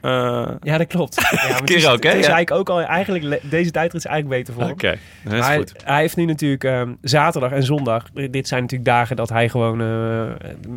Ja, 0.62 0.78
dat 0.78 0.88
klopt. 0.88 1.16
Ja, 1.48 1.60
Keer 1.64 1.78
is, 1.78 1.88
ook, 1.88 2.04
hè? 2.04 2.10
is 2.10 2.26
Ja. 2.26 2.34
eigenlijk 2.34 2.52
ook 2.52 2.70
al... 2.70 2.82
Eigenlijk, 2.82 3.42
deze 3.50 3.72
tijdrit 3.72 4.04
is 4.04 4.10
eigenlijk 4.10 4.44
beter 4.44 4.62
voor 4.62 4.72
Oké, 4.72 4.98
dat 5.24 5.34
is 5.34 5.46
hij, 5.46 5.64
hij 5.84 6.00
heeft 6.02 6.16
nu 6.16 6.26
natuurlijk 6.26 6.64
ehm, 6.64 6.94
zaterdag 7.02 7.52
en 7.52 7.64
zondag... 7.64 8.04
Dit 8.14 8.48
zijn 8.48 8.62
natuurlijk 8.62 8.90
dagen 8.90 9.16
dat 9.16 9.30
hij 9.30 9.50
gewoon 9.50 9.80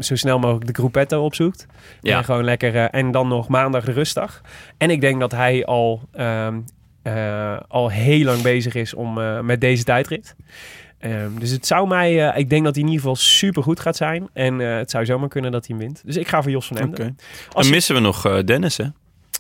zo 0.01 0.17
snel 0.17 0.39
mogelijk 0.39 0.67
de 0.67 0.73
gruppetto 0.75 1.25
opzoekt. 1.25 1.67
Ja. 2.01 2.17
En 2.19 2.25
gewoon 2.25 2.45
lekker... 2.45 2.75
en 2.77 3.11
dan 3.11 3.29
nog 3.29 3.49
maandag 3.49 3.85
de 3.85 3.93
rustdag. 3.93 4.41
En 4.79 4.91
ik 4.91 5.01
denk 5.01 5.21
dat 5.21 5.33
hij 5.33 5.65
al, 5.65 6.01
ehm, 6.13 6.59
eh, 7.03 7.57
al 7.69 7.91
heel 7.91 8.25
lang 8.25 8.43
bezig 8.43 8.75
is 8.75 8.95
om, 8.95 9.19
met 9.47 9.61
deze 9.61 9.85
tijdrit. 9.85 10.35
Ehm, 11.05 11.39
dus 11.39 11.51
het 11.51 11.67
zou 11.67 11.89
mij... 11.89 12.29
eh, 12.31 12.39
ik 12.39 12.51
denk 12.51 12.65
dat 12.65 12.75
hij 12.75 12.83
in 12.85 12.89
ieder 12.91 13.03
geval 13.03 13.17
super 13.17 13.63
goed 13.63 13.81
gaat 13.81 13.97
zijn. 13.97 14.29
En 14.33 14.61
eh, 14.61 14.77
het 14.77 14.91
zou 14.91 15.05
zomaar 15.05 15.29
kunnen 15.29 15.53
dat 15.53 15.67
hij 15.67 15.77
wint. 15.77 16.03
Dus 16.05 16.17
ik 16.17 16.29
ga 16.29 16.43
voor 16.43 16.51
Jos 16.51 16.67
van 16.67 16.77
Emden. 16.79 17.01
Oké. 17.07 17.15
Als 17.47 17.55
Dan 17.55 17.65
je- 17.65 17.71
missen 17.71 17.95
we 17.95 18.01
nog 18.01 18.27
eh, 18.27 18.39
Dennis, 18.45 18.77
hè? 18.77 18.85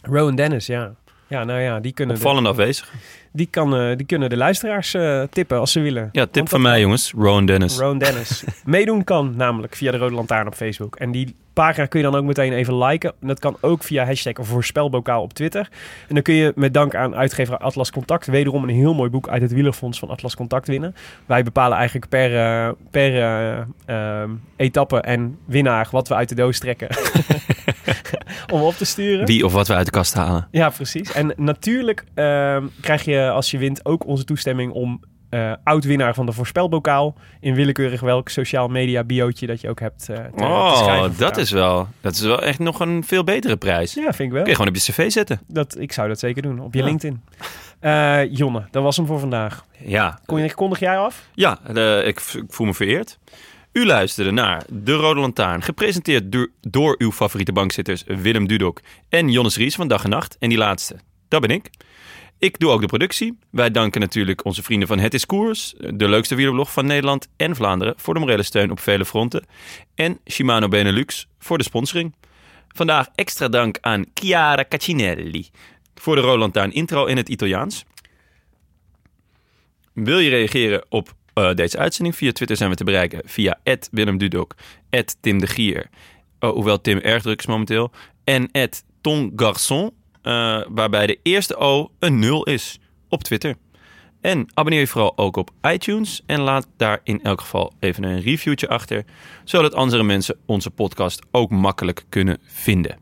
Rowan 0.02 0.34
Dennis, 0.34 0.66
ja. 0.66 0.94
Ja, 1.35 1.45
nou 1.45 1.61
ja, 1.61 1.80
die 1.80 1.93
kunnen, 1.93 2.14
de, 2.14 2.20
Opvallend 2.20 2.47
afwezig. 2.47 2.93
die 3.32 3.47
kan, 3.47 3.76
eh, 3.76 3.97
die 3.97 4.07
kunnen 4.07 4.30
de 4.30 4.37
luisteraars 4.37 4.95
eh, 4.95 5.22
tippen 5.30 5.59
als 5.59 5.72
ze 5.72 5.80
willen. 5.80 6.09
Ja, 6.12 6.26
tip 6.26 6.49
van 6.49 6.61
mij, 6.61 6.80
jongens. 6.80 7.12
Rowan 7.16 7.47
Dennis. 7.47 7.78
Rowan 7.78 7.99
Dennis. 7.99 8.45
Meedoen 8.64 9.05
kan 9.05 9.35
namelijk 9.37 9.76
via 9.76 9.91
de 9.91 9.97
Rode 9.97 10.14
Lantaarn 10.14 10.47
op 10.47 10.55
Facebook. 10.55 10.97
En 10.97 11.11
die 11.11 11.35
pagina 11.53 11.87
kun 11.87 12.01
je 12.01 12.11
dan 12.11 12.14
ook 12.14 12.24
meteen 12.24 12.53
even 12.53 12.78
liken. 12.78 13.12
En 13.20 13.28
dat 13.28 13.39
kan 13.39 13.57
ook 13.61 13.82
via 13.82 14.05
hashtag 14.05 14.35
voorspelbokaal 14.41 15.22
op 15.22 15.32
Twitter. 15.32 15.68
En 16.09 16.14
dan 16.14 16.22
kun 16.22 16.35
je 16.35 16.53
met 16.55 16.74
dank 16.74 16.95
aan 16.95 17.14
uitgever 17.14 17.57
Atlas 17.59 17.91
Contact... 17.91 18.26
wederom 18.26 18.62
een 18.62 18.74
heel 18.74 18.95
mooi 18.95 19.11
boek 19.11 19.28
uit 19.28 19.43
het 19.43 19.53
wielerfonds 19.53 19.99
van 19.99 20.09
Atlas 20.09 20.37
Contact 20.37 20.66
winnen. 20.66 20.95
Wij 21.26 21.43
bepalen 21.43 21.76
eigenlijk 21.76 22.09
per, 22.09 22.37
eh, 22.37 22.72
per 22.91 23.66
etappe 24.57 25.01
en 25.01 25.39
winnaar 25.45 25.89
wat 25.91 26.09
we 26.09 26.14
uit 26.14 26.28
de 26.28 26.35
doos 26.35 26.59
trekken. 26.59 26.89
Om 28.53 28.61
op 28.62 28.74
te 28.74 28.85
sturen. 28.85 29.26
Wie 29.26 29.45
of 29.45 29.53
wat 29.53 29.68
we 29.68 29.74
uit 29.74 29.85
de 29.87 29.91
kast 29.93 30.14
halen. 30.14 30.49
Ja, 30.51 30.68
precies. 30.70 31.12
En 31.12 31.32
natuurlijk 31.37 32.05
ehm, 32.14 32.66
krijg 32.80 33.05
je 33.05 33.30
als 33.30 33.51
je 33.51 33.59
wint 33.59 33.85
ook 33.85 34.07
onze 34.07 34.24
toestemming 34.24 34.72
om 34.72 35.01
eh 35.30 35.53
oud-winnaar 35.64 36.14
van 36.14 36.26
de 36.26 36.32
voorspelbokaal 36.32 37.14
in 37.41 37.55
willekeurig 37.55 38.01
welk 38.01 38.28
sociaal 38.28 38.68
media 38.68 39.05
biootje 39.05 39.47
dat 39.47 39.61
je 39.61 39.68
ook 39.68 39.80
hebt 39.80 40.09
eh, 40.09 40.16
te, 40.16 40.45
Oh, 40.45 41.05
dat 41.18 41.37
is, 41.37 41.51
wel, 41.51 41.89
dat 42.01 42.12
is 42.14 42.20
wel 42.20 42.43
echt 42.43 42.59
nog 42.59 42.80
een 42.80 43.05
veel 43.05 43.24
betere 43.24 43.57
prijs. 43.57 43.95
Ja, 43.95 44.03
vind 44.03 44.18
ik 44.18 44.30
wel. 44.30 44.41
Kun 44.43 44.51
je 44.51 44.57
gewoon 44.57 44.68
op 44.68 44.76
je 44.76 44.93
cv 44.93 45.11
zetten. 45.11 45.41
Dat, 45.47 45.78
ik 45.78 45.93
zou 45.93 46.09
dat 46.09 46.18
zeker 46.18 46.43
doen 46.43 46.61
op 46.61 46.72
je 46.74 46.78
Ja. 46.80 46.85
LinkedIn. 46.85 47.22
Eh, 47.80 48.32
Jonne, 48.35 48.66
dat 48.70 48.82
was 48.82 48.97
hem 48.97 49.07
voor 49.07 49.18
vandaag. 49.18 49.64
Ja, 49.78 50.18
Kon 50.26 50.43
je, 50.43 50.55
kondig 50.55 50.78
jij 50.78 50.99
af? 50.99 51.28
ja 51.35 51.59
ik, 52.03 52.20
ik 52.35 52.45
voel 52.49 52.66
me 52.66 52.74
vereerd. 52.74 53.18
U 53.74 53.86
luisterde 53.86 54.30
naar 54.30 54.64
De 54.68 54.92
Rode 54.92 55.20
Lantaarn, 55.20 55.62
gepresenteerd 55.62 56.48
door, 56.60 56.94
uw 56.98 57.12
favoriete 57.12 57.52
bankzitters 57.52 58.04
Willem 58.06 58.46
Dudok 58.46 58.80
en 59.08 59.30
Jonnes 59.30 59.56
Ries 59.56 59.74
van 59.74 59.88
Dag 59.88 60.04
en 60.04 60.10
Nacht. 60.10 60.36
En 60.38 60.48
die 60.48 60.58
laatste, 60.58 60.96
dat 61.28 61.40
ben 61.40 61.50
ik. 61.50 61.70
Ik 62.38 62.58
doe 62.58 62.70
ook 62.70 62.80
de 62.80 62.86
productie. 62.86 63.38
Wij 63.50 63.70
danken 63.70 64.00
natuurlijk 64.00 64.44
onze 64.44 64.62
vrienden 64.62 64.88
van 64.88 64.98
Het 64.98 65.14
is 65.14 65.26
Koers, 65.26 65.74
de 65.94 66.08
leukste 66.08 66.34
wielerblog 66.34 66.72
van 66.72 66.86
Nederland 66.86 67.28
en 67.36 67.56
Vlaanderen, 67.56 67.94
voor 67.96 68.14
de 68.14 68.20
morele 68.20 68.42
steun 68.42 68.70
op 68.70 68.80
vele 68.80 69.04
fronten. 69.04 69.46
En 69.94 70.18
Shimano 70.30 70.68
Benelux 70.68 71.28
voor 71.38 71.58
de 71.58 71.64
sponsoring. 71.64 72.14
Vandaag 72.68 73.08
extra 73.14 73.48
dank 73.48 73.78
aan 73.80 74.04
Chiara 74.14 74.64
Caccinelli 74.68 75.48
voor 75.94 76.14
de 76.14 76.20
Rode 76.20 76.38
Lantaarn 76.38 76.72
intro 76.72 77.06
in 77.06 77.16
het 77.16 77.28
Italiaans. 77.28 77.84
Wil 79.92 80.18
je 80.18 80.30
reageren 80.30 80.84
op 80.88 81.14
eh, 81.35 81.55
deze 81.55 81.78
uitzending? 81.78 82.16
Via 82.16 82.32
Twitter 82.32 82.57
zijn 82.57 82.70
we 82.70 82.76
te 82.76 82.85
bereiken 82.85 83.22
via 83.24 83.61
Willem 83.91 84.18
Dudok, 84.18 84.55
Tim 85.20 85.39
de 85.39 85.47
Gier, 85.47 85.89
oh, 86.41 86.53
hoewel 86.53 86.80
Tim 86.80 86.99
erg 86.99 87.22
druk 87.22 87.39
is 87.39 87.47
momenteel, 87.47 87.91
en 88.24 88.51
Ton 89.01 89.32
Garçon, 89.37 89.91
eh, 90.22 90.62
waarbij 90.68 91.07
de 91.07 91.18
eerste 91.22 91.57
O 91.57 91.91
een 91.99 92.18
0 92.18 92.45
is 92.45 92.78
op 93.09 93.22
Twitter. 93.22 93.57
En 94.20 94.47
abonneer 94.55 94.80
je 94.80 94.87
vooral 94.87 95.18
ook 95.18 95.37
op 95.37 95.51
iTunes 95.62 96.22
en 96.26 96.41
laat 96.41 96.68
daar 96.76 97.01
in 97.03 97.22
elk 97.22 97.41
geval 97.41 97.72
even 97.80 98.03
een 98.05 98.20
reviewtje 98.20 98.68
achter, 98.68 99.05
zodat 99.45 99.74
andere 99.74 100.03
mensen 100.03 100.37
onze 100.47 100.70
podcast 100.70 101.22
ook 101.30 101.51
makkelijk 101.51 102.05
kunnen 102.09 102.39
vinden. 102.43 102.99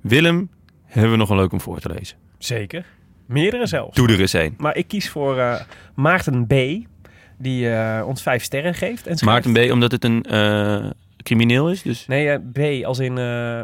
Willem, 0.00 0.50
hebben 0.84 1.10
we 1.10 1.16
nog 1.16 1.30
een 1.30 1.36
leuk 1.36 1.52
om 1.52 1.60
voor 1.60 1.80
te 1.80 1.88
lezen. 1.88 2.16
Zeker. 2.38 2.86
Meerdere 3.26 3.66
zelfs. 3.66 3.96
Doe 3.96 4.08
er 4.08 4.20
eens 4.20 4.32
een. 4.32 4.54
Maar 4.58 4.76
ik 4.76 4.88
kies 4.88 5.10
voor 5.10 5.38
eh, 5.38 5.60
Maarten 5.94 6.46
B. 6.46 6.52
Die 7.38 7.70
eh, 7.70 8.06
ons 8.06 8.22
vijf 8.22 8.42
sterren 8.42 8.74
geeft. 8.74 9.06
En 9.06 9.16
schrijft- 9.16 9.46
Maarten 9.46 9.68
B, 9.68 9.72
omdat 9.72 9.92
het 9.92 10.04
een 10.04 10.22
eh, 10.22 10.84
crimineel 11.22 11.70
is. 11.70 11.82
Dus... 11.82 12.06
Nee, 12.06 12.28
eh, 12.30 12.38
B 12.80 12.84
als 12.84 12.98
in 12.98 13.14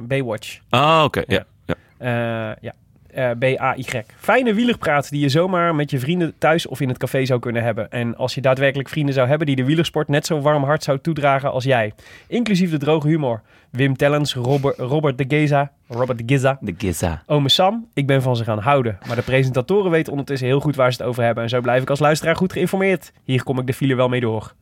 Baywatch. 0.08 0.58
Ah, 0.68 1.02
oké. 1.04 1.22
Ja. 1.26 1.44
Ja. 1.66 1.74
Eh, 1.98 2.56
ja. 2.60 2.72
Eh, 3.14 3.30
B-A-Y. 3.38 4.02
Fijne 4.18 4.54
wielerpraat 4.54 5.10
die 5.10 5.20
je 5.20 5.28
zomaar 5.28 5.74
met 5.74 5.90
je 5.90 5.98
vrienden 5.98 6.34
thuis 6.38 6.66
of 6.66 6.80
in 6.80 6.88
het 6.88 6.98
café 6.98 7.24
zou 7.24 7.40
kunnen 7.40 7.62
hebben. 7.62 7.90
En 7.90 8.16
als 8.16 8.34
je 8.34 8.40
daadwerkelijk 8.40 8.88
vrienden 8.88 9.14
zou 9.14 9.28
hebben 9.28 9.46
die 9.46 9.56
de 9.56 9.64
wielersport 9.64 10.08
net 10.08 10.26
zo 10.26 10.40
warm 10.40 10.64
hart 10.64 10.82
zou 10.82 10.98
toedragen 11.02 11.50
als 11.52 11.64
jij. 11.64 11.92
Inclusief 12.26 12.70
de 12.70 12.78
droge 12.78 13.08
humor. 13.08 13.40
Wim 13.76 13.96
Tellens, 13.96 14.34
Robert, 14.34 14.78
Robert 14.78 15.18
de 15.18 15.24
Geza, 15.28 15.70
Robert 15.88 16.18
de 16.18 16.24
Giza, 16.26 16.58
De 16.60 16.74
Giza. 16.78 17.22
Ome 17.26 17.48
Sam. 17.48 17.86
Ik 17.94 18.06
ben 18.06 18.22
van 18.22 18.36
ze 18.36 18.44
gaan 18.44 18.58
houden. 18.58 18.98
Maar 19.06 19.16
de 19.16 19.22
presentatoren 19.22 19.90
weten 19.90 20.12
ondertussen 20.12 20.48
heel 20.48 20.60
goed 20.60 20.76
waar 20.76 20.92
ze 20.92 20.98
het 20.98 21.06
over 21.08 21.22
hebben. 21.22 21.42
En 21.42 21.48
zo 21.48 21.60
blijf 21.60 21.82
ik 21.82 21.90
als 21.90 21.98
luisteraar 21.98 22.36
goed 22.36 22.52
geïnformeerd. 22.52 23.12
Hier 23.24 23.42
kom 23.42 23.58
ik 23.58 23.66
de 23.66 23.74
file 23.74 23.94
wel 23.94 24.08
mee 24.08 24.20
door. 24.20 24.54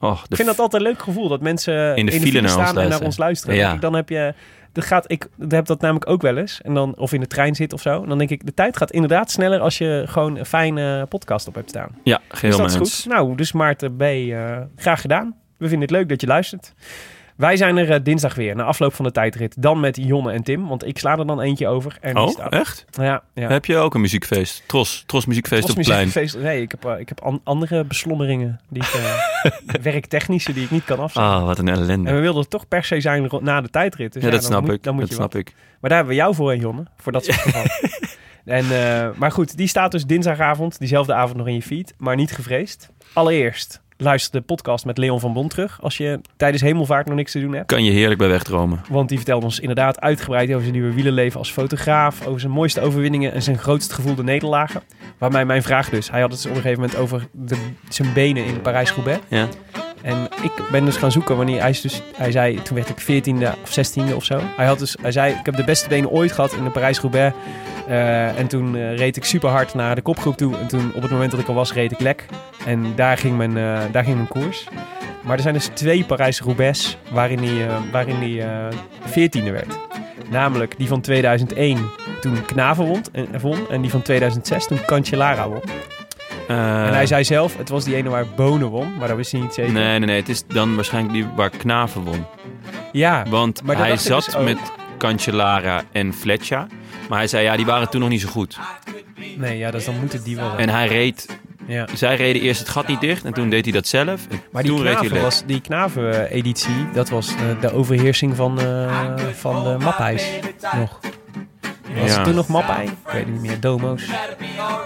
Oh, 0.00 0.16
de 0.16 0.26
Ik 0.28 0.36
vind 0.36 0.48
dat 0.48 0.58
altijd 0.58 0.82
een 0.82 0.88
leuk 0.88 1.02
gevoel 1.02 1.28
dat 1.28 1.40
mensen 1.40 1.96
In 1.96 2.06
de 2.06 2.12
file 2.12 2.40
naar 2.40 2.56
ons 2.58 2.68
staan 2.68 2.78
en 2.78 2.88
naar 2.88 3.00
ons 3.00 3.16
luisteren. 3.16 3.56
Ja. 3.56 3.74
Dan 3.74 3.94
heb 3.94 4.08
je, 4.08 4.34
dat 4.72 4.84
gaat, 4.84 5.10
ik 5.10 5.28
heb 5.48 5.66
dat 5.66 5.80
namelijk 5.80 6.10
ook 6.10 6.22
wel 6.22 6.36
eens. 6.36 6.60
En 6.62 6.74
dan, 6.74 6.96
of 6.96 7.12
in 7.12 7.20
de 7.20 7.26
trein 7.26 7.54
zit 7.54 7.72
of 7.72 7.80
zo. 7.80 8.02
En 8.02 8.08
dan 8.08 8.18
denk 8.18 8.30
ik, 8.30 8.46
de 8.46 8.54
tijd 8.54 8.76
gaat 8.76 8.90
inderdaad 8.90 9.30
sneller 9.30 9.60
als 9.60 9.78
je 9.78 10.04
gewoon 10.06 10.36
een 10.36 10.46
fijne 10.46 11.06
podcast 11.06 11.48
op 11.48 11.54
hebt 11.54 11.68
staan. 11.68 11.88
Ja, 12.04 12.20
Dus 12.28 12.38
geheel 12.38 12.56
dat 12.56 12.66
is 12.66 12.72
mee 12.72 12.82
goed. 12.82 13.04
Nou, 13.08 13.36
dus 13.36 13.52
Maarten 13.52 13.96
B, 13.96 14.02
eh, 14.02 14.58
graag 14.76 15.00
gedaan. 15.00 15.34
We 15.56 15.68
vinden 15.68 15.88
het 15.88 15.90
leuk 15.96 16.08
dat 16.08 16.20
je 16.20 16.26
luistert. 16.26 16.74
Wij 17.36 17.56
zijn 17.56 17.76
er 17.76 17.90
eh, 17.90 18.00
dinsdag 18.02 18.34
weer, 18.34 18.56
na 18.56 18.62
afloop 18.64 18.94
van 18.94 19.04
de 19.04 19.10
tijdrit. 19.12 19.62
Dan 19.62 19.80
met 19.80 19.96
Jonne 19.96 20.32
en 20.32 20.42
Tim, 20.42 20.68
want 20.68 20.86
ik 20.86 20.98
sla 20.98 21.18
er 21.18 21.26
dan 21.26 21.40
eentje 21.40 21.68
over. 21.68 21.96
En 22.00 22.16
Oh, 22.18 22.28
staat- 22.28 22.52
echt? 22.52 22.84
Ja, 22.90 23.22
ja. 23.34 23.48
Heb 23.48 23.64
je 23.64 23.76
ook 23.76 23.94
een 23.94 24.00
muziekfeest? 24.00 24.62
Tros, 24.66 25.02
Tros 25.06 25.26
muziekfeest 25.26 25.70
op 25.70 25.76
het 25.76 25.86
plein. 25.86 25.98
Muziekfeest- 26.06 26.38
Nee, 26.38 26.60
ik 26.62 26.70
heb, 26.70 26.84
eh, 26.84 26.98
ik 26.98 27.08
heb 27.08 27.20
an- 27.20 27.40
andere 27.44 27.84
beslommeringen. 27.84 28.60
Die 28.68 28.82
ik, 28.82 28.88
eh, 28.92 29.80
werktechnische 29.92 30.52
die 30.52 30.64
ik 30.64 30.70
niet 30.70 30.84
kan 30.84 30.98
afzetten. 30.98 31.32
Ah, 31.32 31.44
wat 31.44 31.58
een 31.58 31.68
ellende. 31.68 32.08
En 32.08 32.14
we 32.14 32.20
wilden 32.20 32.48
toch 32.48 32.68
per 32.68 32.84
se 32.84 33.00
zijn 33.00 33.28
na 33.40 33.60
de 33.60 33.68
tijdrit. 33.68 34.12
Dus 34.12 34.22
ja, 34.22 34.30
dat 34.30 34.40
dan 34.40 34.50
snap 34.50 34.62
moet, 34.62 34.72
ik. 34.72 34.82
Dan 34.82 34.92
moet 34.92 35.02
Dat 35.02 35.10
je 35.10 35.16
snap 35.16 35.32
wat. 35.32 35.40
ik. 35.40 35.54
Maar 35.80 35.90
daar 35.90 35.98
hebben 35.98 36.16
we 36.16 36.22
jou 36.22 36.34
voor, 36.34 36.50
hè, 36.50 36.56
Jonne. 36.60 36.82
Voor 36.96 37.12
dat 37.12 37.24
soort 37.26 37.36
gevallen. 37.38 37.70
en, 38.44 38.64
maar 39.16 39.32
goed, 39.32 39.56
die 39.56 39.66
staat 39.66 39.90
dus 39.92 40.04
dinsdagavond, 40.04 40.78
diezelfde 40.78 41.14
avond 41.14 41.36
nog 41.36 41.46
in 41.46 41.54
je 41.54 41.62
feed. 41.62 41.94
Maar 41.98 42.16
niet 42.16 42.32
gevreesd. 42.32 42.90
Allereerst, 43.12 43.81
luister 44.02 44.40
de 44.40 44.46
podcast 44.46 44.84
met 44.84 44.98
Leon 44.98 45.20
van 45.20 45.32
Bon 45.32 45.48
terug. 45.48 45.78
Als 45.82 45.96
je 45.96 46.20
tijdens 46.36 46.62
hemelvaart 46.62 47.06
nog 47.06 47.16
niks 47.16 47.32
te 47.32 47.40
doen 47.40 47.52
hebt. 47.52 47.66
Kan 47.66 47.84
je 47.84 47.90
heerlijk 47.90 48.18
bij 48.18 48.28
wegdromen. 48.28 48.80
Want 48.88 49.08
die 49.08 49.18
vertelde 49.18 49.44
ons 49.44 49.60
inderdaad 49.60 50.00
uitgebreid 50.00 50.48
over 50.48 50.60
zijn 50.60 50.72
nieuwe 50.72 50.94
wielerleven 50.94 51.38
als 51.38 51.52
fotograaf. 51.52 52.26
Over 52.26 52.40
zijn 52.40 52.52
mooiste 52.52 52.80
overwinningen 52.80 53.32
en 53.32 53.42
zijn 53.42 53.58
grootst 53.58 53.92
gevoelde 53.92 54.22
nederlagen. 54.22 54.82
Waarmij 55.18 55.44
mijn 55.44 55.62
vraag 55.62 55.88
dus, 55.88 56.10
hij 56.10 56.20
had 56.20 56.32
het 56.32 56.44
op 56.44 56.50
een 56.50 56.62
gegeven 56.62 56.80
moment 56.80 56.98
over 56.98 57.28
de, 57.32 57.56
zijn 57.88 58.12
benen 58.12 58.44
in 58.44 58.60
Parijs-Roubaix. 58.60 59.20
Ja. 59.28 59.48
En 60.02 60.28
ik 60.42 60.52
ben 60.70 60.84
dus 60.84 60.96
gaan 60.96 61.12
zoeken 61.12 61.36
wanneer 61.36 61.60
hij 61.60 61.78
dus, 61.82 62.02
hij 62.16 62.30
zei, 62.30 62.62
toen 62.62 62.76
werd 62.76 62.88
ik 62.88 63.00
14e 63.02 63.60
of 63.62 63.78
16e 63.78 64.14
of 64.14 64.24
zo. 64.24 64.40
Hij 64.56 64.66
had 64.66 64.78
dus, 64.78 64.96
hij 65.00 65.12
zei, 65.12 65.34
ik 65.34 65.46
heb 65.46 65.56
de 65.56 65.64
beste 65.64 65.88
benen 65.88 66.10
ooit 66.10 66.32
gehad 66.32 66.52
in 66.52 66.64
de 66.64 66.70
Parijs-Roubaix. 66.70 67.36
Eh, 67.86 68.38
en 68.38 68.46
toen 68.46 68.76
eh, 68.76 68.96
reed 68.96 69.16
ik 69.16 69.24
super 69.24 69.48
hard 69.48 69.74
naar 69.74 69.94
de 69.94 70.02
kopgroep 70.02 70.36
toe. 70.36 70.56
En 70.56 70.66
toen, 70.66 70.92
op 70.94 71.02
het 71.02 71.10
moment 71.10 71.30
dat 71.30 71.40
ik 71.40 71.48
al 71.48 71.54
was, 71.54 71.72
reed 71.72 71.92
ik 71.92 72.00
lek. 72.00 72.26
En 72.66 72.94
daar 72.94 73.18
ging 73.18 73.36
mijn, 73.36 73.56
eh, 73.56 73.80
daar 73.92 74.04
ging 74.04 74.16
mijn 74.16 74.28
koers. 74.28 74.68
Maar 75.22 75.36
er 75.36 75.42
zijn 75.42 75.54
dus 75.54 75.70
twee 75.74 76.04
Parijs-Roubaix 76.04 76.96
waarin 77.10 77.38
hij, 77.38 77.68
waarin 77.92 78.16
hij 78.16 78.68
eh, 78.68 78.76
14e 79.06 79.50
werd. 79.52 79.78
Namelijk 80.30 80.78
die 80.78 80.88
van 80.88 81.00
2001 81.00 81.90
toen 82.20 82.44
Knaven 82.44 82.86
won 82.86 83.02
en. 83.12 83.28
En 83.70 83.80
die 83.80 83.90
van 83.90 84.02
2006 84.02 84.66
toen 84.66 84.84
Cancellara 84.84 85.48
won. 85.48 85.62
Eh, 86.48 86.86
en 86.86 86.92
hij 86.94 87.06
zei 87.06 87.24
zelf, 87.24 87.56
het 87.56 87.68
was 87.68 87.84
die 87.84 87.94
ene 87.96 88.08
waar 88.08 88.26
Bonen 88.36 88.68
won. 88.68 88.96
Maar 88.98 89.08
dat 89.08 89.16
wist 89.16 89.32
hij 89.32 89.40
niet 89.40 89.54
zeker. 89.54 89.72
Nee, 89.72 89.98
nee, 89.98 90.08
nee. 90.08 90.16
Het 90.16 90.28
is 90.28 90.46
dan 90.46 90.74
waarschijnlijk 90.74 91.14
die 91.14 91.26
waar 91.36 91.50
Knaven 91.50 92.02
won. 92.02 92.24
Ja, 92.92 93.24
Want 93.28 93.62
hij 93.66 93.96
zat 93.96 94.24
dus 94.24 94.36
met 94.44 94.58
Cancellara 94.98 95.82
en 95.92 96.14
Fletcher. 96.14 96.66
Maar 97.08 97.18
hij 97.18 97.28
zei, 97.28 97.44
ja, 97.44 97.56
die 97.56 97.66
waren 97.66 97.90
toen 97.90 98.00
nog 98.00 98.08
niet 98.08 98.20
zo 98.20 98.28
goed. 98.28 98.58
nee, 99.36 99.58
ja, 99.58 99.70
dus 99.70 99.84
dan 99.84 99.98
moet 100.00 100.12
het 100.12 100.24
die 100.24 100.36
wel 100.36 100.46
zijn. 100.46 100.58
En 100.58 100.68
hij 100.68 100.86
reed... 100.86 101.38
ja. 101.66 101.86
Zij 101.94 102.16
reden 102.16 102.42
eerst 102.42 102.60
het 102.60 102.68
gat 102.68 102.86
niet 102.86 103.00
dicht 103.00 103.24
en 103.24 103.32
toen 103.32 103.50
deed 103.50 103.64
hij 103.64 103.72
dat 103.72 103.86
zelf. 103.86 104.26
Maar 104.52 104.62
die 104.62 104.72
toen 104.72 104.82
reed 104.82 104.92
hij 104.92 104.94
Knaven, 104.94 105.12
lek. 105.12 105.22
was, 105.22 105.42
die 105.46 105.60
Knaven-editie, 105.60 106.86
dat 106.92 107.08
was 107.08 107.28
eh, 107.34 107.60
de 107.60 107.72
overheersing 107.72 108.36
van, 108.36 108.60
eh 108.60 109.14
van 109.34 109.64
de 109.64 109.76
Mapijs 109.84 110.28
nog. 110.76 110.98
Was 112.00 112.10
Ja. 112.10 112.14
het 112.16 112.24
toen 112.24 112.34
nog 112.34 112.46
Mappij? 112.48 112.84
Ik 112.84 112.90
weet 113.12 113.24
het 113.24 113.32
niet 113.32 113.40
meer. 113.40 113.60
Domo's. 113.60 114.02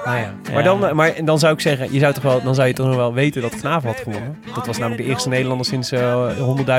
Nou 0.04 0.18
ja. 0.18 0.34
Maar, 0.52 0.62
dan, 0.62 0.96
maar 0.96 1.24
dan 1.24 1.38
zou 1.38 1.52
ik 1.54 1.60
zeggen, 1.60 1.92
je 1.92 1.98
zou 1.98 2.12
toch 2.14 2.22
wel, 2.22 2.42
dan 2.42 2.54
zou 2.54 2.66
je 2.68 2.74
toch 2.74 2.86
nog 2.86 2.96
wel 2.96 3.14
weten 3.14 3.42
dat 3.42 3.56
Knaven 3.56 3.88
had 3.88 3.98
gewonnen. 3.98 4.38
Dat 4.54 4.66
was 4.66 4.78
namelijk 4.78 5.02
de 5.02 5.08
eerste 5.08 5.28
Nederlander 5.28 5.66
sinds 5.66 5.90
eh 5.92 6.26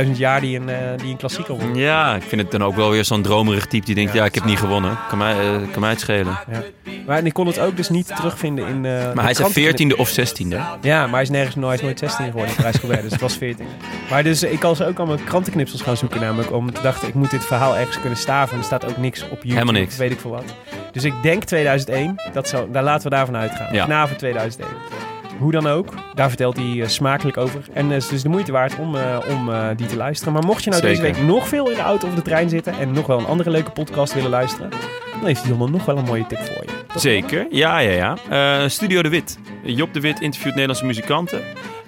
100.000 0.06 0.12
jaar 0.18 0.42
die 0.42 0.60
een, 0.60 0.70
eh, 0.70 0.78
die 0.98 1.12
een 1.12 1.18
klassieker 1.18 1.58
won. 1.58 1.76
Ja, 1.76 2.16
ik 2.16 2.22
vind 2.24 2.42
het 2.42 2.52
dan 2.52 2.64
ook 2.64 2.76
wel 2.76 2.90
weer 2.90 3.06
zo'n 3.06 3.22
dromerig 3.22 3.66
type 3.66 3.86
die 3.86 3.96
denkt, 3.96 4.14
ja, 4.14 4.26
ik 4.26 4.36
heb 4.36 4.46
niet 4.46 4.60
gewonnen. 4.60 4.98
Kan 5.10 5.18
mij, 5.18 5.34
eh, 5.40 5.62
kan 5.72 5.82
mij 5.82 5.90
het 5.90 6.00
schelen. 6.00 6.38
Maar 7.06 7.18
en 7.18 7.26
ik 7.26 7.34
kon 7.34 7.48
het 7.48 7.60
ook 7.60 7.78
dus 7.78 7.90
niet 7.90 8.16
terugvinden 8.16 8.68
in... 8.68 8.86
eh, 8.86 9.14
Maar 9.14 9.24
hij 9.24 9.32
is 9.32 9.38
kranten- 9.38 9.62
14e 9.62 9.96
of 9.98 10.10
16e. 10.10 10.58
Ja, 10.82 11.02
maar 11.04 11.14
hij 11.14 11.22
is 11.22 11.30
nergens 11.30 11.56
nooit, 11.56 11.82
nooit 11.82 12.00
16 12.00 12.26
geworden 12.26 12.50
in 12.50 12.56
Parijs 12.56 13.02
dus 13.02 13.12
het 13.12 13.22
was 13.22 13.38
14. 13.38 13.66
Maar 14.10 14.24
dus 14.24 14.44
ik 14.44 14.60
kan 14.60 14.76
ze 14.76 14.86
ook 14.88 14.98
allemaal 14.98 15.18
krantenknipsels 15.26 15.82
gaan 15.82 15.98
zoeken 15.98 16.22
namelijk. 16.22 16.52
Om 16.52 16.74
te 16.74 16.82
dachten, 16.82 17.08
ik 17.08 17.14
moet 17.14 17.32
dit 17.32 17.46
verhaal 17.46 17.78
ergens 17.78 18.00
kunnen 18.00 18.18
staven. 18.18 18.54
En 18.54 18.60
er 18.60 18.66
staat 18.66 18.86
ook 18.86 18.98
niks 18.98 19.22
op 19.24 19.30
YouTube. 19.30 19.54
Helemaal 19.54 19.74
niks. 19.82 19.98
Weet 19.98 20.12
ik 20.18 20.24
veel 20.24 20.32
wat. 20.32 20.56
Dus 20.92 21.04
ik 21.04 21.14
denk 21.22 21.44
2001. 21.44 22.16
Dat 22.34 22.48
zou, 22.48 22.72
daar 22.72 22.84
laten 22.84 23.10
we 23.10 23.16
daarvan 23.16 23.36
uitgaan. 23.36 23.74
Ja. 23.74 23.86
Knaven 23.86 24.18
2001. 24.18 24.70
Hoe 25.40 25.52
dan 25.52 25.68
ook, 25.68 25.94
daar 26.14 26.28
vertelt 26.28 26.58
hij 26.58 26.82
eh, 26.82 26.88
smakelijk 26.88 27.38
over. 27.38 27.62
En 27.74 27.90
het 27.90 28.04
is 28.04 28.10
dus 28.10 28.22
de 28.22 28.30
moeite 28.30 28.52
waard 28.52 28.78
om, 28.78 28.96
eh, 28.96 29.20
om 29.30 29.50
eh, 29.50 29.68
die 29.76 29.88
te 29.88 29.96
luisteren. 29.98 30.34
Maar 30.34 30.44
mocht 30.44 30.64
je 30.64 30.70
nou 30.70 30.82
deze 30.82 31.02
week 31.02 31.22
nog 31.22 31.48
veel 31.48 31.70
in 31.70 31.76
de 31.76 31.82
auto 31.82 32.08
of 32.08 32.16
de 32.16 32.22
trein 32.22 32.50
zitten... 32.50 32.74
en 32.80 32.92
nog 32.92 33.08
wel 33.08 33.20
een 33.20 33.26
andere 33.26 33.50
leuke 33.50 33.72
podcast 33.72 34.14
willen 34.14 34.30
luisteren... 34.30 34.70
dan 35.12 35.26
heeft 35.26 35.46
Jon 35.46 35.72
nog 35.72 35.86
wel 35.86 35.98
een 35.98 36.06
mooie 36.06 36.26
tip 36.28 36.40
voor 36.40 36.64
je. 36.66 36.72
Toch? 36.88 37.02
Zeker, 37.02 37.48
ja, 37.50 37.80
ja, 37.80 37.92
ja. 37.92 38.18
Eh, 38.62 38.70
Studio 38.70 39.02
De 39.02 39.10
Wit. 39.10 39.40
Job 39.64 39.94
De 39.94 40.00
Wit 40.00 40.20
interviewt 40.20 40.54
Nederlandse 40.54 40.86
muzikanten. 40.86 41.42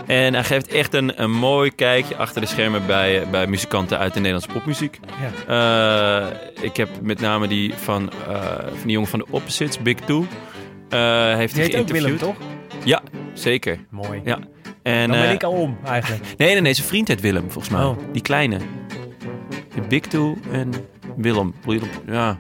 En 0.10 0.34
hij 0.34 0.44
geeft 0.44 0.68
echt 0.68 0.94
een, 0.94 1.22
een 1.24 1.32
mooi 1.32 1.72
kijkje 1.76 2.16
achter 2.16 2.42
de 2.42 2.48
schermen 2.48 2.86
bij, 2.86 3.30
bij 3.32 3.48
muzikanten 3.48 3.98
uit 3.98 4.14
de 4.14 4.20
Nederlandse 4.20 4.52
popmuziek. 4.52 5.00
Ja. 5.48 6.28
Eh, 6.28 6.64
ik 6.64 6.78
heb 6.78 6.90
met 7.02 7.20
name 7.20 7.48
die 7.48 7.74
van, 7.74 8.12
eh, 8.28 8.42
van 8.58 8.84
die 8.84 8.92
jongen 8.92 9.10
van 9.10 9.20
de 9.20 9.26
Opposites, 9.30 9.80
Big 9.80 9.96
Two. 9.96 10.26
eh 10.90 11.36
heeft 11.36 11.54
Die 11.54 11.64
hij 11.64 11.72
heet 11.72 11.80
ook 11.82 11.88
Willem, 11.88 12.18
toch? 12.18 12.36
Ja, 12.84 13.02
zeker. 13.34 13.86
Mooi. 13.90 14.22
Ja. 14.24 14.40
En, 14.84 15.10
Dan 15.10 15.18
ben 15.20 15.28
eh, 15.28 15.34
ik 15.34 15.44
al 15.44 15.52
om, 15.52 15.78
eigenlijk. 15.86 16.24
Nee, 16.38 16.52
nee, 16.54 16.62
nee, 16.62 16.74
zijn 16.74 16.88
vriend 16.88 17.08
heet 17.08 17.22
Willem, 17.22 17.52
volgens 17.52 17.74
mij. 17.74 17.84
Oh. 17.84 17.98
Die 18.12 18.22
kleine. 18.22 18.58
Big 19.88 20.02
Two 20.02 20.38
en 20.52 20.72
Willem. 21.18 21.54
Willem, 21.66 21.90
Ja. 22.08 22.38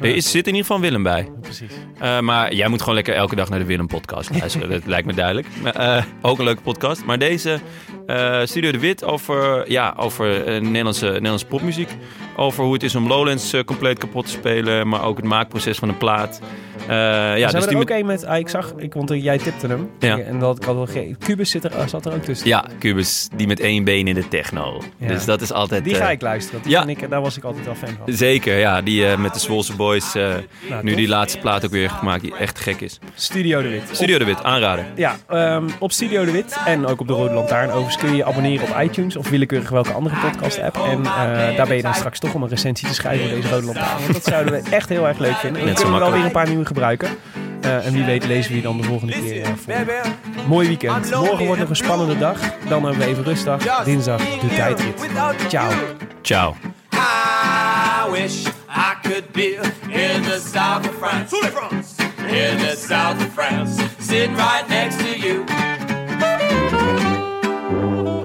Er 0.00 0.16
is, 0.16 0.30
zit 0.30 0.46
in 0.46 0.54
ieder 0.54 0.66
geval 0.66 0.80
Willem 0.80 1.02
bij. 1.02 1.28
Precies. 1.40 1.72
Eh, 1.98 2.20
maar 2.20 2.54
jij 2.54 2.68
moet 2.68 2.80
gewoon 2.80 2.94
lekker 2.94 3.14
elke 3.14 3.36
dag 3.36 3.48
naar 3.48 3.58
de 3.58 3.64
Willem 3.64 3.86
podcast 3.86 4.30
luisteren. 4.38 4.70
dat 4.70 4.86
lijkt 4.86 5.06
me 5.06 5.14
duidelijk. 5.14 5.46
Eh, 5.64 6.04
ook 6.22 6.38
een 6.38 6.44
leuke 6.44 6.62
podcast. 6.62 7.04
Maar 7.04 7.18
deze 7.18 7.60
eh, 8.10 8.46
Studio 8.46 8.70
de 8.72 8.78
Wit 8.78 9.04
over, 9.04 9.70
ja, 9.70 9.94
over 9.96 10.44
eh, 10.44 10.60
Nederlandse, 10.60 11.06
Nederlandse 11.06 11.46
popmuziek. 11.46 11.88
Over 12.36 12.64
hoe 12.64 12.72
het 12.72 12.82
is 12.82 12.94
om 12.94 13.06
Lowlands 13.06 13.52
eh, 13.52 13.64
compleet 13.64 13.98
kapot 13.98 14.24
te 14.24 14.30
spelen. 14.30 14.88
Maar 14.88 15.04
ook 15.04 15.16
het 15.16 15.26
maakproces 15.26 15.78
van 15.78 15.88
een 15.88 15.98
plaat. 15.98 16.40
Ja, 16.88 17.34
dus 17.34 17.64
er 17.64 17.68
die 17.68 17.78
ook 17.78 17.90
een 17.90 18.06
met, 18.06 18.24
ah, 18.24 18.38
ik 18.38 18.48
zag, 18.48 18.72
ik, 18.76 18.94
want 18.94 19.10
jij 19.14 19.38
tipte 19.38 19.66
hem. 19.66 19.90
Ja. 19.98 20.18
En 20.18 20.38
dat 20.38 20.56
ik 20.56 20.64
had 20.64 20.74
wel 20.74 21.14
Cubus 21.18 21.50
zit 21.50 21.64
er, 21.64 21.88
zat 21.88 22.06
er 22.06 22.14
ook 22.14 22.22
tussen. 22.22 22.48
ja, 22.48 22.64
Cubus, 22.78 23.28
die 23.36 23.46
met 23.46 23.60
één 23.60 23.84
been 23.84 24.08
in 24.08 24.14
de 24.14 24.28
techno. 24.28 24.82
Ja. 24.96 25.08
Dus 25.08 25.24
dat 25.24 25.40
is 25.40 25.52
altijd... 25.52 25.84
Die 25.84 25.94
ga 25.94 26.10
ik 26.10 26.20
luisteren. 26.20 26.62
Die 26.62 26.70
ja. 26.70 26.86
ik, 26.86 27.10
daar 27.10 27.20
was 27.20 27.36
ik 27.36 27.44
altijd 27.44 27.64
wel 27.64 27.74
fan 27.74 27.88
van. 27.88 28.14
Zeker, 28.14 28.58
ja. 28.58 28.82
Die 28.82 29.16
met 29.16 29.34
de 29.34 29.40
Zwolse 29.40 29.76
Boys. 29.76 30.14
Nou, 30.14 30.42
nu 30.82 30.94
die 30.94 31.08
laatste 31.08 31.38
plaat 31.38 31.64
ook 31.64 31.70
weer 31.70 31.90
gemaakt. 31.90 32.22
Die 32.22 32.36
echt 32.36 32.58
gek 32.58 32.80
is. 32.80 32.98
Studio 33.14 33.62
de 33.62 33.68
Wit. 33.68 33.82
Studio 33.92 34.18
de 34.18 34.24
Wit, 34.24 34.42
aanraden. 34.42 34.86
Ja, 34.96 35.16
ehm, 35.28 35.68
op 35.78 35.92
Studio 35.92 36.24
de 36.24 36.30
Wit 36.30 36.58
en 36.64 36.86
ook 36.86 37.00
op 37.00 37.06
de 37.06 37.12
Rode 37.12 37.34
Lantaarn. 37.34 37.70
Overigens 37.70 37.99
kun 38.00 38.10
je 38.10 38.16
je 38.16 38.24
abonneren 38.24 38.68
op 38.68 38.80
iTunes 38.80 39.16
of 39.16 39.28
willekeurig 39.28 39.70
welke 39.70 39.92
andere 39.92 40.16
podcast 40.16 40.60
app. 40.60 40.76
En 40.76 40.98
eh, 40.98 41.56
daar 41.56 41.66
ben 41.66 41.76
je 41.76 41.82
dan 41.82 41.94
straks 41.94 42.18
toch 42.18 42.34
om 42.34 42.42
een 42.42 42.48
recensie 42.48 42.88
te 42.88 42.94
schrijven 42.94 43.28
voor 43.28 43.40
deze 43.40 43.54
Rode 43.54 43.66
Lantaarn. 43.66 44.00
Want 44.00 44.12
dat 44.12 44.24
zouden 44.24 44.52
we 44.52 44.70
echt 44.70 44.88
heel 44.88 45.08
erg 45.08 45.18
leuk 45.18 45.36
vinden. 45.36 45.60
En 45.60 45.66
dan 45.66 45.74
kunnen 45.74 45.94
we 45.94 46.00
wel 46.00 46.12
weer 46.12 46.24
een 46.24 46.30
paar 46.30 46.48
nieuwe 46.48 46.66
gebruiken. 46.66 47.08
Eh, 47.60 47.86
en 47.86 47.92
wie 47.92 48.04
weet 48.04 48.26
lezen 48.26 48.50
we 48.50 48.56
je 48.56 48.62
dan 48.62 48.76
de 48.76 48.82
volgende 48.82 49.12
keer 49.12 49.42
eh, 49.42 49.50
voor. 49.56 49.74
Mooi 50.46 50.66
weekend. 50.66 51.10
Morgen 51.10 51.46
wordt 51.46 51.60
nog 51.60 51.68
een 51.68 51.76
spannende 51.76 52.18
dag. 52.18 52.38
Dan 52.68 52.84
hebben 52.84 53.00
we 53.00 53.06
even 53.06 53.24
rustdag. 53.24 53.84
Dinsdag 53.84 54.22
de 54.38 54.48
tijdrit. 54.48 55.06
Ciao. 55.48 55.70
Ciao. 56.22 56.54
I 56.92 58.10
wish 58.10 58.46
I 58.68 58.94
could 59.02 59.32
be 59.32 59.58
in 59.88 60.22
the 60.22 60.40
south 60.52 60.88
of 60.88 60.94
France. 60.98 61.36
In 62.30 62.58
the 62.58 62.76
south 62.76 63.16
of 63.16 63.32
France, 63.32 63.82
sitting 63.98 64.36
right 64.36 64.68
next 64.68 64.98
to 64.98 65.18
you. 65.18 65.44
Thank 67.70 68.08
you. 68.08 68.19